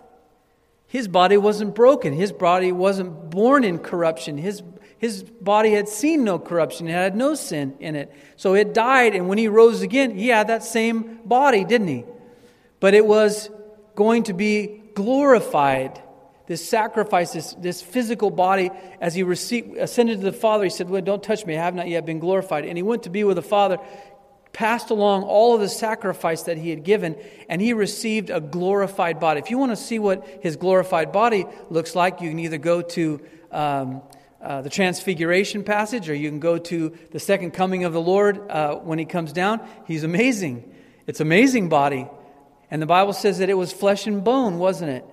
His 0.86 1.08
body 1.08 1.38
wasn't 1.38 1.74
broken. 1.74 2.12
His 2.12 2.34
body 2.34 2.74
wasn't 2.74 3.30
born 3.30 3.64
in 3.64 3.80
corruption. 3.80 4.38
His 4.38 4.62
his 4.98 5.24
body 5.24 5.72
had 5.72 5.88
seen 5.88 6.26
no 6.26 6.40
corruption, 6.40 6.90
it 6.90 6.92
had 6.92 7.16
no 7.16 7.34
sin 7.34 7.78
in 7.80 7.96
it. 7.96 8.14
So 8.36 8.54
it 8.54 8.74
died, 8.74 9.16
and 9.16 9.30
when 9.30 9.38
he 9.38 9.48
rose 9.48 9.82
again, 9.82 10.14
he 10.14 10.28
had 10.28 10.48
that 10.48 10.66
same 10.66 11.22
body, 11.24 11.64
didn't 11.64 11.88
he? 11.88 12.04
But 12.82 12.96
it 12.96 13.06
was 13.06 13.50
going 13.96 14.24
to 14.24 14.34
be 14.34 14.82
glorified. 14.94 16.01
This 16.52 16.68
sacrifice, 16.68 17.32
this, 17.32 17.54
this 17.54 17.82
physical 17.82 18.30
body, 18.30 18.72
as 19.00 19.16
he 19.16 19.24
received, 19.24 19.78
ascended 19.78 20.20
to 20.20 20.26
the 20.26 20.34
Father, 20.34 20.66
he 20.66 20.70
said, 20.70 20.90
Well, 20.90 21.02
don't 21.02 21.24
touch 21.24 21.46
me, 21.46 21.56
I 21.56 21.64
have 21.64 21.76
not 21.76 21.88
yet 21.88 22.06
been 22.06 22.20
glorified. 22.20 22.66
And 22.66 22.78
he 22.78 22.84
went 22.84 23.04
to 23.04 23.10
be 23.10 23.24
with 23.24 23.38
the 23.38 23.42
Father, 23.42 23.78
passed 24.52 24.90
along 24.90 25.24
all 25.24 25.56
of 25.56 25.62
the 25.62 25.70
sacrifice 25.70 26.44
that 26.44 26.58
he 26.58 26.70
had 26.70 26.84
given, 26.84 27.16
and 27.48 27.62
he 27.62 27.72
received 27.72 28.30
a 28.30 28.42
glorified 28.42 29.18
body. 29.18 29.40
If 29.40 29.50
you 29.50 29.58
want 29.58 29.72
to 29.72 29.78
see 29.78 29.98
what 29.98 30.28
his 30.42 30.58
glorified 30.58 31.14
body 31.14 31.46
looks 31.70 31.96
like, 31.96 32.20
you 32.20 32.28
can 32.28 32.40
either 32.40 32.58
go 32.58 32.82
to 32.82 33.22
um, 33.50 34.02
uh, 34.42 34.62
the 34.62 34.70
Transfiguration 34.70 35.64
passage, 35.64 36.10
or 36.10 36.14
you 36.14 36.28
can 36.28 36.42
go 36.42 36.58
to 36.58 36.94
the 37.12 37.20
second 37.22 37.52
coming 37.52 37.86
of 37.86 37.94
the 37.94 38.02
Lord 38.02 38.52
uh, 38.52 38.76
when 38.76 39.00
he 39.00 39.06
comes 39.06 39.32
down. 39.32 39.66
He's 39.88 40.04
amazing. 40.04 40.70
It's 41.08 41.22
amazing 41.22 41.70
body. 41.70 42.10
And 42.70 42.82
the 42.82 42.88
Bible 42.88 43.14
says 43.14 43.38
that 43.38 43.50
it 43.50 43.54
was 43.54 43.72
flesh 43.72 44.06
and 44.06 44.22
bone, 44.22 44.60
wasn't 44.60 44.92
it? 44.92 45.06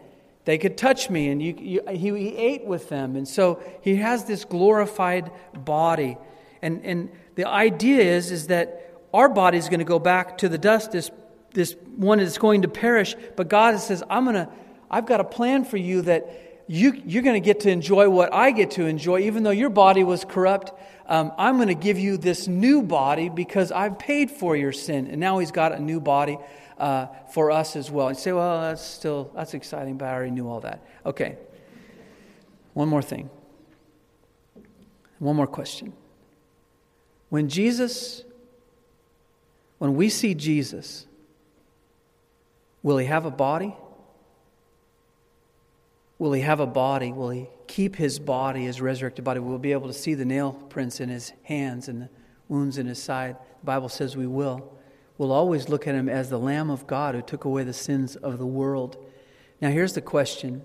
They 0.49 0.57
could 0.57 0.79
touch 0.79 1.11
me, 1.11 1.29
and 1.29 1.43
you, 1.43 1.55
you, 1.59 1.83
he, 1.91 2.09
he 2.09 2.35
ate 2.35 2.65
with 2.65 2.89
them. 2.89 3.17
And 3.17 3.29
so 3.29 3.63
he 3.83 3.97
has 3.97 4.25
this 4.25 4.47
glorified 4.47 5.31
body. 5.53 6.17
And, 6.63 6.87
and 6.87 7.11
the 7.35 7.45
idea 7.45 8.01
is, 8.01 8.31
is 8.31 8.47
that 8.47 8.95
our 9.13 9.29
body 9.29 9.59
is 9.59 9.69
going 9.69 9.81
to 9.81 9.85
go 9.85 9.99
back 9.99 10.39
to 10.39 10.49
the 10.49 10.57
dust, 10.57 10.93
this, 10.93 11.11
this 11.53 11.77
one 11.97 12.19
is 12.19 12.39
going 12.39 12.63
to 12.63 12.69
perish. 12.69 13.15
But 13.37 13.49
God 13.49 13.79
says, 13.79 14.03
I'm 14.09 14.25
going 14.25 14.37
to, 14.37 14.49
I've 14.91 15.05
got 15.05 15.21
a 15.21 15.25
plan 15.25 15.67
for 15.67 15.77
you 15.77 16.01
that 16.01 16.65
you, 16.67 16.95
you're 17.05 17.23
going 17.23 17.39
to 17.39 17.45
get 17.45 17.61
to 17.61 17.71
enjoy 17.71 18.09
what 18.09 18.33
I 18.33 18.51
get 18.51 18.71
to 18.71 18.87
enjoy, 18.87 19.19
even 19.25 19.43
though 19.43 19.51
your 19.51 19.69
body 19.69 20.03
was 20.03 20.25
corrupt. 20.25 20.73
Um, 21.05 21.31
I'm 21.37 21.57
going 21.57 21.69
to 21.69 21.75
give 21.75 21.99
you 21.99 22.17
this 22.17 22.49
new 22.49 22.81
body 22.83 23.29
because 23.29 23.71
I've 23.71 23.99
paid 23.99 24.31
for 24.31 24.57
your 24.57 24.73
sin. 24.73 25.09
And 25.09 25.21
now 25.21 25.41
he's 25.41 25.53
got 25.53 25.73
a 25.73 25.79
new 25.79 26.01
body 26.01 26.39
uh, 26.79 27.07
for 27.33 27.51
us 27.51 27.77
as 27.77 27.91
well. 27.91 28.09
And 28.09 28.17
say, 28.17 28.33
well, 28.33 28.63
that's 28.63 28.83
still, 28.83 29.31
that's 29.35 29.55
exciting, 29.55 29.99
but 29.99 30.07
I 30.07 30.15
already 30.15 30.31
knew 30.31 30.49
all 30.49 30.61
that. 30.61 30.87
Okay. 31.05 31.37
One 32.73 32.89
more 32.89 33.03
thing. 33.03 33.29
One 35.19 35.37
more 35.37 35.47
question. 35.47 35.93
When 37.29 37.49
Jesus, 37.49 38.23
when 39.79 39.97
we 39.97 40.09
see 40.09 40.35
Jesus, 40.35 41.07
will 42.83 42.99
he 42.99 43.07
have 43.07 43.27
a 43.27 43.31
body? 43.31 43.75
Will 46.19 46.33
he 46.33 46.41
have 46.43 46.61
a 46.61 46.67
body? 46.67 47.13
Will 47.13 47.31
he 47.31 47.49
keep 47.67 47.97
his 47.97 48.19
body, 48.19 48.65
his 48.65 48.81
resurrected 48.81 49.25
body? 49.25 49.41
We'll 49.41 49.59
be 49.59 49.73
able 49.73 49.89
to 49.89 49.93
see 49.93 50.15
the 50.15 50.25
nail 50.25 50.53
prints 50.53 51.01
in 51.01 51.09
his 51.09 51.33
hands 51.43 51.89
and 51.89 52.03
the 52.03 52.09
wounds 52.49 52.79
in 52.79 52.87
his 52.87 53.01
side. 53.01 53.37
The 53.61 53.67
Bible 53.67 53.89
says 53.89 54.17
we 54.17 54.27
will. 54.27 54.73
We'll 55.19 55.33
always 55.33 55.69
look 55.69 55.89
at 55.89 55.97
him 55.97 56.09
as 56.09 56.31
the 56.31 56.39
Lamb 56.39 56.71
of 56.71 56.87
God 56.87 57.17
who 57.17 57.23
took 57.23 57.45
away 57.45 57.65
the 57.65 57.73
sins 57.73 58.15
of 58.15 58.39
the 58.39 58.47
world. 58.47 58.97
Now, 59.61 59.71
here's 59.71 59.95
the 59.95 60.01
question, 60.01 60.63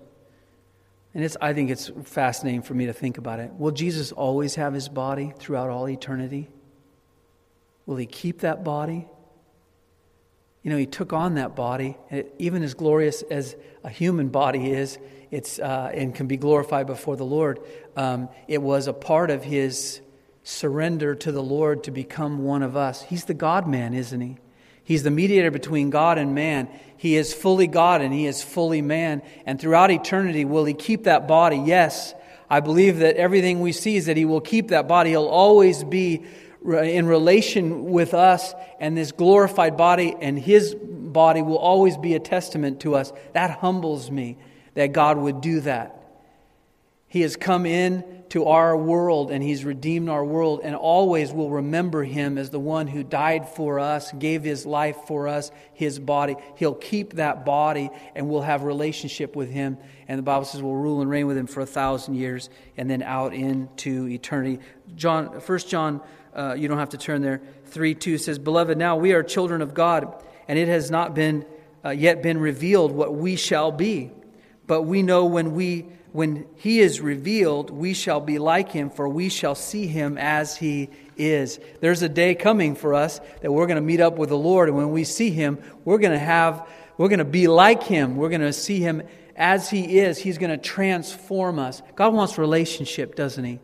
and 1.12 1.24
it's, 1.24 1.36
I 1.40 1.52
think 1.52 1.70
it's 1.70 1.90
fascinating 2.04 2.62
for 2.62 2.74
me 2.74 2.86
to 2.86 2.92
think 2.92 3.18
about 3.18 3.40
it. 3.40 3.52
Will 3.58 3.72
Jesus 3.72 4.12
always 4.12 4.54
have 4.54 4.72
his 4.72 4.88
body 4.88 5.34
throughout 5.36 5.70
all 5.70 5.88
eternity? 5.88 6.48
Will 7.84 7.96
he 7.96 8.06
keep 8.06 8.40
that 8.40 8.62
body? 8.62 9.08
You 10.62 10.70
know, 10.70 10.76
he 10.76 10.86
took 10.86 11.12
on 11.12 11.34
that 11.34 11.56
body, 11.56 11.96
and 12.08 12.24
even 12.38 12.62
as 12.62 12.74
glorious 12.74 13.22
as 13.22 13.56
a 13.82 13.90
human 13.90 14.28
body 14.28 14.70
is, 14.70 14.98
it's, 15.32 15.58
uh, 15.58 15.90
and 15.92 16.14
can 16.14 16.28
be 16.28 16.36
glorified 16.36 16.86
before 16.86 17.16
the 17.16 17.24
Lord. 17.24 17.58
Um, 17.96 18.28
it 18.46 18.62
was 18.62 18.86
a 18.86 18.92
part 18.92 19.30
of 19.30 19.42
his 19.42 20.00
surrender 20.44 21.14
to 21.16 21.32
the 21.32 21.42
Lord 21.42 21.84
to 21.84 21.90
become 21.90 22.44
one 22.44 22.62
of 22.62 22.76
us. 22.76 23.02
He's 23.02 23.24
the 23.24 23.34
God 23.34 23.66
man, 23.66 23.94
isn't 23.94 24.20
he? 24.20 24.38
He's 24.84 25.02
the 25.02 25.10
mediator 25.10 25.50
between 25.50 25.90
God 25.90 26.18
and 26.18 26.34
man. 26.34 26.68
He 26.96 27.16
is 27.16 27.34
fully 27.34 27.66
God 27.66 28.00
and 28.00 28.12
he 28.12 28.26
is 28.26 28.42
fully 28.42 28.82
man. 28.82 29.22
And 29.46 29.60
throughout 29.60 29.90
eternity, 29.90 30.44
will 30.44 30.64
he 30.64 30.74
keep 30.74 31.04
that 31.04 31.26
body? 31.26 31.56
Yes. 31.56 32.14
I 32.48 32.60
believe 32.60 32.98
that 32.98 33.16
everything 33.16 33.60
we 33.60 33.72
see 33.72 33.96
is 33.96 34.06
that 34.06 34.16
he 34.16 34.24
will 34.24 34.40
keep 34.40 34.68
that 34.68 34.86
body. 34.86 35.10
He'll 35.10 35.26
always 35.26 35.82
be 35.82 36.24
in 36.64 37.06
relation 37.06 37.84
with 37.84 38.14
us, 38.14 38.54
and 38.80 38.96
this 38.96 39.12
glorified 39.12 39.76
body 39.76 40.16
and 40.18 40.38
his 40.38 40.74
body 40.74 41.42
will 41.42 41.58
always 41.58 41.98
be 41.98 42.14
a 42.14 42.20
testament 42.20 42.80
to 42.80 42.94
us. 42.94 43.12
That 43.32 43.50
humbles 43.58 44.10
me 44.10 44.38
that 44.74 44.92
God 44.92 45.18
would 45.18 45.40
do 45.40 45.60
that. 45.60 46.02
He 47.06 47.20
has 47.20 47.36
come 47.36 47.66
in 47.66 48.13
to 48.34 48.46
our 48.46 48.76
world 48.76 49.30
and 49.30 49.44
He's 49.44 49.64
redeemed 49.64 50.08
our 50.08 50.24
world, 50.24 50.60
and 50.64 50.74
always 50.74 51.32
will 51.32 51.50
remember 51.50 52.02
Him 52.02 52.36
as 52.36 52.50
the 52.50 52.58
one 52.58 52.88
who 52.88 53.04
died 53.04 53.48
for 53.48 53.78
us, 53.78 54.10
gave 54.10 54.42
His 54.42 54.66
life 54.66 54.96
for 55.06 55.28
us, 55.28 55.52
His 55.72 56.00
body. 56.00 56.34
He'll 56.56 56.74
keep 56.74 57.12
that 57.12 57.44
body, 57.44 57.90
and 58.16 58.28
we'll 58.28 58.42
have 58.42 58.64
relationship 58.64 59.36
with 59.36 59.50
Him. 59.50 59.78
And 60.08 60.18
the 60.18 60.24
Bible 60.24 60.46
says 60.46 60.60
we'll 60.60 60.74
rule 60.74 61.00
and 61.00 61.08
reign 61.08 61.28
with 61.28 61.36
Him 61.36 61.46
for 61.46 61.60
a 61.60 61.66
thousand 61.66 62.16
years, 62.16 62.50
and 62.76 62.90
then 62.90 63.04
out 63.04 63.34
into 63.34 64.08
eternity. 64.08 64.58
John, 64.96 65.40
First 65.40 65.68
John, 65.68 66.00
uh, 66.34 66.56
you 66.58 66.66
don't 66.66 66.78
have 66.78 66.88
to 66.88 66.98
turn 66.98 67.22
there. 67.22 67.40
Three 67.66 67.94
two 67.94 68.18
says, 68.18 68.40
"Beloved, 68.40 68.76
now 68.76 68.96
we 68.96 69.12
are 69.12 69.22
children 69.22 69.62
of 69.62 69.74
God, 69.74 70.12
and 70.48 70.58
it 70.58 70.66
has 70.66 70.90
not 70.90 71.14
been 71.14 71.46
uh, 71.84 71.90
yet 71.90 72.20
been 72.20 72.38
revealed 72.38 72.90
what 72.90 73.14
we 73.14 73.36
shall 73.36 73.70
be." 73.70 74.10
But 74.66 74.82
we 74.82 75.02
know 75.02 75.26
when 75.26 75.54
we 75.54 75.86
when 76.14 76.46
he 76.54 76.78
is 76.78 77.00
revealed, 77.00 77.70
we 77.70 77.92
shall 77.92 78.20
be 78.20 78.38
like 78.38 78.70
him, 78.70 78.88
for 78.88 79.08
we 79.08 79.28
shall 79.28 79.56
see 79.56 79.88
him 79.88 80.16
as 80.16 80.56
he 80.56 80.88
is. 81.16 81.58
There's 81.80 82.02
a 82.02 82.08
day 82.08 82.36
coming 82.36 82.76
for 82.76 82.94
us 82.94 83.20
that 83.40 83.50
we're 83.50 83.66
going 83.66 83.78
to 83.78 83.82
meet 83.82 83.98
up 83.98 84.16
with 84.16 84.28
the 84.28 84.38
Lord, 84.38 84.68
and 84.68 84.78
when 84.78 84.92
we 84.92 85.02
see 85.02 85.30
him, 85.30 85.58
we're 85.84 85.98
going 85.98 86.12
to 86.12 86.18
have 86.24 86.68
we're 86.98 87.08
going 87.08 87.18
to 87.18 87.24
be 87.24 87.48
like 87.48 87.82
him. 87.82 88.14
We're 88.14 88.28
going 88.28 88.42
to 88.42 88.52
see 88.52 88.78
him 88.78 89.02
as 89.34 89.68
he 89.68 89.98
is. 89.98 90.16
He's 90.16 90.38
going 90.38 90.52
to 90.52 90.56
transform 90.56 91.58
us. 91.58 91.82
God 91.96 92.14
wants 92.14 92.38
relationship, 92.38 93.16
doesn't 93.16 93.42
he? 93.42 93.58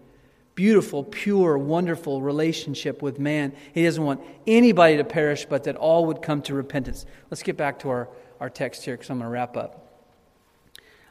Beautiful, 0.56 1.04
pure, 1.04 1.56
wonderful 1.56 2.20
relationship 2.20 3.00
with 3.00 3.20
man. 3.20 3.52
He 3.72 3.84
doesn't 3.84 4.02
want 4.02 4.22
anybody 4.48 4.96
to 4.96 5.04
perish, 5.04 5.44
but 5.44 5.62
that 5.64 5.76
all 5.76 6.06
would 6.06 6.20
come 6.20 6.42
to 6.42 6.54
repentance. 6.54 7.06
Let's 7.30 7.44
get 7.44 7.56
back 7.56 7.78
to 7.80 7.90
our, 7.90 8.08
our 8.40 8.50
text 8.50 8.84
here 8.84 8.94
because 8.94 9.08
I'm 9.08 9.18
going 9.18 9.28
to 9.28 9.32
wrap 9.32 9.56
up. 9.56 9.86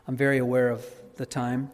I'm 0.05 0.17
very 0.17 0.39
aware 0.39 0.71
of 0.71 0.85
the 1.20 1.26
time. 1.26 1.70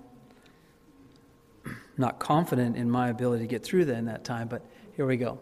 not 1.97 2.19
confident 2.19 2.75
in 2.75 2.91
my 2.91 3.09
ability 3.09 3.43
to 3.43 3.47
get 3.47 3.63
through 3.63 3.85
that 3.85 3.95
in 3.95 4.05
that 4.05 4.25
time, 4.25 4.49
but 4.49 4.65
here 4.97 5.05
we 5.05 5.15
go. 5.15 5.39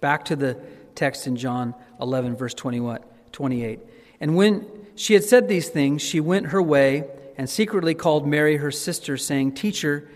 Back 0.00 0.26
to 0.26 0.36
the 0.36 0.58
text 0.94 1.26
in 1.26 1.36
John 1.36 1.74
11, 2.00 2.36
verse 2.36 2.52
20, 2.52 2.98
28. 3.32 3.80
And 4.20 4.36
when 4.36 4.66
she 4.96 5.14
had 5.14 5.24
said 5.24 5.48
these 5.48 5.68
things, 5.68 6.02
she 6.02 6.20
went 6.20 6.46
her 6.46 6.60
way 6.60 7.04
and 7.38 7.48
secretly 7.48 7.94
called 7.94 8.26
Mary, 8.26 8.56
her 8.56 8.70
sister, 8.70 9.16
saying, 9.16 9.52
Teacher, 9.52 10.08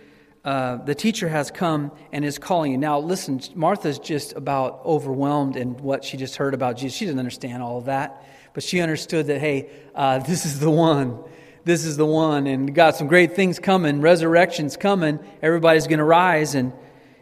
uh, 0.45 0.77
the 0.77 0.95
teacher 0.95 1.29
has 1.29 1.51
come 1.51 1.93
and 2.13 2.25
is 2.25 2.39
calling 2.39 2.73
you. 2.73 2.79
Now, 2.79 2.99
listen, 2.99 3.41
Martha's 3.55 4.01
just 4.01 4.35
about 4.35 4.83
overwhelmed 4.85 5.57
in 5.57 5.77
what 5.79 6.05
she 6.05 6.17
just 6.17 6.37
heard 6.37 6.55
about 6.55 6.77
Jesus. 6.77 6.99
She 6.99 7.07
didn't 7.07 7.21
understand 7.21 7.63
all 7.63 7.79
of 7.79 7.85
that, 7.85 8.25
but 8.53 8.65
she 8.65 8.81
understood 8.81 9.29
that, 9.29 9.39
hey, 9.39 9.71
uh, 9.95 10.19
this 10.19 10.45
is 10.45 10.59
the 10.59 10.71
one 10.71 11.23
this 11.69 11.85
is 11.85 11.97
the 11.97 12.07
one, 12.07 12.47
and 12.47 12.75
got 12.75 12.97
some 12.97 13.09
great 13.09 13.37
things 13.37 13.59
coming. 13.59 14.01
Resurrection's 14.01 14.77
coming. 14.77 15.19
Everybody's 15.43 15.87
going 15.87 15.99
to 15.99 16.05
rise, 16.05 16.55
and 16.55 16.73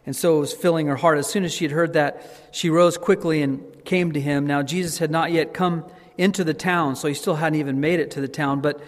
and 0.07 0.15
so 0.15 0.37
it 0.37 0.41
was 0.41 0.53
filling 0.53 0.87
her 0.87 0.95
heart. 0.95 1.19
As 1.19 1.27
soon 1.27 1.45
as 1.45 1.53
she 1.53 1.65
had 1.65 1.73
heard 1.73 1.95
that, 1.95 2.23
she 2.53 2.71
rose 2.71 2.97
quickly 2.97 3.43
and 3.43 3.85
came 3.85 4.13
to 4.13 4.21
him. 4.21 4.47
Now, 4.47 4.63
Jesus 4.63 4.99
had 4.99 5.11
not 5.11 5.33
yet 5.33 5.53
come 5.53 5.85
into 6.17 6.45
the 6.45 6.55
town, 6.55 6.95
so 6.95 7.09
he 7.09 7.15
still 7.15 7.35
hadn't 7.35 7.59
even 7.59 7.81
made 7.81 7.99
it 7.99 8.13
to 8.13 8.21
the 8.21 8.29
town, 8.29 8.61
but 8.61 8.81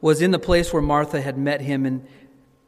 was 0.00 0.20
in 0.20 0.32
the 0.32 0.38
place 0.38 0.72
where 0.72 0.82
Martha 0.82 1.20
had 1.20 1.38
met 1.38 1.60
him. 1.60 1.86
And 1.86 2.04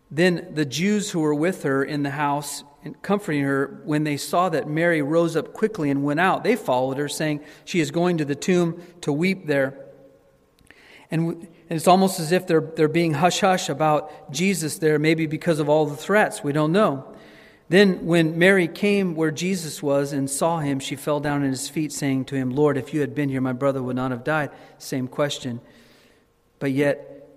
then 0.08 0.52
the 0.54 0.64
Jews 0.64 1.10
who 1.10 1.18
were 1.18 1.34
with 1.34 1.64
her 1.64 1.82
in 1.84 2.04
the 2.04 2.10
house, 2.10 2.62
and 2.84 3.00
comforting 3.02 3.42
her, 3.42 3.80
when 3.84 4.04
they 4.04 4.16
saw 4.16 4.48
that 4.50 4.68
Mary 4.68 5.02
rose 5.02 5.34
up 5.34 5.52
quickly 5.52 5.90
and 5.90 6.04
went 6.04 6.20
out, 6.20 6.44
they 6.44 6.54
followed 6.54 6.98
her, 6.98 7.08
saying, 7.08 7.40
She 7.64 7.80
is 7.80 7.90
going 7.90 8.18
to 8.18 8.24
the 8.24 8.36
tomb 8.36 8.80
to 9.00 9.12
weep 9.12 9.48
there. 9.48 9.84
And, 11.10 11.48
it's 11.68 11.88
almost 11.88 12.20
as 12.20 12.32
if 12.32 12.46
they're, 12.46 12.60
they're 12.60 12.88
being 12.88 13.14
hush 13.14 13.40
hush 13.40 13.68
about 13.68 14.30
Jesus 14.30 14.78
there, 14.78 14.98
maybe 14.98 15.26
because 15.26 15.58
of 15.58 15.68
all 15.68 15.86
the 15.86 15.96
threats. 15.96 16.44
We 16.44 16.52
don't 16.52 16.72
know. 16.72 17.12
Then, 17.68 18.06
when 18.06 18.38
Mary 18.38 18.68
came 18.68 19.16
where 19.16 19.32
Jesus 19.32 19.82
was 19.82 20.12
and 20.12 20.30
saw 20.30 20.60
him, 20.60 20.78
she 20.78 20.94
fell 20.94 21.18
down 21.18 21.42
at 21.42 21.50
his 21.50 21.68
feet, 21.68 21.92
saying 21.92 22.26
to 22.26 22.36
him, 22.36 22.50
Lord, 22.50 22.76
if 22.76 22.94
you 22.94 23.00
had 23.00 23.12
been 23.12 23.28
here, 23.28 23.40
my 23.40 23.52
brother 23.52 23.82
would 23.82 23.96
not 23.96 24.12
have 24.12 24.22
died. 24.22 24.50
Same 24.78 25.08
question. 25.08 25.60
But 26.60 26.70
yet, 26.70 27.28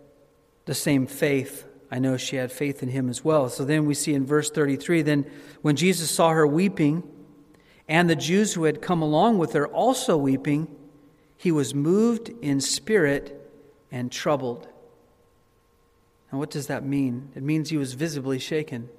the 0.66 0.76
same 0.76 1.08
faith. 1.08 1.66
I 1.90 1.98
know 1.98 2.16
she 2.16 2.36
had 2.36 2.52
faith 2.52 2.84
in 2.84 2.90
him 2.90 3.10
as 3.10 3.26
well. 3.26 3.50
So 3.50 3.66
then 3.66 3.88
we 3.88 3.96
see 3.96 4.14
in 4.14 4.24
verse 4.24 4.52
33 4.52 5.02
then, 5.02 5.26
when 5.64 5.76
Jesus 5.76 6.12
saw 6.12 6.30
her 6.30 6.46
weeping, 6.46 7.02
and 7.88 8.08
the 8.08 8.16
Jews 8.16 8.54
who 8.54 8.66
had 8.66 8.84
come 8.84 9.02
along 9.02 9.40
with 9.40 9.54
her 9.54 9.68
also 9.68 10.16
weeping, 10.16 10.68
he 11.36 11.52
was 11.52 11.74
moved 11.74 12.30
in 12.42 12.62
spirit 12.62 13.39
and 13.92 14.12
troubled. 14.12 14.68
Now, 16.32 16.40
what 16.40 16.52
does 16.52 16.68
that 16.68 16.86
mean? 16.86 17.32
It 17.36 17.44
means 17.44 17.70
he 17.70 17.78
was 17.78 17.94
visibly 17.94 18.40
shaken. 18.40 18.90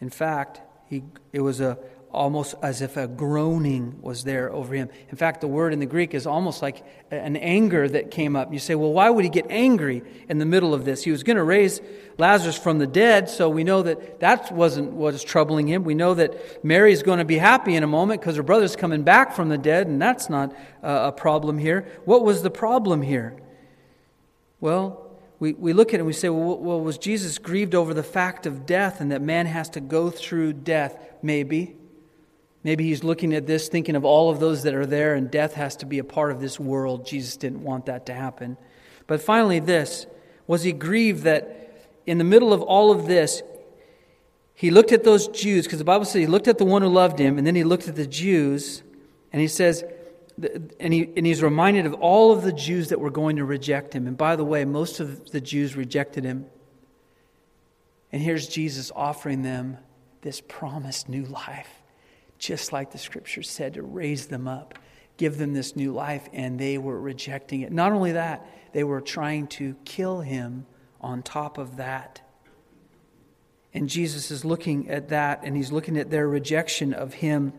In 0.00 0.10
fact, 0.10 0.60
he, 0.86 1.04
it 1.32 1.40
was 1.40 1.60
a, 1.60 1.78
almost 2.10 2.54
as 2.62 2.80
if 2.80 2.96
a 2.96 3.06
groaning 3.06 3.98
was 4.00 4.24
there 4.24 4.50
over 4.52 4.74
him. 4.74 4.88
In 5.10 5.16
fact, 5.16 5.40
the 5.40 5.46
word 5.46 5.72
in 5.72 5.78
the 5.78 5.86
Greek 5.86 6.14
is 6.14 6.26
almost 6.26 6.62
like 6.62 6.84
an 7.10 7.36
anger 7.36 7.86
that 7.88 8.10
came 8.10 8.34
up. 8.34 8.52
You 8.52 8.58
say, 8.58 8.74
well, 8.74 8.92
why 8.92 9.10
would 9.10 9.24
he 9.24 9.30
get 9.30 9.46
angry 9.50 10.02
in 10.28 10.38
the 10.38 10.46
middle 10.46 10.72
of 10.74 10.84
this? 10.84 11.02
He 11.04 11.10
was 11.10 11.22
going 11.22 11.36
to 11.36 11.44
raise 11.44 11.80
Lazarus 12.16 12.56
from 12.56 12.78
the 12.78 12.86
dead, 12.86 13.28
so 13.28 13.48
we 13.48 13.62
know 13.62 13.82
that 13.82 14.20
that 14.20 14.50
wasn't 14.50 14.92
what 14.92 15.12
was 15.12 15.22
troubling 15.22 15.68
him. 15.68 15.84
We 15.84 15.94
know 15.94 16.14
that 16.14 16.64
Mary 16.64 16.92
is 16.92 17.02
going 17.02 17.18
to 17.18 17.24
be 17.24 17.38
happy 17.38 17.76
in 17.76 17.82
a 17.82 17.88
moment 17.88 18.20
because 18.20 18.36
her 18.36 18.42
brother's 18.42 18.74
coming 18.74 19.02
back 19.02 19.34
from 19.34 19.50
the 19.50 19.58
dead, 19.58 19.86
and 19.86 20.00
that's 20.00 20.28
not 20.28 20.54
a 20.82 21.12
problem 21.12 21.58
here. 21.58 21.86
What 22.06 22.24
was 22.24 22.42
the 22.42 22.50
problem 22.50 23.02
here? 23.02 23.36
Well, 24.60 25.06
we, 25.38 25.52
we 25.52 25.72
look 25.72 25.90
at 25.90 25.94
it 25.94 25.98
and 25.98 26.06
we 26.06 26.12
say, 26.12 26.28
well, 26.28 26.58
well, 26.58 26.80
was 26.80 26.98
Jesus 26.98 27.38
grieved 27.38 27.74
over 27.74 27.94
the 27.94 28.02
fact 28.02 28.46
of 28.46 28.66
death 28.66 29.00
and 29.00 29.12
that 29.12 29.22
man 29.22 29.46
has 29.46 29.70
to 29.70 29.80
go 29.80 30.10
through 30.10 30.54
death? 30.54 30.98
Maybe. 31.22 31.76
Maybe 32.64 32.84
he's 32.84 33.04
looking 33.04 33.32
at 33.34 33.46
this 33.46 33.68
thinking 33.68 33.94
of 33.94 34.04
all 34.04 34.30
of 34.30 34.40
those 34.40 34.64
that 34.64 34.74
are 34.74 34.86
there 34.86 35.14
and 35.14 35.30
death 35.30 35.54
has 35.54 35.76
to 35.76 35.86
be 35.86 36.00
a 36.00 36.04
part 36.04 36.32
of 36.32 36.40
this 36.40 36.58
world. 36.58 37.06
Jesus 37.06 37.36
didn't 37.36 37.62
want 37.62 37.86
that 37.86 38.06
to 38.06 38.14
happen. 38.14 38.56
But 39.06 39.22
finally, 39.22 39.60
this 39.60 40.06
was 40.46 40.64
he 40.64 40.72
grieved 40.72 41.22
that 41.22 41.88
in 42.06 42.18
the 42.18 42.24
middle 42.24 42.52
of 42.52 42.62
all 42.62 42.90
of 42.90 43.06
this, 43.06 43.42
he 44.54 44.70
looked 44.70 44.90
at 44.90 45.04
those 45.04 45.28
Jews, 45.28 45.66
because 45.66 45.78
the 45.78 45.84
Bible 45.84 46.04
says 46.04 46.14
he 46.14 46.26
looked 46.26 46.48
at 46.48 46.58
the 46.58 46.64
one 46.64 46.82
who 46.82 46.88
loved 46.88 47.18
him, 47.18 47.38
and 47.38 47.46
then 47.46 47.54
he 47.54 47.62
looked 47.62 47.86
at 47.86 47.94
the 47.94 48.06
Jews, 48.06 48.82
and 49.32 49.40
he 49.40 49.46
says, 49.46 49.84
and, 50.80 50.92
he, 50.92 51.10
and 51.16 51.26
he's 51.26 51.42
reminded 51.42 51.86
of 51.86 51.94
all 51.94 52.32
of 52.32 52.42
the 52.42 52.52
Jews 52.52 52.88
that 52.88 53.00
were 53.00 53.10
going 53.10 53.36
to 53.36 53.44
reject 53.44 53.94
him. 53.94 54.06
And 54.06 54.16
by 54.16 54.36
the 54.36 54.44
way, 54.44 54.64
most 54.64 55.00
of 55.00 55.30
the 55.30 55.40
Jews 55.40 55.76
rejected 55.76 56.24
him. 56.24 56.46
And 58.12 58.22
here's 58.22 58.46
Jesus 58.46 58.92
offering 58.94 59.42
them 59.42 59.78
this 60.22 60.40
promised 60.40 61.08
new 61.08 61.24
life, 61.24 61.82
just 62.38 62.72
like 62.72 62.90
the 62.92 62.98
scripture 62.98 63.42
said, 63.42 63.74
to 63.74 63.82
raise 63.82 64.26
them 64.26 64.48
up, 64.48 64.78
give 65.16 65.38
them 65.38 65.54
this 65.54 65.76
new 65.76 65.92
life, 65.92 66.28
and 66.32 66.58
they 66.58 66.78
were 66.78 67.00
rejecting 67.00 67.60
it. 67.62 67.72
Not 67.72 67.92
only 67.92 68.12
that, 68.12 68.46
they 68.72 68.84
were 68.84 69.00
trying 69.00 69.46
to 69.48 69.76
kill 69.84 70.20
him 70.20 70.66
on 71.00 71.22
top 71.22 71.58
of 71.58 71.76
that. 71.76 72.20
And 73.74 73.88
Jesus 73.88 74.30
is 74.30 74.44
looking 74.44 74.88
at 74.88 75.08
that, 75.10 75.40
and 75.44 75.56
he's 75.56 75.70
looking 75.70 75.96
at 75.96 76.10
their 76.10 76.26
rejection 76.26 76.92
of 76.92 77.14
him. 77.14 77.52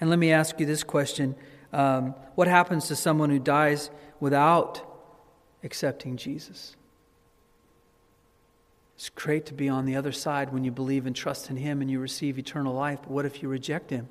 And 0.00 0.08
let 0.08 0.18
me 0.18 0.32
ask 0.32 0.58
you 0.60 0.66
this 0.66 0.84
question 0.84 1.34
um, 1.72 2.14
what 2.34 2.48
happens 2.48 2.88
to 2.88 2.96
someone 2.96 3.30
who 3.30 3.38
dies 3.38 3.90
without 4.20 4.82
accepting 5.62 6.16
Jesus? 6.16 6.76
It's 8.96 9.10
great 9.10 9.46
to 9.46 9.54
be 9.54 9.68
on 9.68 9.84
the 9.84 9.96
other 9.96 10.12
side 10.12 10.52
when 10.52 10.64
you 10.64 10.72
believe 10.72 11.06
and 11.06 11.14
trust 11.14 11.50
in 11.50 11.56
Him 11.56 11.80
and 11.80 11.90
you 11.90 12.00
receive 12.00 12.38
eternal 12.38 12.74
life, 12.74 12.98
but 13.02 13.10
what 13.10 13.26
if 13.26 13.42
you 13.42 13.48
reject 13.48 13.90
Him? 13.90 14.08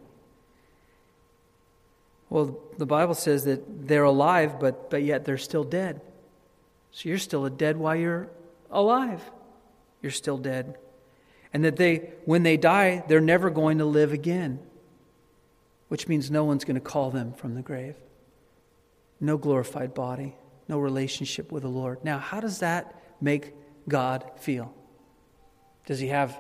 Well, 2.30 2.60
the 2.78 2.86
Bible 2.86 3.14
says 3.14 3.46
that 3.46 3.88
they're 3.88 4.04
alive, 4.04 4.60
but, 4.60 4.90
but 4.90 5.04
yet 5.04 5.26
they're 5.26 5.38
still 5.38 5.64
dead. 5.64 6.02
So 6.92 7.10
you're 7.10 7.18
still 7.18 7.46
a 7.46 7.50
dead 7.50 7.78
while 7.78 7.96
you're 7.96 8.30
alive. 8.72 9.22
You're 10.02 10.12
still 10.12 10.38
dead. 10.38 10.78
And 11.54 11.64
that 11.64 11.78
they, 11.78 12.12
when 12.26 12.44
they 12.44 12.58
die, 12.58 13.04
they're 13.08 13.22
never 13.22 13.50
going 13.50 13.78
to 13.80 13.86
live 13.86 14.14
again 14.14 14.60
which 15.88 16.08
means 16.08 16.30
no 16.30 16.44
one's 16.44 16.66
going 16.66 16.76
to 16.76 16.82
call 16.82 17.12
them 17.12 17.34
from 17.34 17.56
the 17.56 17.62
grave. 17.62 17.96
No 19.20 19.38
glorified 19.38 19.94
body, 19.94 20.36
no 20.68 20.80
relationship 20.80 21.52
with 21.52 21.64
the 21.64 21.70
Lord. 21.70 22.04
Now, 22.04 22.20
how 22.20 22.40
does 22.40 22.60
that 22.60 23.02
make 23.22 23.54
God 23.88 24.30
feel? 24.38 24.74
Does 25.86 26.00
he 26.00 26.08
have 26.08 26.40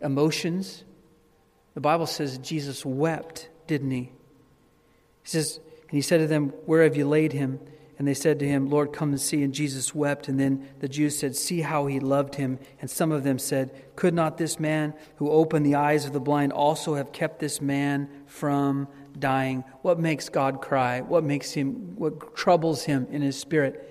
emotions? 0.00 0.84
The 1.74 1.80
Bible 1.80 2.06
says 2.06 2.38
Jesus 2.38 2.84
wept, 2.84 3.48
didn't 3.66 3.90
he? 3.90 4.00
He 4.00 4.10
says, 5.24 5.60
and 5.82 5.90
he 5.90 6.00
said 6.00 6.18
to 6.18 6.26
them, 6.26 6.50
Where 6.66 6.82
have 6.84 6.96
you 6.96 7.08
laid 7.08 7.32
him? 7.32 7.60
And 7.98 8.06
they 8.06 8.14
said 8.14 8.38
to 8.38 8.46
him, 8.46 8.70
Lord, 8.70 8.92
come 8.92 9.10
and 9.10 9.20
see. 9.20 9.42
And 9.42 9.52
Jesus 9.52 9.92
wept. 9.92 10.28
And 10.28 10.38
then 10.38 10.68
the 10.78 10.88
Jews 10.88 11.18
said, 11.18 11.34
See 11.34 11.62
how 11.62 11.86
he 11.86 11.98
loved 11.98 12.36
him. 12.36 12.60
And 12.80 12.88
some 12.88 13.10
of 13.10 13.24
them 13.24 13.40
said, 13.40 13.74
Could 13.96 14.14
not 14.14 14.38
this 14.38 14.60
man 14.60 14.94
who 15.16 15.30
opened 15.30 15.66
the 15.66 15.74
eyes 15.74 16.04
of 16.04 16.12
the 16.12 16.20
blind 16.20 16.52
also 16.52 16.94
have 16.94 17.10
kept 17.10 17.40
this 17.40 17.60
man 17.60 18.08
from 18.26 18.86
dying? 19.18 19.64
What 19.82 19.98
makes 19.98 20.28
God 20.28 20.60
cry? 20.60 21.00
What 21.00 21.24
makes 21.24 21.50
him, 21.50 21.96
what 21.96 22.36
troubles 22.36 22.84
him 22.84 23.08
in 23.10 23.20
his 23.20 23.36
spirit? 23.36 23.84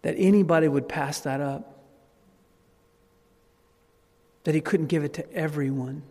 That 0.00 0.14
anybody 0.16 0.66
would 0.66 0.88
pass 0.88 1.20
that 1.20 1.42
up. 1.42 1.84
That 4.44 4.54
he 4.54 4.62
couldn't 4.62 4.86
give 4.86 5.04
it 5.04 5.12
to 5.14 5.32
everyone. 5.34 6.02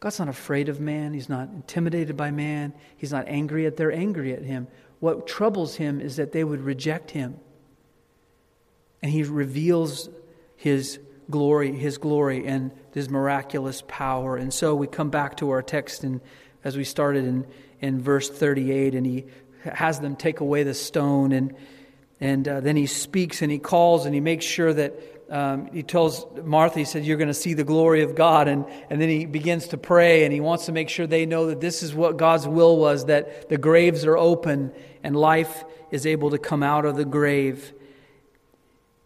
God's 0.00 0.18
not 0.18 0.28
afraid 0.28 0.68
of 0.68 0.80
man. 0.80 1.14
He's 1.14 1.28
not 1.28 1.48
intimidated 1.48 2.16
by 2.16 2.30
man. 2.30 2.74
He's 2.96 3.12
not 3.12 3.24
angry 3.26 3.66
at 3.66 3.76
they're 3.78 3.92
angry 3.92 4.34
at 4.34 4.42
him. 4.42 4.66
What 5.02 5.26
troubles 5.26 5.74
him 5.74 6.00
is 6.00 6.14
that 6.14 6.30
they 6.30 6.44
would 6.44 6.60
reject 6.60 7.10
him. 7.10 7.40
And 9.02 9.10
he 9.10 9.24
reveals 9.24 10.08
his 10.54 11.00
glory, 11.28 11.72
his 11.72 11.98
glory 11.98 12.46
and 12.46 12.70
his 12.94 13.10
miraculous 13.10 13.82
power. 13.88 14.36
And 14.36 14.54
so 14.54 14.76
we 14.76 14.86
come 14.86 15.10
back 15.10 15.38
to 15.38 15.50
our 15.50 15.60
text 15.60 16.04
and 16.04 16.20
as 16.62 16.76
we 16.76 16.84
started 16.84 17.24
in, 17.24 17.44
in 17.80 18.00
verse 18.00 18.30
38, 18.30 18.94
and 18.94 19.04
he 19.04 19.24
has 19.64 19.98
them 19.98 20.14
take 20.14 20.38
away 20.38 20.62
the 20.62 20.72
stone, 20.72 21.32
and, 21.32 21.52
and 22.20 22.46
uh, 22.46 22.60
then 22.60 22.76
he 22.76 22.86
speaks 22.86 23.42
and 23.42 23.50
he 23.50 23.58
calls 23.58 24.06
and 24.06 24.14
he 24.14 24.20
makes 24.20 24.44
sure 24.44 24.72
that 24.72 24.94
um, 25.32 25.68
he 25.72 25.82
tells 25.82 26.26
Martha, 26.44 26.78
he 26.78 26.84
said, 26.84 27.06
You're 27.06 27.16
going 27.16 27.28
to 27.28 27.34
see 27.34 27.54
the 27.54 27.64
glory 27.64 28.02
of 28.02 28.14
God. 28.14 28.48
And, 28.48 28.66
and 28.90 29.00
then 29.00 29.08
he 29.08 29.24
begins 29.24 29.68
to 29.68 29.78
pray 29.78 30.24
and 30.24 30.32
he 30.32 30.40
wants 30.40 30.66
to 30.66 30.72
make 30.72 30.90
sure 30.90 31.06
they 31.06 31.24
know 31.24 31.46
that 31.46 31.58
this 31.58 31.82
is 31.82 31.94
what 31.94 32.18
God's 32.18 32.46
will 32.46 32.76
was 32.76 33.06
that 33.06 33.48
the 33.48 33.56
graves 33.56 34.04
are 34.04 34.18
open 34.18 34.72
and 35.02 35.16
life 35.16 35.64
is 35.90 36.04
able 36.04 36.30
to 36.30 36.38
come 36.38 36.62
out 36.62 36.84
of 36.84 36.96
the 36.96 37.06
grave. 37.06 37.72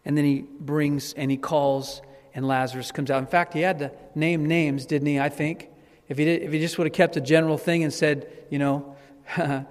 And 0.03 0.17
then 0.17 0.25
he 0.25 0.41
brings 0.41 1.13
and 1.13 1.31
he 1.31 1.37
calls, 1.37 2.01
and 2.33 2.45
Lazarus 2.45 2.91
comes 2.91 3.09
out. 3.09 3.19
In 3.19 3.27
fact, 3.27 3.53
he 3.53 3.61
had 3.61 3.79
to 3.79 3.91
name 4.13 4.45
names, 4.45 4.85
didn't 4.85 5.07
he? 5.07 5.21
I 5.21 5.29
think. 5.29 5.69
If 6.09 6.17
he, 6.17 6.25
did, 6.25 6.41
if 6.41 6.51
he 6.51 6.59
just 6.59 6.77
would 6.77 6.87
have 6.87 6.93
kept 6.93 7.15
a 7.15 7.21
general 7.21 7.57
thing 7.57 7.83
and 7.83 7.93
said, 7.93 8.29
you 8.49 8.59
know, 8.59 8.97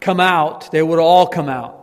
come 0.00 0.20
out, 0.20 0.70
they 0.72 0.82
would 0.82 0.98
have 0.98 1.06
all 1.06 1.26
come 1.26 1.48
out. 1.48 1.81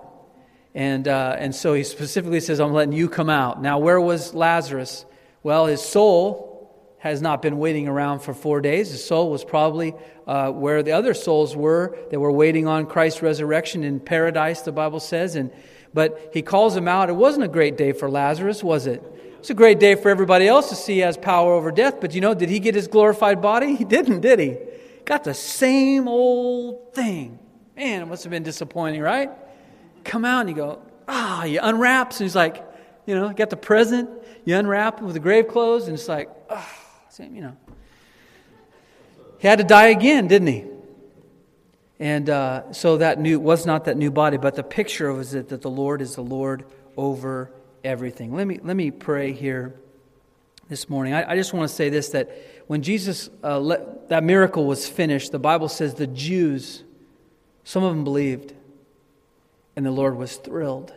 And, 0.79 1.09
uh, 1.09 1.35
and 1.37 1.53
so 1.53 1.73
he 1.73 1.83
specifically 1.83 2.39
says, 2.39 2.61
I'm 2.61 2.71
letting 2.71 2.93
you 2.93 3.09
come 3.09 3.29
out. 3.29 3.61
Now, 3.61 3.79
where 3.79 3.99
was 3.99 4.33
Lazarus? 4.33 5.03
Well, 5.43 5.65
his 5.65 5.81
soul 5.81 6.95
has 6.99 7.21
not 7.21 7.41
been 7.41 7.57
waiting 7.57 7.89
around 7.89 8.19
for 8.19 8.33
four 8.33 8.61
days. 8.61 8.89
His 8.89 9.03
soul 9.03 9.29
was 9.29 9.43
probably 9.43 9.93
uh, 10.25 10.51
where 10.51 10.81
the 10.81 10.93
other 10.93 11.13
souls 11.13 11.53
were 11.53 11.97
that 12.11 12.17
were 12.17 12.31
waiting 12.31 12.65
on 12.65 12.85
Christ's 12.85 13.21
resurrection 13.21 13.83
in 13.83 13.99
paradise, 13.99 14.61
the 14.61 14.71
Bible 14.71 15.01
says. 15.01 15.35
And, 15.35 15.51
but 15.93 16.29
he 16.31 16.41
calls 16.41 16.77
him 16.77 16.87
out. 16.87 17.09
It 17.09 17.17
wasn't 17.17 17.43
a 17.43 17.49
great 17.49 17.75
day 17.75 17.91
for 17.91 18.09
Lazarus, 18.09 18.63
was 18.63 18.87
it? 18.87 19.03
It's 19.39 19.49
a 19.49 19.55
great 19.55 19.81
day 19.81 19.95
for 19.95 20.07
everybody 20.07 20.47
else 20.47 20.69
to 20.69 20.75
see 20.75 20.93
he 20.93 20.99
has 20.99 21.17
power 21.17 21.51
over 21.51 21.71
death. 21.71 21.99
But 21.99 22.15
you 22.15 22.21
know, 22.21 22.33
did 22.33 22.47
he 22.47 22.59
get 22.59 22.73
his 22.73 22.87
glorified 22.87 23.41
body? 23.41 23.75
He 23.75 23.83
didn't, 23.83 24.21
did 24.21 24.39
he? 24.39 24.57
Got 25.03 25.25
the 25.25 25.33
same 25.33 26.07
old 26.07 26.93
thing. 26.93 27.37
Man, 27.75 28.01
it 28.01 28.05
must 28.05 28.23
have 28.23 28.31
been 28.31 28.43
disappointing, 28.43 29.01
right? 29.01 29.29
Come 30.03 30.25
out 30.25 30.41
and 30.41 30.49
you 30.49 30.55
go, 30.55 30.81
ah, 31.07 31.43
you 31.43 31.59
unwraps, 31.61 32.19
and 32.19 32.25
he's 32.25 32.35
like, 32.35 32.65
you 33.05 33.15
know, 33.15 33.31
got 33.33 33.49
the 33.49 33.57
present, 33.57 34.09
you 34.45 34.55
unwrap 34.55 35.01
with 35.01 35.13
the 35.13 35.19
grave 35.19 35.47
clothes, 35.47 35.87
and 35.87 35.95
it's 35.95 36.07
like, 36.07 36.29
ah, 36.49 36.67
oh, 36.67 37.09
Same, 37.09 37.35
you 37.35 37.41
know. 37.41 37.57
He 39.39 39.47
had 39.47 39.57
to 39.59 39.63
die 39.63 39.87
again, 39.87 40.27
didn't 40.27 40.47
he? 40.47 40.65
And 41.99 42.29
uh, 42.29 42.71
so 42.71 42.97
that 42.97 43.19
new 43.19 43.39
was 43.39 43.65
not 43.65 43.85
that 43.85 43.97
new 43.97 44.11
body, 44.11 44.37
but 44.37 44.55
the 44.55 44.63
picture 44.63 45.11
was 45.11 45.33
it 45.33 45.49
that 45.49 45.61
the 45.61 45.69
Lord 45.69 46.01
is 46.01 46.15
the 46.15 46.21
Lord 46.21 46.65
over 46.95 47.51
everything. 47.83 48.33
Let 48.33 48.47
me 48.47 48.59
let 48.63 48.75
me 48.75 48.91
pray 48.91 49.33
here 49.33 49.75
this 50.69 50.89
morning. 50.89 51.13
I, 51.13 51.31
I 51.31 51.35
just 51.35 51.53
want 51.53 51.69
to 51.69 51.75
say 51.75 51.89
this: 51.89 52.09
that 52.09 52.31
when 52.67 52.83
Jesus 52.83 53.29
uh, 53.43 53.59
let, 53.59 54.09
that 54.09 54.23
miracle 54.23 54.65
was 54.65 54.87
finished, 54.87 55.31
the 55.31 55.39
Bible 55.39 55.67
says 55.67 55.95
the 55.95 56.07
Jews, 56.07 56.83
some 57.65 57.83
of 57.83 57.93
them 57.93 58.05
believed, 58.05 58.53
and 59.79 59.85
the 59.85 59.91
Lord 59.91 60.17
was 60.17 60.35
thrilled. 60.35 60.93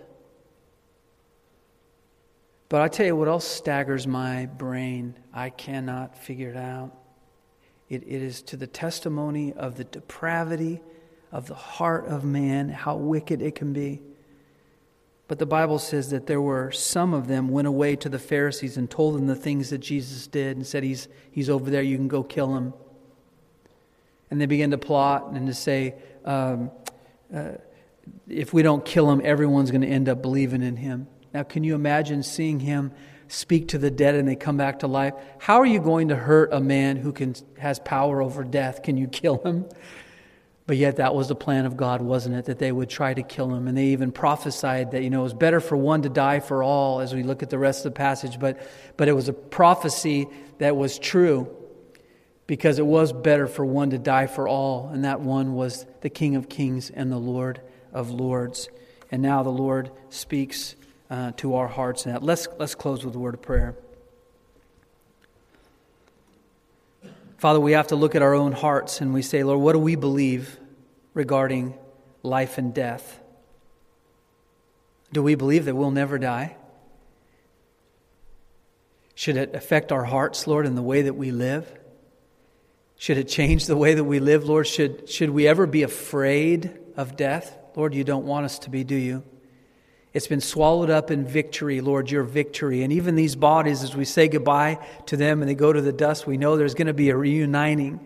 But 2.69 2.83
I 2.83 2.89
tell 2.89 3.07
you 3.07 3.15
what 3.15 3.29
else 3.29 3.47
staggers 3.47 4.09
my 4.09 4.47
brain. 4.47 5.15
I 5.33 5.51
cannot 5.51 6.19
figure 6.19 6.51
it 6.51 6.57
out. 6.57 6.91
It, 7.89 8.03
it 8.03 8.23
is 8.23 8.43
to 8.43 8.57
the 8.57 8.67
testimony 8.67 9.53
of 9.53 9.77
the 9.77 9.85
depravity 9.85 10.81
of 11.31 11.47
the 11.47 11.55
heart 11.55 12.09
of 12.09 12.25
man, 12.25 12.71
how 12.71 12.97
wicked 12.97 13.41
it 13.41 13.55
can 13.55 13.73
be. 13.73 14.03
But 15.29 15.39
the 15.39 15.47
Bible 15.47 15.79
says 15.79 16.11
that 16.11 16.27
there 16.27 16.41
were 16.41 16.73
some 16.73 17.15
of 17.15 17.29
them 17.29 17.51
went 17.51 17.69
away 17.69 17.95
to 17.95 18.09
the 18.09 18.19
Pharisees 18.19 18.77
and 18.77 18.91
told 18.91 19.15
them 19.15 19.29
the 19.29 19.37
things 19.37 19.71
that 19.71 19.79
Jesus 19.79 20.27
did 20.27 20.57
and 20.57 20.67
said, 20.67 20.83
He's, 20.83 21.07
he's 21.31 21.49
over 21.49 21.71
there, 21.71 21.83
you 21.83 21.97
can 21.97 22.09
go 22.09 22.25
kill 22.25 22.57
him. 22.57 22.75
And 24.29 24.41
they 24.41 24.47
began 24.47 24.73
to 24.73 24.79
plot 24.79 25.31
and 25.31 25.47
to 25.47 25.55
say, 25.55 25.95
um, 26.25 26.73
uh, 27.33 27.53
if 28.29 28.53
we 28.53 28.63
don't 28.63 28.85
kill 28.85 29.11
him, 29.11 29.21
everyone's 29.25 29.71
going 29.71 29.83
to 29.83 29.89
end 29.89 30.09
up 30.09 30.23
believing 30.23 30.63
in 30.63 30.77
him. 30.77 31.07
Now, 31.33 31.43
can 31.43 31.65
you 31.65 31.75
imagine 31.75 32.23
seeing 32.23 32.61
him 32.61 32.93
speak 33.29 33.69
to 33.69 33.79
the 33.79 33.91
dead 33.91 34.15
and 34.15 34.29
they 34.29 34.37
come 34.37 34.57
back 34.57 34.81
to 34.81 34.87
life? 34.87 35.15
How 35.39 35.61
are 35.61 35.67
you 35.67 35.81
going 35.81 36.09
to 36.09 36.17
hurt 36.17 36.53
a 36.53 36.61
man 36.61 36.97
who 36.97 37.13
can, 37.13 37.35
has 37.59 37.79
power 37.79 38.21
over 38.21 38.45
death? 38.45 38.83
Can 38.83 38.97
you 38.97 39.09
kill 39.09 39.39
him? 39.39 39.67
But 40.67 40.77
yet, 40.77 40.97
that 40.97 41.15
was 41.15 41.29
the 41.29 41.35
plan 41.35 41.67
of 41.67 41.77
God, 41.77 42.03
wasn't 42.03 42.37
it? 42.37 42.45
That 42.45 42.59
they 42.59 42.71
would 42.71 42.89
try 42.89 43.13
to 43.13 43.23
kill 43.23 43.53
him. 43.53 43.67
And 43.67 43.77
they 43.77 43.87
even 43.87 44.13
prophesied 44.13 44.93
that, 44.93 45.03
you 45.03 45.11
know, 45.11 45.21
it 45.21 45.25
was 45.25 45.35
better 45.35 45.61
for 45.61 45.77
one 45.77 46.03
to 46.03 46.09
die 46.09 46.41
for 46.41 46.63
all 46.63 47.01
as 47.01 47.15
we 47.15 47.23
look 47.23 47.43
at 47.43 47.51
the 47.51 47.59
rest 47.59 47.85
of 47.85 47.93
the 47.93 47.97
passage. 47.97 48.39
But, 48.39 48.61
but 48.97 49.09
it 49.09 49.13
was 49.13 49.29
a 49.29 49.33
prophecy 49.33 50.29
that 50.59 50.77
was 50.77 50.99
true 50.99 51.55
because 52.47 52.79
it 52.79 52.87
was 52.87 53.13
better 53.13 53.47
for 53.49 53.65
one 53.65 53.91
to 53.91 53.99
die 53.99 54.29
for 54.29 54.47
all. 54.47 54.89
And 54.89 55.05
that 55.05 55.21
one 55.21 55.55
was 55.55 55.85
the 56.01 56.11
King 56.11 56.37
of 56.37 56.49
Kings 56.49 56.91
and 56.91 57.11
the 57.11 57.19
Lord 57.19 57.61
of 57.93 58.11
Lords. 58.11 58.69
And 59.11 59.23
now 59.23 59.43
the 59.43 59.51
Lord 59.51 59.91
speaks 60.11 60.75
uh, 61.11 61.33
to 61.37 61.57
our 61.57 61.69
hearts. 61.69 62.07
Now, 62.07 62.19
let's, 62.19 62.49
let's 62.59 62.75
close 62.75 63.05
with 63.05 63.15
a 63.15 63.19
word 63.19 63.35
of 63.35 63.43
prayer. 63.43 63.77
Father, 67.37 67.61
we 67.61 67.73
have 67.73 67.89
to 67.89 67.97
look 67.97 68.15
at 68.15 68.23
our 68.23 68.35
own 68.35 68.53
hearts 68.53 69.01
and 69.01 69.13
we 69.13 69.21
say, 69.21 69.43
Lord, 69.43 69.61
what 69.61 69.73
do 69.73 69.81
we 69.81 69.97
believe 69.97 70.59
regarding 71.13 71.77
life 72.23 72.57
and 72.57 72.73
death? 72.73 73.21
Do 75.13 75.23
we 75.23 75.35
believe 75.35 75.65
that 75.67 75.75
we'll 75.75 75.91
never 75.91 76.19
die? 76.19 76.57
Should 79.15 79.37
it 79.37 79.55
affect 79.55 79.93
our 79.93 80.05
hearts, 80.05 80.47
Lord, 80.47 80.67
in 80.67 80.75
the 80.75 80.83
way 80.83 81.03
that 81.03 81.15
we 81.15 81.31
live? 81.31 81.71
Should 82.97 83.19
it 83.19 83.29
change 83.29 83.67
the 83.67 83.77
way 83.77 83.95
that 83.95 84.05
we 84.05 84.21
live, 84.21 84.45
Lord? 84.45 84.67
Should, 84.67 85.11
should 85.11 85.31
we 85.31 85.47
ever 85.47 85.67
be 85.67 85.83
afraid 85.83 86.79
of 86.97 87.17
death? 87.17 87.59
Lord, 87.75 87.95
you 87.95 88.05
don't 88.05 88.27
want 88.27 88.45
us 88.45 88.59
to 88.61 88.71
be, 88.71 88.85
do 88.85 88.95
you? 88.95 89.23
It's 90.13 90.27
been 90.27 90.43
swallowed 90.43 90.91
up 90.91 91.11
in 91.11 91.25
victory, 91.25 91.81
Lord, 91.81 92.11
your 92.11 92.23
victory. 92.23 92.83
And 92.83 92.93
even 92.93 93.15
these 93.15 93.35
bodies, 93.35 93.83
as 93.83 93.97
we 93.97 94.05
say 94.05 94.29
goodbye 94.29 94.79
to 95.07 95.17
them 95.17 95.41
and 95.41 95.49
they 95.49 95.55
go 95.55 95.73
to 95.73 95.81
the 95.81 95.93
dust, 95.93 96.27
we 96.27 96.37
know 96.37 96.57
there's 96.57 96.75
going 96.75 96.89
to 96.89 96.93
be 96.93 97.09
a 97.09 97.17
reuniting. 97.17 97.99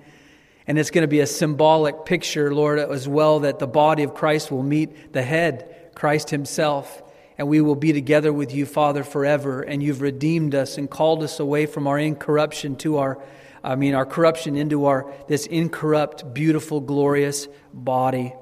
And 0.68 0.78
it's 0.78 0.90
going 0.90 1.02
to 1.02 1.08
be 1.08 1.20
a 1.20 1.26
symbolic 1.26 2.04
picture, 2.04 2.54
Lord, 2.54 2.78
as 2.78 3.08
well, 3.08 3.40
that 3.40 3.58
the 3.58 3.66
body 3.66 4.04
of 4.04 4.14
Christ 4.14 4.52
will 4.52 4.62
meet 4.62 5.12
the 5.12 5.22
head, 5.22 5.90
Christ 5.96 6.30
Himself. 6.30 7.02
And 7.38 7.48
we 7.48 7.60
will 7.60 7.74
be 7.74 7.92
together 7.92 8.32
with 8.32 8.54
you, 8.54 8.66
Father, 8.66 9.02
forever. 9.02 9.62
And 9.62 9.82
you've 9.82 10.00
redeemed 10.00 10.54
us 10.54 10.78
and 10.78 10.88
called 10.88 11.24
us 11.24 11.40
away 11.40 11.66
from 11.66 11.88
our 11.88 11.98
incorruption 11.98 12.76
to 12.76 12.98
our, 12.98 13.20
I 13.64 13.74
mean, 13.74 13.94
our 13.94 14.06
corruption 14.06 14.56
into 14.56 14.86
our, 14.86 15.12
this 15.26 15.46
incorrupt, 15.46 16.32
beautiful, 16.32 16.80
glorious 16.80 17.48
body. 17.74 18.32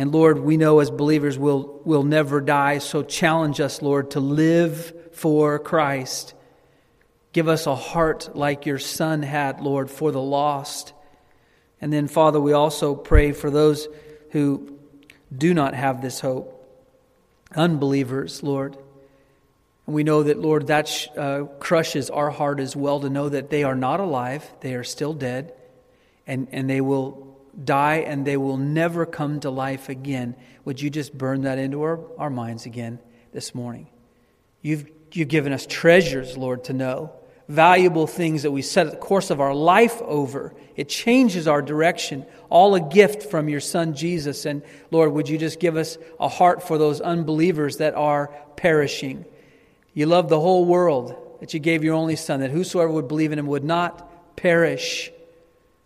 And 0.00 0.12
Lord, 0.12 0.38
we 0.38 0.56
know 0.56 0.78
as 0.78 0.90
believers 0.90 1.38
we'll, 1.38 1.78
we'll 1.84 2.04
never 2.04 2.40
die, 2.40 2.78
so 2.78 3.02
challenge 3.02 3.60
us, 3.60 3.82
Lord, 3.82 4.12
to 4.12 4.20
live 4.20 4.94
for 5.12 5.58
Christ. 5.58 6.32
Give 7.34 7.48
us 7.48 7.66
a 7.66 7.74
heart 7.74 8.34
like 8.34 8.64
your 8.64 8.78
Son 8.78 9.20
had, 9.20 9.60
Lord, 9.60 9.90
for 9.90 10.10
the 10.10 10.22
lost. 10.22 10.94
And 11.82 11.92
then, 11.92 12.08
Father, 12.08 12.40
we 12.40 12.54
also 12.54 12.94
pray 12.94 13.32
for 13.32 13.50
those 13.50 13.88
who 14.30 14.78
do 15.36 15.52
not 15.52 15.74
have 15.74 16.00
this 16.00 16.20
hope, 16.20 16.66
unbelievers, 17.54 18.42
Lord. 18.42 18.78
And 19.86 19.94
we 19.94 20.02
know 20.02 20.22
that, 20.22 20.38
Lord, 20.38 20.68
that 20.68 21.08
uh, 21.14 21.44
crushes 21.58 22.08
our 22.08 22.30
heart 22.30 22.58
as 22.58 22.74
well 22.74 23.00
to 23.00 23.10
know 23.10 23.28
that 23.28 23.50
they 23.50 23.64
are 23.64 23.76
not 23.76 24.00
alive, 24.00 24.50
they 24.60 24.74
are 24.74 24.82
still 24.82 25.12
dead, 25.12 25.52
and, 26.26 26.48
and 26.52 26.70
they 26.70 26.80
will 26.80 27.29
die 27.64 27.96
and 27.96 28.26
they 28.26 28.36
will 28.36 28.56
never 28.56 29.06
come 29.06 29.40
to 29.40 29.50
life 29.50 29.88
again. 29.88 30.34
Would 30.64 30.80
you 30.80 30.90
just 30.90 31.16
burn 31.16 31.42
that 31.42 31.58
into 31.58 31.82
our, 31.82 32.00
our 32.18 32.30
minds 32.30 32.66
again 32.66 32.98
this 33.32 33.54
morning? 33.54 33.88
You've, 34.62 34.88
you've 35.12 35.28
given 35.28 35.52
us 35.52 35.66
treasures, 35.66 36.36
Lord, 36.36 36.64
to 36.64 36.72
know, 36.72 37.12
valuable 37.48 38.06
things 38.06 38.44
that 38.44 38.50
we 38.50 38.62
set 38.62 38.90
the 38.90 38.96
course 38.96 39.30
of 39.30 39.40
our 39.40 39.54
life 39.54 40.00
over. 40.02 40.54
It 40.76 40.88
changes 40.88 41.48
our 41.48 41.62
direction, 41.62 42.24
all 42.48 42.74
a 42.74 42.80
gift 42.80 43.24
from 43.24 43.48
your 43.48 43.60
Son 43.60 43.94
Jesus. 43.94 44.46
And 44.46 44.62
Lord, 44.90 45.12
would 45.12 45.28
you 45.28 45.38
just 45.38 45.58
give 45.58 45.76
us 45.76 45.98
a 46.18 46.28
heart 46.28 46.62
for 46.62 46.78
those 46.78 47.00
unbelievers 47.00 47.78
that 47.78 47.94
are 47.94 48.28
perishing? 48.56 49.24
You 49.94 50.06
love 50.06 50.28
the 50.28 50.40
whole 50.40 50.64
world, 50.64 51.16
that 51.40 51.52
you 51.52 51.60
gave 51.60 51.82
your 51.82 51.94
only 51.94 52.16
Son, 52.16 52.40
that 52.40 52.50
whosoever 52.50 52.92
would 52.92 53.08
believe 53.08 53.32
in 53.32 53.38
him 53.38 53.48
would 53.48 53.64
not 53.64 54.36
perish 54.36 55.10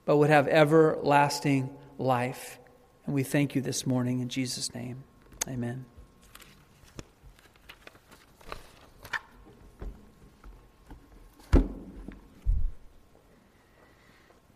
but 0.04 0.16
would 0.16 0.30
have 0.30 0.48
everlasting 0.48 1.70
life. 1.98 2.58
And 3.06 3.14
we 3.14 3.22
thank 3.22 3.54
you 3.54 3.60
this 3.60 3.86
morning 3.86 4.20
in 4.20 4.28
Jesus' 4.28 4.74
name. 4.74 5.04
Amen. 5.48 5.84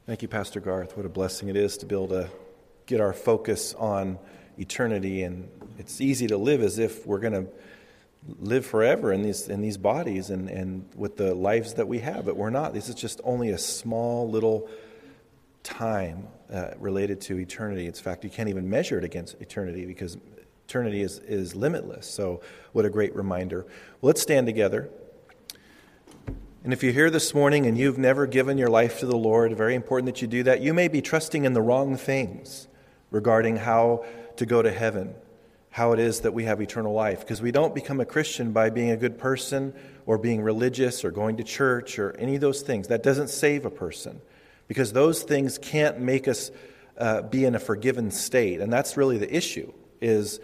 Thank 0.06 0.22
you, 0.22 0.28
Pastor 0.28 0.60
Garth. 0.60 0.96
What 0.96 1.04
a 1.04 1.10
blessing 1.10 1.48
it 1.48 1.56
is 1.56 1.76
to 1.78 1.86
be 1.86 1.94
able 1.94 2.08
to 2.08 2.30
get 2.86 2.98
our 2.98 3.12
focus 3.12 3.74
on 3.74 4.18
eternity. 4.58 5.22
And 5.22 5.50
it's 5.78 6.00
easy 6.00 6.26
to 6.28 6.38
live 6.38 6.62
as 6.62 6.78
if 6.78 7.06
we're 7.06 7.18
going 7.18 7.34
to 7.34 7.46
live 8.40 8.64
forever 8.64 9.12
in 9.12 9.22
these, 9.22 9.48
in 9.48 9.60
these 9.60 9.76
bodies 9.76 10.30
and, 10.30 10.48
and 10.48 10.88
with 10.96 11.18
the 11.18 11.34
lives 11.34 11.74
that 11.74 11.88
we 11.88 11.98
have, 11.98 12.24
but 12.24 12.36
we're 12.36 12.48
not. 12.48 12.72
This 12.72 12.88
is 12.88 12.94
just 12.94 13.20
only 13.22 13.50
a 13.50 13.58
small 13.58 14.28
little 14.30 14.70
time 15.68 16.26
uh, 16.52 16.70
related 16.78 17.20
to 17.20 17.38
eternity. 17.38 17.86
In 17.86 17.92
fact, 17.92 18.24
you 18.24 18.30
can't 18.30 18.48
even 18.48 18.68
measure 18.70 18.96
it 18.98 19.04
against 19.04 19.40
eternity 19.40 19.84
because 19.84 20.16
eternity 20.66 21.02
is, 21.02 21.18
is 21.18 21.54
limitless. 21.54 22.10
So, 22.10 22.40
what 22.72 22.86
a 22.86 22.90
great 22.90 23.14
reminder. 23.14 23.64
Well, 24.00 24.08
let's 24.08 24.22
stand 24.22 24.46
together. 24.46 24.88
And 26.64 26.72
if 26.72 26.82
you're 26.82 26.92
here 26.92 27.10
this 27.10 27.34
morning 27.34 27.66
and 27.66 27.76
you've 27.76 27.98
never 27.98 28.26
given 28.26 28.56
your 28.58 28.70
life 28.70 29.00
to 29.00 29.06
the 29.06 29.16
Lord, 29.16 29.54
very 29.56 29.74
important 29.74 30.06
that 30.06 30.22
you 30.22 30.28
do 30.28 30.42
that. 30.44 30.60
You 30.60 30.72
may 30.72 30.88
be 30.88 31.02
trusting 31.02 31.44
in 31.44 31.52
the 31.52 31.62
wrong 31.62 31.96
things 31.96 32.66
regarding 33.10 33.56
how 33.56 34.04
to 34.36 34.46
go 34.46 34.62
to 34.62 34.72
heaven, 34.72 35.14
how 35.70 35.92
it 35.92 36.00
is 36.00 36.20
that 36.20 36.32
we 36.32 36.44
have 36.44 36.60
eternal 36.60 36.94
life. 36.94 37.20
Because 37.20 37.42
we 37.42 37.52
don't 37.52 37.74
become 37.74 38.00
a 38.00 38.06
Christian 38.06 38.52
by 38.52 38.70
being 38.70 38.90
a 38.90 38.96
good 38.96 39.18
person 39.18 39.74
or 40.06 40.18
being 40.18 40.40
religious 40.42 41.04
or 41.04 41.10
going 41.10 41.36
to 41.36 41.44
church 41.44 41.98
or 41.98 42.16
any 42.18 42.34
of 42.34 42.40
those 42.40 42.62
things. 42.62 42.88
That 42.88 43.02
doesn't 43.02 43.28
save 43.28 43.66
a 43.66 43.70
person 43.70 44.20
because 44.68 44.92
those 44.92 45.22
things 45.22 45.58
can't 45.58 45.98
make 45.98 46.28
us 46.28 46.52
uh, 46.98 47.22
be 47.22 47.44
in 47.44 47.54
a 47.54 47.58
forgiven 47.58 48.10
state. 48.10 48.60
And 48.60 48.72
that's 48.72 48.96
really 48.96 49.18
the 49.18 49.34
issue 49.34 49.72
is 50.00 50.40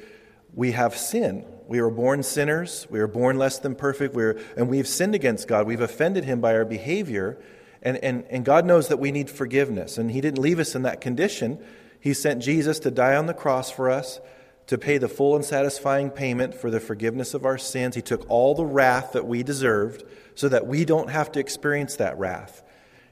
we 0.54 0.72
have 0.72 0.96
sin. 0.96 1.44
We 1.68 1.80
were 1.80 1.90
born 1.90 2.22
sinners. 2.22 2.86
We 2.90 2.98
were 2.98 3.06
born 3.06 3.38
less 3.38 3.58
than 3.58 3.74
perfect. 3.74 4.14
We 4.14 4.32
and 4.56 4.68
we've 4.68 4.88
sinned 4.88 5.14
against 5.14 5.46
god. 5.46 5.66
We've 5.66 5.80
offended 5.80 6.24
him 6.24 6.40
by 6.40 6.54
our 6.54 6.64
behavior. 6.64 7.38
And, 7.82 7.98
and, 7.98 8.24
and 8.30 8.44
god 8.44 8.64
knows 8.64 8.88
that 8.88 8.98
we 8.98 9.12
need 9.12 9.30
forgiveness. 9.30 9.98
And 9.98 10.10
he 10.10 10.20
didn't 10.20 10.40
leave 10.40 10.58
us 10.58 10.74
in 10.74 10.82
that 10.82 11.00
condition. 11.00 11.62
He 12.00 12.14
sent 12.14 12.42
jesus 12.42 12.78
to 12.80 12.90
die 12.90 13.16
on 13.16 13.26
the 13.26 13.34
cross 13.34 13.70
for 13.70 13.90
us 13.90 14.20
to 14.66 14.78
pay 14.78 14.96
the 14.96 15.08
full 15.08 15.36
and 15.36 15.44
satisfying 15.44 16.10
payment 16.10 16.54
for 16.54 16.70
the 16.70 16.80
forgiveness 16.80 17.34
of 17.34 17.44
our 17.44 17.58
sins. 17.58 17.94
He 17.94 18.02
took 18.02 18.24
all 18.30 18.54
the 18.54 18.64
wrath 18.64 19.12
that 19.12 19.26
we 19.26 19.42
deserved 19.42 20.04
so 20.34 20.48
that 20.48 20.66
we 20.66 20.86
don't 20.86 21.10
have 21.10 21.32
to 21.32 21.40
experience 21.40 21.96
that 21.96 22.18
wrath 22.18 22.63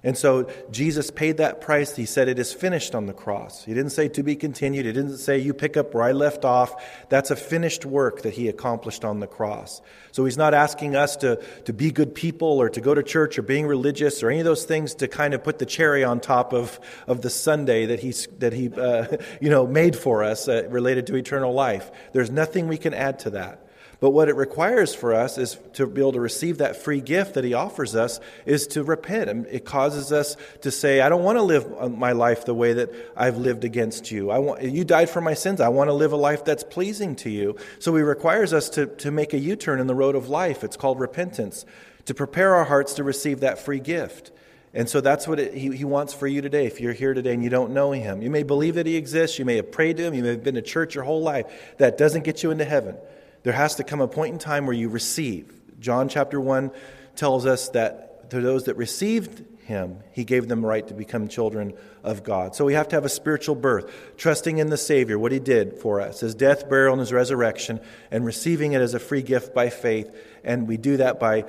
And 0.04 0.18
so 0.18 0.50
Jesus 0.70 1.12
paid 1.12 1.36
that 1.36 1.60
price. 1.60 1.94
He 1.94 2.06
said, 2.06 2.28
It 2.28 2.38
is 2.40 2.52
finished 2.52 2.94
on 2.94 3.06
the 3.06 3.12
cross. 3.12 3.64
He 3.64 3.72
didn't 3.72 3.92
say 3.92 4.08
to 4.08 4.22
be 4.24 4.34
continued. 4.34 4.84
He 4.84 4.92
didn't 4.92 5.18
say, 5.18 5.38
You 5.38 5.54
pick 5.54 5.76
up 5.76 5.94
where 5.94 6.02
I 6.02 6.10
left 6.10 6.44
off. 6.44 6.74
That's 7.08 7.30
a 7.30 7.36
finished 7.36 7.86
work 7.86 8.22
that 8.22 8.34
he 8.34 8.48
accomplished 8.48 9.04
on 9.04 9.20
the 9.20 9.28
cross. 9.28 9.80
So 10.10 10.24
he's 10.24 10.36
not 10.36 10.54
asking 10.54 10.96
us 10.96 11.16
to, 11.18 11.40
to 11.66 11.72
be 11.72 11.92
good 11.92 12.16
people 12.16 12.60
or 12.60 12.68
to 12.70 12.80
go 12.80 12.94
to 12.94 13.02
church 13.02 13.38
or 13.38 13.42
being 13.42 13.66
religious 13.66 14.24
or 14.24 14.30
any 14.30 14.40
of 14.40 14.44
those 14.44 14.64
things 14.64 14.96
to 14.96 15.08
kind 15.08 15.34
of 15.34 15.44
put 15.44 15.60
the 15.60 15.66
cherry 15.66 16.02
on 16.02 16.18
top 16.18 16.52
of, 16.52 16.80
of 17.06 17.22
the 17.22 17.30
sundae 17.30 17.86
that, 17.86 18.00
he's, 18.00 18.26
that 18.38 18.52
he 18.52 18.70
uh, 18.74 19.06
you 19.40 19.50
know, 19.50 19.68
made 19.68 19.94
for 19.94 20.24
us 20.24 20.48
uh, 20.48 20.66
related 20.68 21.06
to 21.06 21.14
eternal 21.14 21.52
life. 21.52 21.90
There's 22.12 22.30
nothing 22.30 22.66
we 22.66 22.76
can 22.76 22.92
add 22.92 23.20
to 23.20 23.30
that. 23.30 23.68
But 24.02 24.10
what 24.10 24.28
it 24.28 24.34
requires 24.34 24.96
for 24.96 25.14
us 25.14 25.38
is 25.38 25.56
to 25.74 25.86
be 25.86 26.00
able 26.00 26.14
to 26.14 26.20
receive 26.20 26.58
that 26.58 26.74
free 26.74 27.00
gift 27.00 27.34
that 27.34 27.44
He 27.44 27.54
offers 27.54 27.94
us 27.94 28.18
is 28.44 28.66
to 28.68 28.82
repent. 28.82 29.30
And 29.30 29.46
it 29.46 29.64
causes 29.64 30.10
us 30.10 30.36
to 30.62 30.72
say, 30.72 31.00
I 31.00 31.08
don't 31.08 31.22
want 31.22 31.38
to 31.38 31.42
live 31.42 31.72
uh, 31.78 31.88
my 31.88 32.10
life 32.10 32.44
the 32.44 32.52
way 32.52 32.72
that 32.72 32.92
I've 33.16 33.36
lived 33.36 33.62
against 33.62 34.10
you. 34.10 34.32
I 34.32 34.40
want, 34.40 34.62
you 34.62 34.82
died 34.82 35.08
for 35.08 35.20
my 35.20 35.34
sins. 35.34 35.60
I 35.60 35.68
want 35.68 35.86
to 35.86 35.94
live 35.94 36.10
a 36.10 36.16
life 36.16 36.44
that's 36.44 36.64
pleasing 36.64 37.14
to 37.14 37.30
you. 37.30 37.54
So 37.78 37.94
He 37.94 38.02
requires 38.02 38.52
us 38.52 38.68
to, 38.70 38.86
to 38.86 39.12
make 39.12 39.34
a 39.34 39.38
U 39.38 39.54
turn 39.54 39.78
in 39.78 39.86
the 39.86 39.94
road 39.94 40.16
of 40.16 40.28
life. 40.28 40.64
It's 40.64 40.76
called 40.76 40.98
repentance, 40.98 41.64
to 42.06 42.12
prepare 42.12 42.56
our 42.56 42.64
hearts 42.64 42.94
to 42.94 43.04
receive 43.04 43.38
that 43.38 43.60
free 43.60 43.78
gift. 43.78 44.32
And 44.74 44.88
so 44.88 45.00
that's 45.00 45.28
what 45.28 45.38
it, 45.38 45.54
he, 45.54 45.76
he 45.76 45.84
wants 45.84 46.12
for 46.12 46.26
you 46.26 46.42
today. 46.42 46.66
If 46.66 46.80
you're 46.80 46.92
here 46.92 47.14
today 47.14 47.34
and 47.34 47.44
you 47.44 47.50
don't 47.50 47.70
know 47.70 47.92
him, 47.92 48.20
you 48.20 48.30
may 48.30 48.42
believe 48.42 48.74
that 48.74 48.86
he 48.86 48.96
exists, 48.96 49.38
you 49.38 49.44
may 49.44 49.54
have 49.56 49.70
prayed 49.70 49.98
to 49.98 50.02
him, 50.02 50.14
you 50.14 50.24
may 50.24 50.30
have 50.30 50.42
been 50.42 50.56
to 50.56 50.62
church 50.62 50.96
your 50.96 51.04
whole 51.04 51.22
life. 51.22 51.76
That 51.78 51.96
doesn't 51.98 52.24
get 52.24 52.42
you 52.42 52.50
into 52.50 52.64
heaven. 52.64 52.96
There 53.42 53.52
has 53.52 53.76
to 53.76 53.84
come 53.84 54.00
a 54.00 54.08
point 54.08 54.32
in 54.32 54.38
time 54.38 54.66
where 54.66 54.74
you 54.74 54.88
receive. 54.88 55.52
John 55.80 56.08
chapter 56.08 56.40
1 56.40 56.70
tells 57.16 57.44
us 57.46 57.68
that 57.70 58.30
to 58.30 58.40
those 58.40 58.64
that 58.64 58.76
received 58.76 59.44
him, 59.64 59.98
he 60.12 60.24
gave 60.24 60.48
them 60.48 60.60
the 60.60 60.66
right 60.66 60.86
to 60.88 60.94
become 60.94 61.28
children 61.28 61.74
of 62.02 62.22
God. 62.22 62.54
So 62.54 62.64
we 62.64 62.74
have 62.74 62.88
to 62.88 62.96
have 62.96 63.04
a 63.04 63.08
spiritual 63.08 63.54
birth, 63.54 63.92
trusting 64.16 64.58
in 64.58 64.70
the 64.70 64.76
Savior, 64.76 65.18
what 65.18 65.32
he 65.32 65.38
did 65.38 65.78
for 65.78 66.00
us, 66.00 66.20
his 66.20 66.34
death, 66.34 66.68
burial, 66.68 66.92
and 66.94 67.00
his 67.00 67.12
resurrection, 67.12 67.80
and 68.10 68.24
receiving 68.24 68.72
it 68.72 68.80
as 68.80 68.94
a 68.94 68.98
free 68.98 69.22
gift 69.22 69.54
by 69.54 69.70
faith. 69.70 70.14
And 70.44 70.66
we 70.66 70.76
do 70.76 70.96
that 70.98 71.20
by 71.20 71.44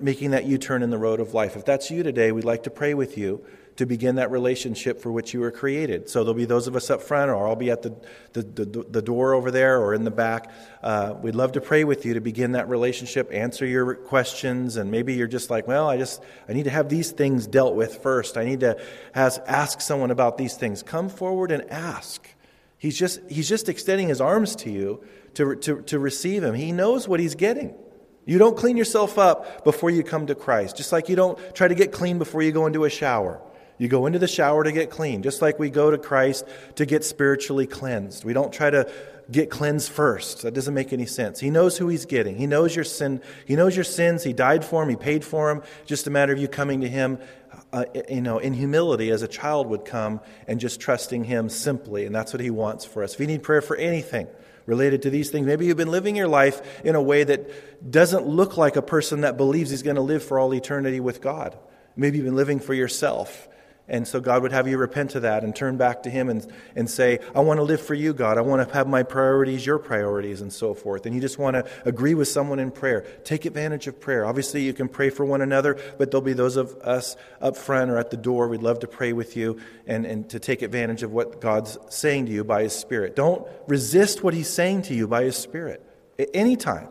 making 0.00 0.32
that 0.32 0.44
U 0.44 0.58
turn 0.58 0.82
in 0.82 0.90
the 0.90 0.98
road 0.98 1.20
of 1.20 1.34
life. 1.34 1.56
If 1.56 1.64
that's 1.64 1.90
you 1.90 2.02
today, 2.02 2.32
we'd 2.32 2.44
like 2.44 2.64
to 2.64 2.70
pray 2.70 2.94
with 2.94 3.16
you 3.18 3.44
to 3.80 3.86
begin 3.86 4.16
that 4.16 4.30
relationship 4.30 5.00
for 5.00 5.10
which 5.10 5.32
you 5.32 5.40
were 5.40 5.50
created. 5.50 6.06
So 6.10 6.22
there'll 6.22 6.34
be 6.34 6.44
those 6.44 6.66
of 6.66 6.76
us 6.76 6.90
up 6.90 7.00
front, 7.00 7.30
or 7.30 7.48
I'll 7.48 7.56
be 7.56 7.70
at 7.70 7.80
the, 7.80 7.96
the, 8.34 8.42
the, 8.42 8.64
the 8.90 9.00
door 9.00 9.32
over 9.32 9.50
there 9.50 9.80
or 9.80 9.94
in 9.94 10.04
the 10.04 10.10
back. 10.10 10.50
Uh, 10.82 11.14
we'd 11.22 11.34
love 11.34 11.52
to 11.52 11.62
pray 11.62 11.84
with 11.84 12.04
you 12.04 12.12
to 12.12 12.20
begin 12.20 12.52
that 12.52 12.68
relationship, 12.68 13.30
answer 13.32 13.64
your 13.64 13.94
questions, 13.94 14.76
and 14.76 14.90
maybe 14.90 15.14
you're 15.14 15.26
just 15.26 15.48
like, 15.48 15.66
well, 15.66 15.88
I 15.88 15.96
just 15.96 16.22
I 16.46 16.52
need 16.52 16.64
to 16.64 16.70
have 16.70 16.90
these 16.90 17.10
things 17.10 17.46
dealt 17.46 17.74
with 17.74 18.02
first. 18.02 18.36
I 18.36 18.44
need 18.44 18.60
to 18.60 18.78
ask, 19.14 19.40
ask 19.46 19.80
someone 19.80 20.10
about 20.10 20.36
these 20.36 20.56
things. 20.56 20.82
Come 20.82 21.08
forward 21.08 21.50
and 21.50 21.62
ask. 21.70 22.28
He's 22.76 22.98
just, 22.98 23.20
he's 23.30 23.48
just 23.48 23.70
extending 23.70 24.08
his 24.08 24.20
arms 24.20 24.56
to 24.56 24.70
you 24.70 25.02
to, 25.36 25.56
to, 25.56 25.80
to 25.82 25.98
receive 25.98 26.44
him. 26.44 26.54
He 26.54 26.70
knows 26.70 27.08
what 27.08 27.18
he's 27.18 27.34
getting. 27.34 27.74
You 28.26 28.36
don't 28.36 28.58
clean 28.58 28.76
yourself 28.76 29.18
up 29.18 29.64
before 29.64 29.88
you 29.88 30.02
come 30.02 30.26
to 30.26 30.34
Christ, 30.34 30.76
just 30.76 30.92
like 30.92 31.08
you 31.08 31.16
don't 31.16 31.38
try 31.54 31.66
to 31.66 31.74
get 31.74 31.92
clean 31.92 32.18
before 32.18 32.42
you 32.42 32.52
go 32.52 32.66
into 32.66 32.84
a 32.84 32.90
shower. 32.90 33.40
You 33.80 33.88
go 33.88 34.04
into 34.04 34.18
the 34.18 34.28
shower 34.28 34.62
to 34.62 34.72
get 34.72 34.90
clean, 34.90 35.22
just 35.22 35.40
like 35.40 35.58
we 35.58 35.70
go 35.70 35.90
to 35.90 35.96
Christ 35.96 36.44
to 36.74 36.84
get 36.84 37.02
spiritually 37.02 37.66
cleansed. 37.66 38.24
We 38.24 38.34
don't 38.34 38.52
try 38.52 38.68
to 38.68 38.92
get 39.32 39.48
cleansed 39.48 39.90
first. 39.90 40.42
That 40.42 40.52
doesn't 40.52 40.74
make 40.74 40.92
any 40.92 41.06
sense. 41.06 41.40
He 41.40 41.48
knows 41.48 41.78
who 41.78 41.88
he's 41.88 42.04
getting. 42.04 42.36
He 42.36 42.46
knows 42.46 42.76
your 42.76 42.84
sin. 42.84 43.22
He 43.46 43.56
knows 43.56 43.74
your 43.74 43.86
sins. 43.86 44.22
He 44.22 44.34
died 44.34 44.66
for 44.66 44.82
them. 44.82 44.90
He 44.90 44.96
paid 44.96 45.24
for 45.24 45.48
them. 45.48 45.62
Just 45.86 46.06
a 46.06 46.10
matter 46.10 46.30
of 46.30 46.38
you 46.38 46.46
coming 46.46 46.82
to 46.82 46.88
him, 46.90 47.20
uh, 47.72 47.86
you 48.06 48.20
know, 48.20 48.36
in 48.36 48.52
humility 48.52 49.10
as 49.10 49.22
a 49.22 49.28
child 49.28 49.66
would 49.68 49.86
come 49.86 50.20
and 50.46 50.60
just 50.60 50.78
trusting 50.78 51.24
him 51.24 51.48
simply. 51.48 52.04
And 52.04 52.14
that's 52.14 52.34
what 52.34 52.42
he 52.42 52.50
wants 52.50 52.84
for 52.84 53.02
us. 53.02 53.14
If 53.14 53.20
you 53.20 53.28
need 53.28 53.42
prayer 53.42 53.62
for 53.62 53.76
anything 53.76 54.26
related 54.66 55.00
to 55.02 55.10
these 55.10 55.30
things, 55.30 55.46
maybe 55.46 55.64
you've 55.64 55.78
been 55.78 55.90
living 55.90 56.16
your 56.16 56.28
life 56.28 56.84
in 56.84 56.96
a 56.96 57.02
way 57.02 57.24
that 57.24 57.90
doesn't 57.90 58.26
look 58.26 58.58
like 58.58 58.76
a 58.76 58.82
person 58.82 59.22
that 59.22 59.38
believes 59.38 59.70
he's 59.70 59.82
going 59.82 59.96
to 59.96 60.02
live 60.02 60.22
for 60.22 60.38
all 60.38 60.52
eternity 60.52 61.00
with 61.00 61.22
God. 61.22 61.58
Maybe 61.96 62.18
you've 62.18 62.26
been 62.26 62.36
living 62.36 62.60
for 62.60 62.74
yourself 62.74 63.48
and 63.90 64.06
so 64.06 64.20
God 64.20 64.42
would 64.42 64.52
have 64.52 64.68
you 64.68 64.78
repent 64.78 65.16
of 65.16 65.22
that 65.22 65.42
and 65.42 65.54
turn 65.54 65.76
back 65.76 66.04
to 66.04 66.10
Him 66.10 66.28
and, 66.28 66.46
and 66.76 66.88
say, 66.88 67.18
I 67.34 67.40
want 67.40 67.58
to 67.58 67.64
live 67.64 67.80
for 67.80 67.94
you, 67.94 68.14
God. 68.14 68.38
I 68.38 68.40
want 68.40 68.66
to 68.66 68.74
have 68.74 68.86
my 68.86 69.02
priorities, 69.02 69.66
your 69.66 69.80
priorities, 69.80 70.40
and 70.40 70.52
so 70.52 70.74
forth. 70.74 71.06
And 71.06 71.14
you 71.14 71.20
just 71.20 71.38
want 71.38 71.54
to 71.54 71.66
agree 71.84 72.14
with 72.14 72.28
someone 72.28 72.60
in 72.60 72.70
prayer. 72.70 73.02
Take 73.24 73.46
advantage 73.46 73.88
of 73.88 74.00
prayer. 74.00 74.24
Obviously, 74.24 74.62
you 74.62 74.72
can 74.72 74.88
pray 74.88 75.10
for 75.10 75.24
one 75.24 75.42
another, 75.42 75.76
but 75.98 76.10
there'll 76.10 76.22
be 76.22 76.32
those 76.32 76.56
of 76.56 76.72
us 76.76 77.16
up 77.40 77.56
front 77.56 77.90
or 77.90 77.98
at 77.98 78.10
the 78.10 78.16
door. 78.16 78.46
We'd 78.46 78.62
love 78.62 78.78
to 78.80 78.86
pray 78.86 79.12
with 79.12 79.36
you 79.36 79.58
and, 79.88 80.06
and 80.06 80.30
to 80.30 80.38
take 80.38 80.62
advantage 80.62 81.02
of 81.02 81.10
what 81.10 81.40
God's 81.40 81.76
saying 81.88 82.26
to 82.26 82.32
you 82.32 82.44
by 82.44 82.62
His 82.62 82.72
Spirit. 82.72 83.16
Don't 83.16 83.46
resist 83.66 84.22
what 84.22 84.34
He's 84.34 84.48
saying 84.48 84.82
to 84.82 84.94
you 84.94 85.08
by 85.08 85.24
His 85.24 85.36
Spirit 85.36 85.84
at 86.16 86.28
any 86.32 86.54
time. 86.54 86.88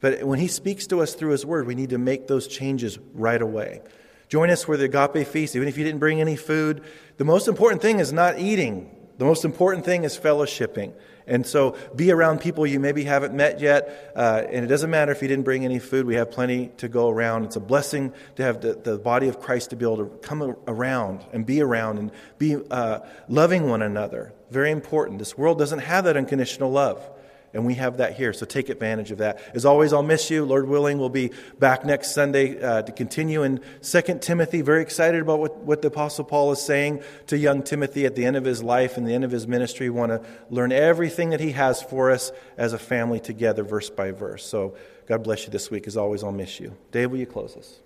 But 0.00 0.22
when 0.22 0.38
He 0.38 0.46
speaks 0.46 0.86
to 0.88 1.02
us 1.02 1.14
through 1.14 1.32
His 1.32 1.44
Word, 1.44 1.66
we 1.66 1.74
need 1.74 1.90
to 1.90 1.98
make 1.98 2.28
those 2.28 2.46
changes 2.46 3.00
right 3.14 3.42
away. 3.42 3.82
Join 4.30 4.48
us 4.48 4.62
for 4.62 4.76
the 4.76 4.84
agape 4.84 5.26
feast, 5.26 5.56
even 5.56 5.66
if 5.66 5.76
you 5.76 5.82
didn't 5.82 5.98
bring 5.98 6.20
any 6.20 6.36
food. 6.36 6.84
The 7.16 7.24
most 7.24 7.48
important 7.48 7.82
thing 7.82 7.98
is 7.98 8.12
not 8.12 8.38
eating, 8.38 8.96
the 9.18 9.24
most 9.24 9.44
important 9.44 9.84
thing 9.84 10.04
is 10.04 10.16
fellowshipping. 10.16 10.92
And 11.26 11.44
so 11.44 11.76
be 11.96 12.12
around 12.12 12.40
people 12.40 12.64
you 12.64 12.78
maybe 12.78 13.02
haven't 13.02 13.34
met 13.34 13.60
yet. 13.60 14.12
Uh, 14.14 14.44
and 14.48 14.64
it 14.64 14.68
doesn't 14.68 14.88
matter 14.88 15.10
if 15.10 15.20
you 15.20 15.26
didn't 15.26 15.44
bring 15.44 15.64
any 15.64 15.80
food, 15.80 16.06
we 16.06 16.14
have 16.14 16.30
plenty 16.30 16.68
to 16.76 16.88
go 16.88 17.08
around. 17.08 17.44
It's 17.44 17.56
a 17.56 17.60
blessing 17.60 18.12
to 18.36 18.44
have 18.44 18.60
the, 18.60 18.74
the 18.74 18.98
body 18.98 19.26
of 19.26 19.40
Christ 19.40 19.70
to 19.70 19.76
be 19.76 19.84
able 19.84 19.98
to 19.98 20.06
come 20.22 20.56
around 20.68 21.24
and 21.32 21.44
be 21.44 21.60
around 21.60 21.98
and 21.98 22.12
be 22.38 22.56
uh, 22.70 23.00
loving 23.28 23.68
one 23.68 23.82
another. 23.82 24.32
Very 24.52 24.70
important. 24.70 25.18
This 25.18 25.36
world 25.36 25.58
doesn't 25.58 25.80
have 25.80 26.04
that 26.04 26.16
unconditional 26.16 26.70
love. 26.70 27.04
And 27.52 27.66
we 27.66 27.74
have 27.74 27.96
that 27.96 28.14
here, 28.14 28.32
so 28.32 28.46
take 28.46 28.68
advantage 28.68 29.10
of 29.10 29.18
that. 29.18 29.40
As 29.54 29.64
always, 29.64 29.92
I'll 29.92 30.04
miss 30.04 30.30
you. 30.30 30.44
Lord 30.44 30.68
willing, 30.68 30.98
we'll 30.98 31.08
be 31.08 31.32
back 31.58 31.84
next 31.84 32.12
Sunday 32.12 32.62
uh, 32.62 32.82
to 32.82 32.92
continue 32.92 33.42
in 33.42 33.60
2 33.82 34.00
Timothy. 34.20 34.62
Very 34.62 34.82
excited 34.82 35.20
about 35.20 35.40
what, 35.40 35.56
what 35.58 35.82
the 35.82 35.88
Apostle 35.88 36.24
Paul 36.24 36.52
is 36.52 36.62
saying 36.62 37.02
to 37.26 37.36
young 37.36 37.64
Timothy 37.64 38.06
at 38.06 38.14
the 38.14 38.24
end 38.24 38.36
of 38.36 38.44
his 38.44 38.62
life 38.62 38.96
and 38.96 39.06
the 39.06 39.14
end 39.14 39.24
of 39.24 39.32
his 39.32 39.48
ministry. 39.48 39.90
We 39.90 39.98
want 39.98 40.12
to 40.12 40.22
learn 40.48 40.70
everything 40.70 41.30
that 41.30 41.40
he 41.40 41.50
has 41.52 41.82
for 41.82 42.12
us 42.12 42.30
as 42.56 42.72
a 42.72 42.78
family 42.78 43.18
together, 43.18 43.64
verse 43.64 43.90
by 43.90 44.12
verse. 44.12 44.46
So 44.46 44.76
God 45.06 45.24
bless 45.24 45.44
you 45.44 45.50
this 45.50 45.72
week. 45.72 45.88
As 45.88 45.96
always, 45.96 46.22
I'll 46.22 46.30
miss 46.30 46.60
you. 46.60 46.76
Dave, 46.92 47.10
will 47.10 47.18
you 47.18 47.26
close 47.26 47.56
us? 47.56 47.80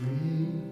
Mm-hmm. 0.00 0.71